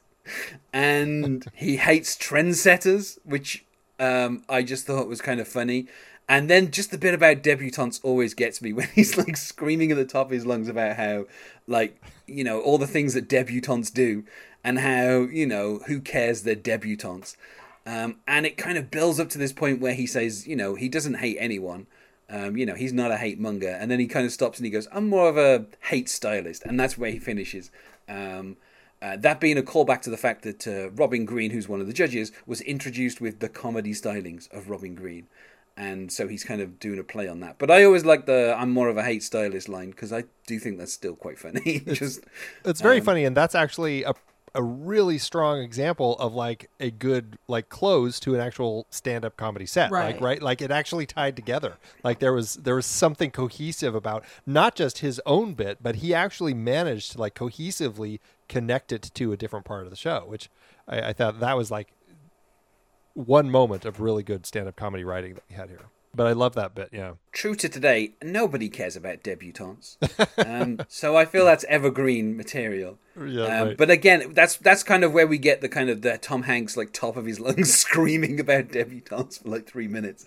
[0.74, 3.66] And he hates trendsetters, which
[4.00, 5.88] um, I just thought was kind of funny.
[6.28, 9.98] And then just the bit about debutantes always gets me when he's like screaming at
[9.98, 11.26] the top of his lungs about how,
[11.66, 14.24] like, you know, all the things that debutantes do.
[14.64, 17.36] and how you know who cares they're debutantes.
[17.86, 20.76] Um, and it kind of builds up to this point where he says, you know,
[20.76, 21.88] he doesn't hate anyone.
[22.30, 23.70] Um, you know, he's not a hate monger.
[23.70, 26.64] And then he kind of stops and he goes, I'm more of a hate stylist.
[26.64, 27.72] And that's where he finishes.
[28.08, 28.58] Um,
[29.02, 31.88] uh, that being a callback to the fact that uh, Robin Green, who's one of
[31.88, 35.28] the judges, was introduced with the comedy stylings of Robin Green.
[35.78, 37.58] And so he's kind of doing a play on that.
[37.58, 40.60] But I always like the I'm more of a hate stylist line because I do
[40.60, 41.80] think that's still quite funny.
[41.94, 42.26] Just
[42.66, 44.14] It's very funny, and that's actually a
[44.56, 49.66] a really strong example of like a good like close to an actual stand-up comedy
[49.66, 50.14] set Right.
[50.16, 50.42] like right?
[50.42, 51.78] Like it actually tied together.
[52.04, 56.14] Like there was there was something cohesive about not just his own bit but he
[56.14, 60.50] actually managed to like cohesively connect it to a different part of the show which
[60.88, 61.94] i, I thought that was like
[63.14, 66.56] one moment of really good stand-up comedy writing that we had here but i love
[66.56, 69.98] that bit yeah true to today, nobody cares about debutantes.
[70.38, 72.98] Um, so I feel that's evergreen material.
[73.16, 73.78] Yeah, Um, right.
[73.78, 76.76] But again, that's that's kind of where we get the kind of the Tom Hanks
[76.76, 80.26] like top of his lungs screaming about debutantes for like three minutes,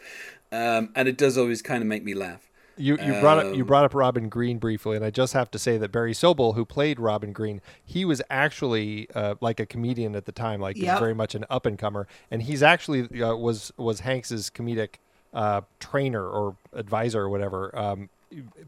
[0.52, 2.48] um, and it does always kind of make me laugh.
[2.76, 5.50] You you brought up you Um, brought up Robin Green briefly, and I just have
[5.50, 9.66] to say that Barry Sobel, who played Robin Green, he was actually uh, like a
[9.66, 10.98] comedian at the time, like Yep.
[10.98, 14.96] very much an up and comer, and he's actually uh, was was Hanks's comedic
[15.32, 18.09] uh, trainer or advisor or whatever um,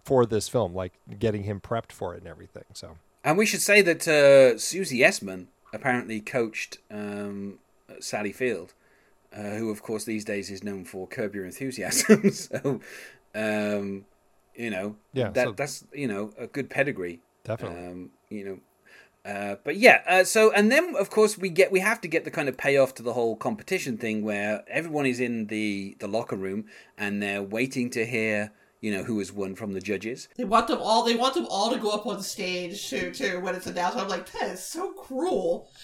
[0.05, 2.65] for this film, like getting him prepped for it and everything.
[2.75, 7.59] So And we should say that uh, Susie Essman apparently coached um,
[8.01, 8.75] Sally Field,
[9.37, 12.31] uh, who of course these days is known for Curb Your Enthusiasm.
[12.33, 12.81] so,
[13.35, 14.05] um,
[14.55, 17.21] you know, Yeah, that so- that's you know a good pedigree.
[17.45, 18.59] definitely, Um, you know,
[19.25, 20.03] uh, but yeah.
[20.07, 22.57] Uh, so and then of course we get we have to get the kind of
[22.57, 26.67] payoff to the whole competition thing where everyone is in the the locker room
[26.99, 30.29] and they're waiting to hear you know who has won from the judges.
[30.37, 31.05] They want them all.
[31.05, 33.97] They want them all to go up on stage to to when it's announced.
[33.97, 35.71] I'm like, that is so cruel.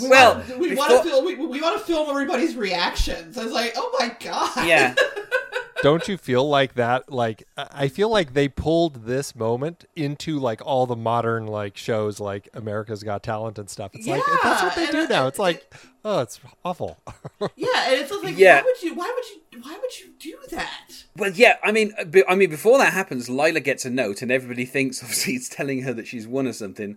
[0.00, 1.24] We well, want, we before- want to film.
[1.24, 3.36] We, we want to film everybody's reactions.
[3.36, 4.66] I was like, oh my god.
[4.66, 4.94] yeah.
[5.82, 7.10] don't you feel like that?
[7.12, 11.76] Like I I feel like they pulled this moment into like all the modern like
[11.76, 13.92] shows, like America's Got Talent and stuff.
[13.94, 15.26] It's like that's what they Yeah, do and, now.
[15.26, 15.72] It's like
[16.04, 16.98] oh, it's awful.
[17.56, 18.56] yeah, and it's like, Yeah.
[18.56, 18.94] why would you?
[18.94, 19.62] Why would you?
[19.62, 21.04] Why would you do that?
[21.16, 24.22] Well, yeah, I mean, uh, be- I mean, before that happens, Lila gets a note,
[24.22, 26.96] and everybody thinks obviously it's telling her that she's won or something,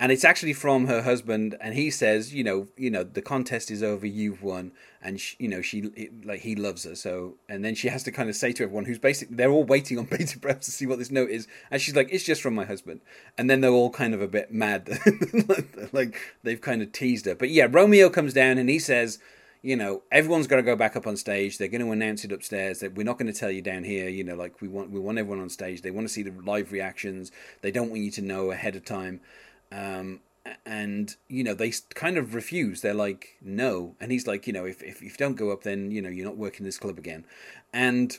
[0.00, 3.70] and it's actually from her husband, and he says, you know, you know, the contest
[3.70, 4.72] is over, you've won,
[5.02, 8.12] and she, you know, she like he loves her, so, and then she has to
[8.12, 10.86] kind of say to everyone who's basically they're all waiting on bated breath to see
[10.86, 13.00] what this note is, and she's like, it's just from my husband,
[13.36, 14.88] and then they're all kind of a bit mad,
[15.92, 19.18] like they've kind of teased her, but yeah, Romeo comes down and he says
[19.60, 21.58] you know, everyone's got to go back up on stage.
[21.58, 22.80] They're going to announce it upstairs.
[22.80, 24.08] That we're not going to tell you down here.
[24.08, 25.82] You know, like we want we want everyone on stage.
[25.82, 27.32] They want to see the live reactions.
[27.60, 29.20] They don't want you to know ahead of time.
[29.70, 30.20] Um,
[30.64, 32.80] and you know they kind of refuse.
[32.80, 35.62] They're like no, and he's like, you know, if if, if you don't go up,
[35.62, 37.24] then you know you're not working this club again.
[37.72, 38.18] And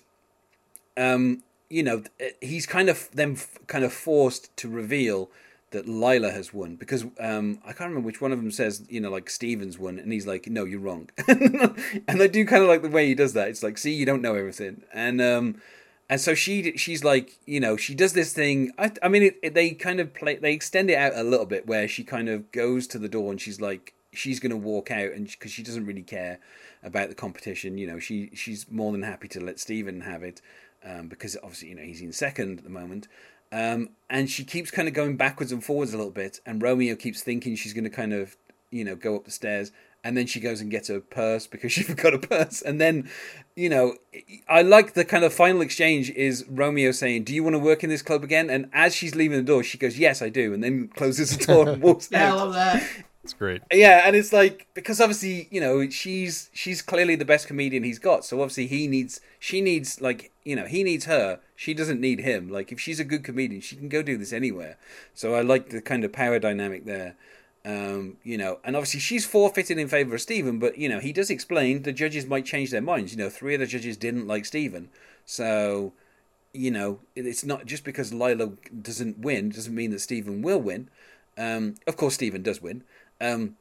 [0.97, 2.03] um, you know,
[2.41, 5.29] he's kind of them kind of forced to reveal
[5.71, 8.99] that Lila has won because um, I can't remember which one of them says, you
[8.99, 11.09] know, like Stevens won, and he's like, no, you're wrong.
[11.27, 13.49] and I do kind of like the way he does that.
[13.49, 15.61] It's like, see, you don't know everything, and um,
[16.09, 18.71] and so she she's like, you know, she does this thing.
[18.77, 21.45] I, I mean, it, it, they kind of play, they extend it out a little
[21.45, 24.57] bit where she kind of goes to the door and she's like, she's going to
[24.57, 26.39] walk out, and because she doesn't really care
[26.81, 30.41] about the competition, you know, she she's more than happy to let Steven have it
[30.83, 33.07] um, because obviously, you know, he's in second at the moment.
[33.51, 36.95] Um, and she keeps kind of going backwards and forwards a little bit, and Romeo
[36.95, 38.35] keeps thinking she's going to kind of,
[38.69, 39.71] you know, go up the stairs,
[40.03, 43.09] and then she goes and gets her purse because she forgot her purse, and then,
[43.55, 43.95] you know,
[44.47, 47.83] I like the kind of final exchange is Romeo saying, "Do you want to work
[47.83, 50.53] in this club again?" And as she's leaving the door, she goes, "Yes, I do,"
[50.53, 52.83] and then closes the door and walks Yeah, I love that.
[53.23, 53.61] It's great.
[53.71, 57.99] Yeah, and it's like because obviously you know she's she's clearly the best comedian he's
[57.99, 58.23] got.
[58.25, 61.39] So obviously he needs she needs like you know he needs her.
[61.55, 62.49] She doesn't need him.
[62.49, 64.77] Like if she's a good comedian, she can go do this anywhere.
[65.13, 67.15] So I like the kind of power dynamic there.
[67.65, 71.11] Um, you know, and obviously she's forfeited in favor of Steven, but you know he
[71.11, 73.11] does explain the judges might change their minds.
[73.11, 74.89] You know, three of the judges didn't like Steven,
[75.25, 75.93] so
[76.53, 80.89] you know it's not just because Lila doesn't win doesn't mean that Steven will win.
[81.37, 82.83] Um, of course, Steven does win.
[83.19, 83.57] Um,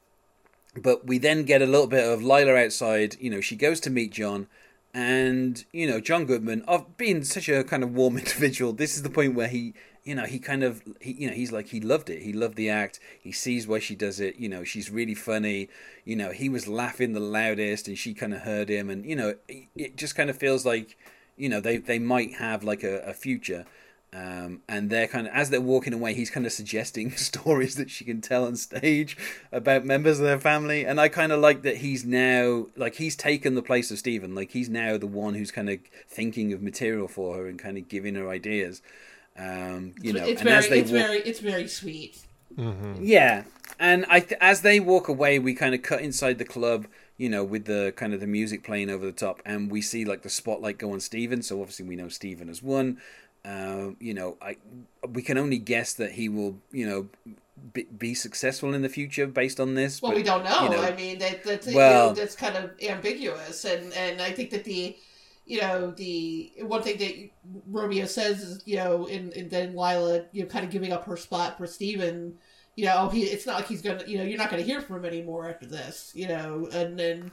[0.75, 3.17] but we then get a little bit of Lila outside.
[3.19, 4.47] You know, she goes to meet John,
[4.93, 9.03] and you know, John Goodman, of being such a kind of warm individual, this is
[9.03, 9.73] the point where he,
[10.09, 12.23] you know, he kind of, he, you know, he's like he loved it.
[12.23, 12.99] He loved the act.
[13.21, 14.37] He sees why she does it.
[14.37, 15.69] You know, she's really funny.
[16.03, 19.15] You know, he was laughing the loudest, and she kind of heard him, and you
[19.15, 20.97] know, it, it just kind of feels like,
[21.37, 23.67] you know, they they might have like a, a future.
[24.11, 27.91] Um, and they're kind of as they're walking away, he's kind of suggesting stories that
[27.91, 29.15] she can tell on stage
[29.51, 30.87] about members of their family.
[30.87, 34.33] And I kind of like that he's now like he's taken the place of Steven.
[34.33, 35.77] Like he's now the one who's kind of
[36.07, 38.81] thinking of material for her and kind of giving her ideas.
[39.37, 42.21] Um, you know, it's and very, as they it's walk, very, it's very sweet.
[42.99, 43.43] yeah,
[43.79, 46.87] and I th- as they walk away, we kind of cut inside the club,
[47.17, 50.03] you know, with the kind of the music playing over the top, and we see
[50.03, 51.41] like the spotlight go on Steven.
[51.41, 52.97] So obviously we know Steven has won.
[53.45, 54.57] Uh, you know, I
[55.07, 57.07] we can only guess that he will, you know,
[57.73, 60.01] be, be successful in the future based on this.
[60.01, 60.63] Well, but, we don't know.
[60.63, 64.21] you know, I mean, that that's you Well- know, that's kind of ambiguous, and and
[64.21, 64.97] I think that the,
[65.49, 67.29] you know, the one thing that
[67.67, 71.05] Romeo says is, you know, in and then Lila, you know, kind of giving up
[71.05, 72.37] her spot for Steven,
[72.75, 74.79] you know, oh, he it's not like he's gonna, you know, you're not gonna hear
[74.79, 77.31] from him anymore after this, you know, and then,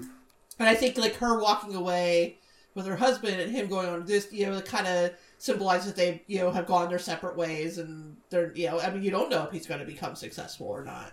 [0.58, 2.38] and I think like her walking away
[2.74, 5.96] with her husband and him going on this, you know, it kind of symbolizes that
[5.96, 9.10] they, you know, have gone their separate ways, and they're, you know, I mean, you
[9.10, 11.12] don't know if he's to become successful or not.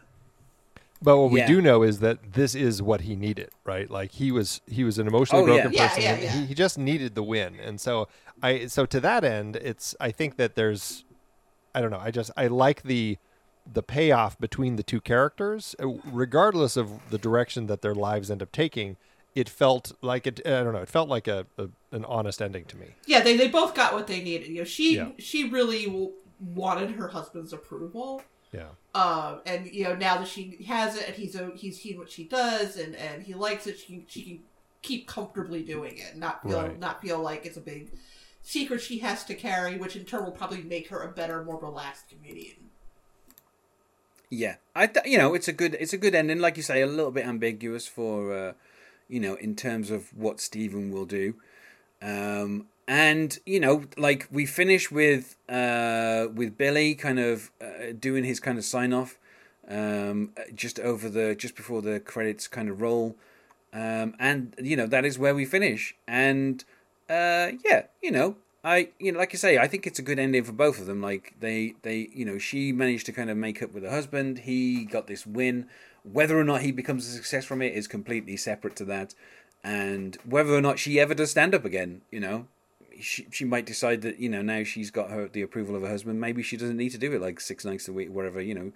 [1.04, 3.90] But what we do know is that this is what he needed, right?
[3.90, 6.04] Like he was he was an emotionally Oh, broken Yeah, person.
[6.04, 6.32] yeah, and yeah.
[6.32, 7.60] He, he just needed the win.
[7.60, 8.08] And so
[8.42, 11.04] I so to that end, it's I think that there's
[11.76, 13.18] I don't know, I just I like the
[13.72, 18.42] the payoff between the two characters, uh, regardless of the direction that their lives end
[18.42, 18.98] up taking.
[19.36, 20.42] It felt like it.
[20.46, 20.82] I don't know.
[20.84, 22.88] It felt like a, a an honest ending to me.
[23.08, 24.48] Yeah, they, they both got what they needed.
[24.48, 25.10] You know, she Yeah.
[25.18, 28.22] she really w- wanted her husband's approval.
[28.54, 28.68] Yeah.
[28.94, 32.12] Um, and you know now that she has it, and he's a, he's seen what
[32.12, 33.80] she does, and, and he likes it.
[33.80, 34.40] She can, she can
[34.84, 36.80] keep comfortably doing it, not feel Right.
[36.80, 37.92] not feel like it's a big
[38.44, 41.60] secret she has to carry, which in turn will probably make her a better, more
[41.60, 42.70] relaxed comedian.
[44.30, 46.40] Yeah, I th- you know it's a good it's a good ending.
[46.40, 48.54] Like you say, a little bit ambiguous for uh,
[49.08, 51.36] you know in terms of what Steven will do.
[52.02, 58.24] Um, and you know, like we finish with uh, with Billy kind of uh, doing
[58.24, 59.18] his kind of sign off
[59.68, 63.16] um, just over the just before the credits kind of roll,
[63.74, 65.96] um, and you know that is where we finish.
[66.08, 66.64] And
[67.10, 70.20] uh, yeah, you know, I you know like you say, I think it's a good
[70.20, 71.02] ending for both of them.
[71.02, 74.40] Like they they you know she managed to kind of make up with her husband.
[74.40, 75.68] He got this win.
[76.04, 79.14] Whether or not he becomes a success from it is completely separate to that.
[79.64, 82.48] And whether or not she ever does stand up again, you know,
[83.00, 85.90] she she might decide that you know now she's got her the approval of her
[85.90, 86.20] husband.
[86.20, 88.42] Maybe she doesn't need to do it like six nights a week, whatever.
[88.42, 88.72] You know,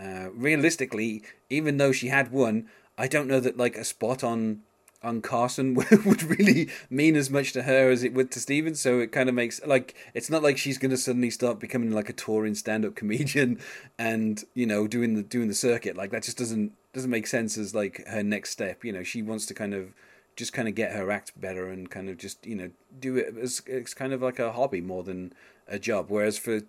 [0.00, 4.62] uh, realistically, even though she had won, I don't know that like a spot on
[5.02, 5.74] on Carson
[6.06, 8.74] would really mean as much to her as it would to Steven.
[8.74, 11.92] So it kind of makes like it's not like she's going to suddenly start becoming
[11.92, 13.60] like a touring stand up comedian
[13.98, 15.96] and you know doing the doing the circuit.
[15.96, 18.84] Like that just doesn't doesn't make sense as like her next step.
[18.84, 19.94] You know, she wants to kind of
[20.38, 23.34] just kind of get her act better and kind of just you know do it
[23.36, 25.32] as it's kind of like a hobby more than
[25.66, 26.06] a job.
[26.08, 26.60] Whereas for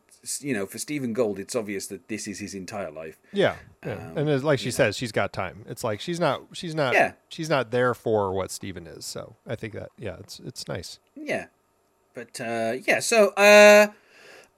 [0.41, 3.17] you know for Steven Gold, it's obvious that this is his entire life.
[3.31, 3.55] Yeah,
[3.85, 3.93] yeah.
[3.93, 5.63] Um, and as, like she says, she's got time.
[5.69, 7.13] It's like she's not she's not Yeah.
[7.29, 9.05] she's not there for what Steven is.
[9.05, 10.99] So I think that yeah, it's it's nice.
[11.15, 11.45] Yeah,
[12.15, 12.99] but uh, yeah.
[12.99, 13.87] So uh,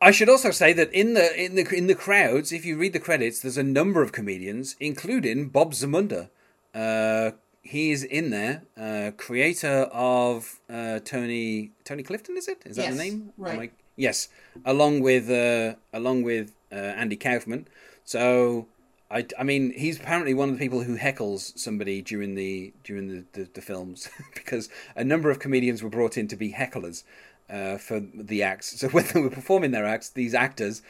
[0.02, 2.94] I should also say that in the in the in the crowds, if you read
[2.94, 6.30] the credits, there's a number of comedians, including Bob Zmuda.
[6.74, 7.32] Uh,
[7.62, 12.38] he's in there, uh, creator of uh, Tony Tony Clifton.
[12.38, 12.62] Is it?
[12.66, 13.34] Is that Yes, the name?
[13.38, 13.60] right.
[13.60, 14.30] I- yes,
[14.66, 17.68] along with uh, along with uh, Andy Kaufman.
[18.04, 18.68] So.
[19.14, 23.10] I, I mean, he's apparently one of the people who heckles somebody during the during
[23.10, 27.04] the, the, the films because a number of comedians were brought in to be hecklers
[27.50, 28.80] uh, for the acts.
[28.80, 30.82] So when they were performing their acts, these actors,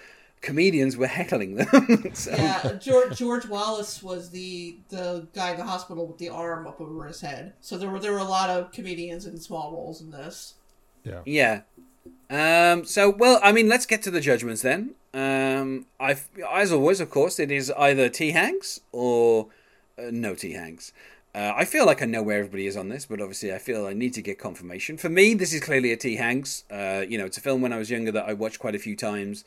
[0.42, 2.12] comedians, were heckling them.
[2.14, 6.68] so, Yeah, George, George Wallace was the the guy in the hospital with the arm
[6.68, 7.54] up over his head.
[7.62, 10.56] So there were there were a lot of comedians in small roles in this.
[11.04, 11.22] Yeah.
[11.26, 11.62] Yeah.
[12.30, 14.96] Um, so, well, I mean, let's get to the judgments then.
[15.14, 16.18] Um, I,
[16.52, 18.32] as always, of course, it is either T.
[18.32, 19.48] Hanks or
[19.98, 20.54] uh, no T.
[20.54, 20.94] Hanks.
[21.34, 23.86] Uh, I feel like I know where everybody is on this, but obviously I feel
[23.86, 24.98] I need to get confirmation.
[24.98, 26.18] For me, this is clearly a T.
[26.18, 26.66] Hanks.
[26.70, 28.80] Uh, you know, it's a film when I was younger that I watched quite a
[28.80, 29.46] few times.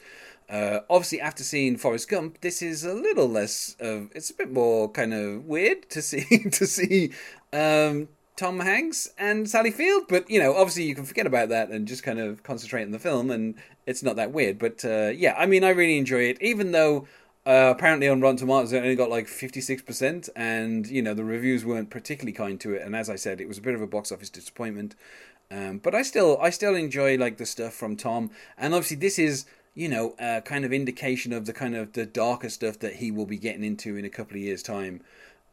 [0.48, 4.10] Uh, obviously, after seeing Forrest Gump, this is a little less of.
[4.14, 7.12] It's a bit more kind of weird to see to see
[7.52, 11.70] um, Tom Hanks and Sally Field, but you know, obviously you can forget about that
[11.70, 13.54] and just kind of concentrate on the film, and
[13.86, 14.58] it's not that weird.
[14.58, 17.06] But uh, yeah, I mean, I really enjoy it, even though
[17.46, 21.14] uh, apparently on Rotten Tomatoes it only got like fifty six percent, and you know
[21.14, 22.82] the reviews weren't particularly kind to it.
[22.82, 24.96] And as I said, it was a bit of a box office disappointment.
[25.50, 29.18] Um, but I still, I still enjoy like the stuff from Tom, and obviously this
[29.18, 32.96] is you know a kind of indication of the kind of the darker stuff that
[32.96, 35.00] he will be getting into in a couple of years' time.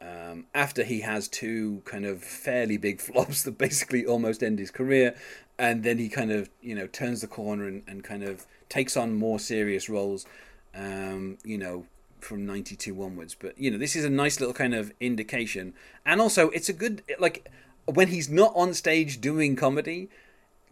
[0.01, 4.71] um, after he has two kind of fairly big flops that basically almost end his
[4.71, 5.15] career,
[5.59, 8.97] and then he kind of you know turns the corner and, and kind of takes
[8.97, 10.25] on more serious roles,
[10.73, 11.85] um, you know,
[12.19, 13.35] from '92 onwards.
[13.35, 15.73] But you know, this is a nice little kind of indication,
[16.05, 17.49] and also it's a good like
[17.85, 20.09] when he's not on stage doing comedy.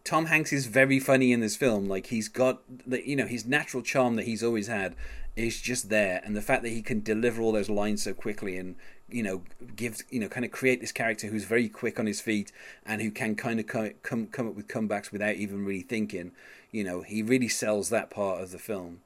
[0.10, 1.88] Tom Hanks is very funny in this film.
[1.88, 4.96] Like he's got the you know his natural charm that he's always had
[5.36, 8.58] is just there, and the fact that he can deliver all those lines so quickly
[8.58, 8.76] and
[9.08, 9.44] you know
[9.76, 12.52] give you know kind of create this character who's very quick on his feet
[12.88, 16.32] and who can kind of come come, come up with comebacks without even really thinking.
[16.72, 19.02] You know he really sells that part of the film.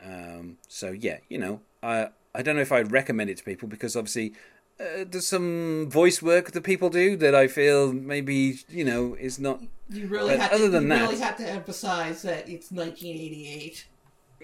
[0.00, 3.66] Um, so yeah, you know I I don't know if I'd recommend it to people
[3.66, 4.34] because obviously
[4.80, 9.38] uh, there's some voice work that people do that I feel maybe you know is
[9.38, 9.60] not.
[9.88, 13.86] You really have other to, than you that, really have to emphasize that it's 1988.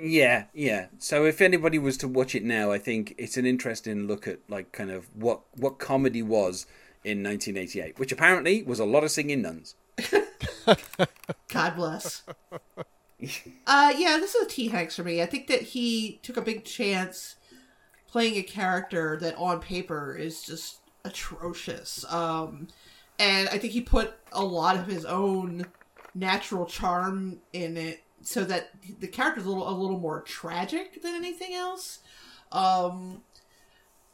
[0.03, 0.87] Yeah, yeah.
[0.99, 4.39] So if anybody was to watch it now, I think it's an interesting look at
[4.49, 6.67] like kind of what what comedy was
[7.03, 9.75] in 1988, which apparently was a lot of singing nuns.
[11.49, 12.23] God bless.
[13.67, 15.23] uh, yeah, this is a T Hanks for me.
[15.23, 17.37] I think that he took a big chance
[18.11, 22.05] playing a character that on paper is just atrocious.
[22.13, 22.69] Um,
[23.19, 25.67] and I think he put a lot of his own
[26.15, 31.15] natural charm in it so that the character's a little a little more tragic than
[31.15, 32.01] anything else.
[32.53, 33.23] Um,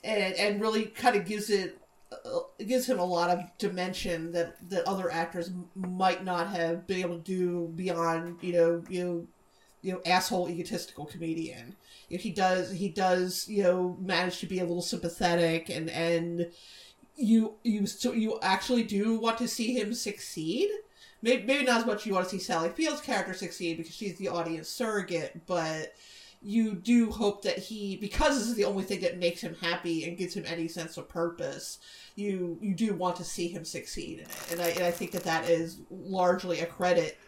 [0.05, 1.79] and and really kind of gives it
[2.13, 7.01] uh, gives him a lot of dimension that that other actors might not have been
[7.01, 9.27] able to do beyond you know you know
[9.87, 11.77] you know asshole egotistical comedian.
[12.11, 16.51] If he does he does you know manage to be a little sympathetic and and
[17.15, 20.69] you you so you actually do want to see him succeed?
[21.23, 24.19] Maybe, maybe not as much you want to see Sally Field's character succeed because she's
[24.19, 25.95] the audience surrogate but
[26.43, 30.05] you do hope that he because this is the only thing that makes him happy
[30.05, 31.79] and gives him any sense of purpose
[32.17, 34.49] you you do want to see him succeed in it.
[34.51, 37.19] And I, and I think that that is largely a credit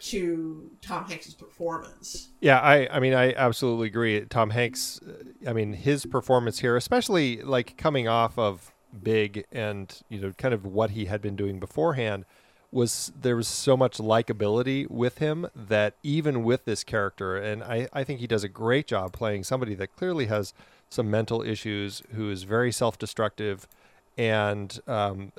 [0.00, 2.28] to Tom Hanks's performance.
[2.40, 4.20] Yeah, I, I mean, I absolutely agree.
[4.26, 5.00] Tom Hanks,
[5.46, 8.72] I mean, his performance here, especially like coming off of
[9.02, 12.24] Big and you know, kind of what he had been doing beforehand,
[12.70, 17.88] was there was so much likability with him that even with this character, and I,
[17.92, 20.52] I think he does a great job playing somebody that clearly has
[20.90, 23.66] some mental issues, who is very self-destructive
[24.18, 25.32] and um,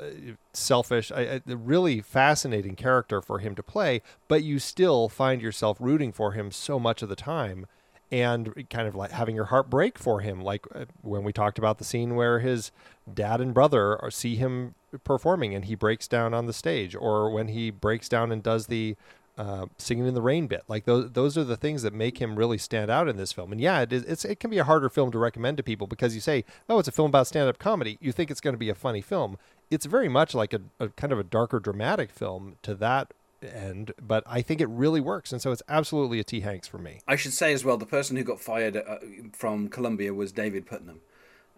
[0.54, 1.12] selfish.
[1.12, 5.78] I, I, a really fascinating character for him to play, but you still find yourself
[5.82, 7.68] rooting for him so much of the time
[8.12, 10.42] and kind of like having your heart break for him.
[10.42, 12.72] Like uh, when we talked about the scene where his
[13.14, 14.74] dad and brother are, see him
[15.04, 18.68] performing and he breaks down on the stage, or when he breaks down and does
[18.68, 18.96] the
[19.40, 20.64] uh, singing in the rain bit.
[20.68, 23.52] Like those, those are the things that make him really stand out in this film.
[23.52, 25.88] And yeah, it is, it's, it can be a harder film to recommend to people
[25.88, 27.98] because you say, oh, it's a film about stand-up comedy.
[28.02, 29.38] You think it's going to be a funny film.
[29.72, 33.94] It's very much like a, a kind of a darker, dramatic film to that end,
[34.06, 36.42] but I think it really works, and so it's absolutely a T.
[36.42, 37.00] Hanks for me.
[37.08, 38.98] I should say as well, the person who got fired uh,
[39.32, 40.98] from Columbia was David Puttnam.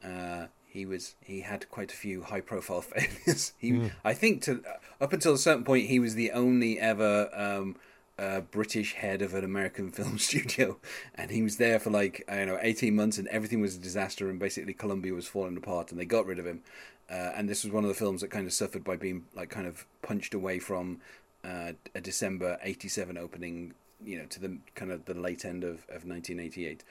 [0.03, 3.53] Uh, he was he had quite a few high profile failures.
[3.57, 3.91] He, mm.
[4.05, 4.63] I think, to
[5.01, 7.75] up until a certain point, he was the only ever um,
[8.17, 10.77] uh, British head of an American film studio,
[11.13, 13.79] and he was there for like I don't know eighteen months, and everything was a
[13.79, 16.61] disaster, and basically Columbia was falling apart, and they got rid of him.
[17.09, 19.49] Uh, and this was one of the films that kind of suffered by being like
[19.49, 21.01] kind of punched away from
[21.43, 25.83] uh, a December '87 opening, you know, to the kind of the late end of,
[25.89, 26.85] of 1988.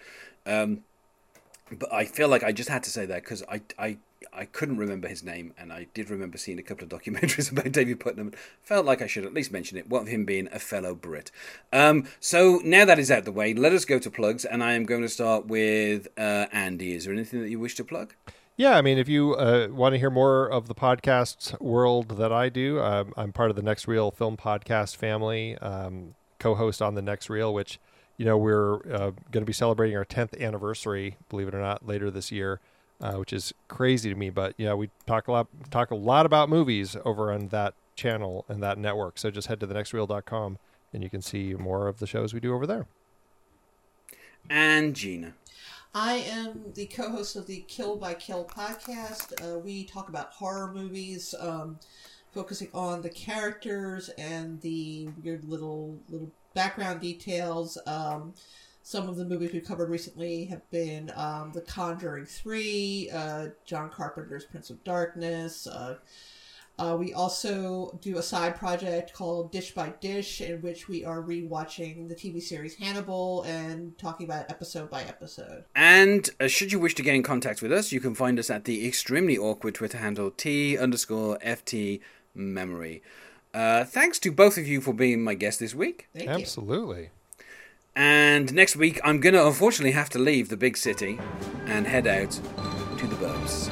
[0.44, 0.82] Um,
[1.78, 3.98] but I feel like I just had to say that because I, I
[4.32, 7.72] I couldn't remember his name, and I did remember seeing a couple of documentaries about
[7.72, 8.34] David Puttnam.
[8.62, 9.88] Felt like I should at least mention it.
[9.88, 11.30] What of him being a fellow Brit?
[11.72, 14.62] Um, so now that is out of the way, let us go to plugs, and
[14.62, 16.94] I am going to start with uh, Andy.
[16.94, 18.14] Is there anything that you wish to plug?
[18.56, 22.30] Yeah, I mean, if you uh, want to hear more of the podcast world that
[22.30, 26.94] I do, um, I'm part of the Next Reel Film Podcast family, um, co-host on
[26.94, 27.80] the Next Reel, which
[28.20, 31.86] you know we're uh, going to be celebrating our 10th anniversary, believe it or not,
[31.86, 32.60] later this year,
[33.00, 34.28] uh, which is crazy to me.
[34.28, 38.44] But yeah, we talk a lot talk a lot about movies over on that channel
[38.46, 39.16] and that network.
[39.16, 40.58] So just head to thenextreel.com
[40.92, 42.86] and you can see more of the shows we do over there.
[44.50, 45.32] And Gina.
[45.94, 49.32] I am the co-host of the Kill by Kill podcast.
[49.42, 51.78] Uh, we talk about horror movies, um,
[52.32, 57.78] focusing on the characters and the weird little little background details.
[57.86, 58.34] Um,
[58.82, 63.90] some of the movies we've covered recently have been um, The Conjuring Three, uh, John
[63.90, 65.66] Carpenter's Prince of Darkness.
[65.66, 65.96] Uh,
[66.78, 71.20] Uh, we also do a side project called Dish by Dish, in which we are
[71.22, 75.64] rewatching the TV series Hannibal and talking about episode by episode.
[75.74, 78.48] And uh, should you wish to get in contact with us, you can find us
[78.48, 82.00] at the extremely awkward Twitter handle T underscore FT
[82.34, 83.02] memory.
[83.52, 86.08] Uh, thanks to both of you for being my guest this week.
[86.14, 86.34] Thank you.
[86.34, 87.10] Absolutely.
[87.96, 91.18] And next week, I'm going to unfortunately have to leave the big city
[91.66, 92.30] and head out
[92.98, 93.70] to the burbs.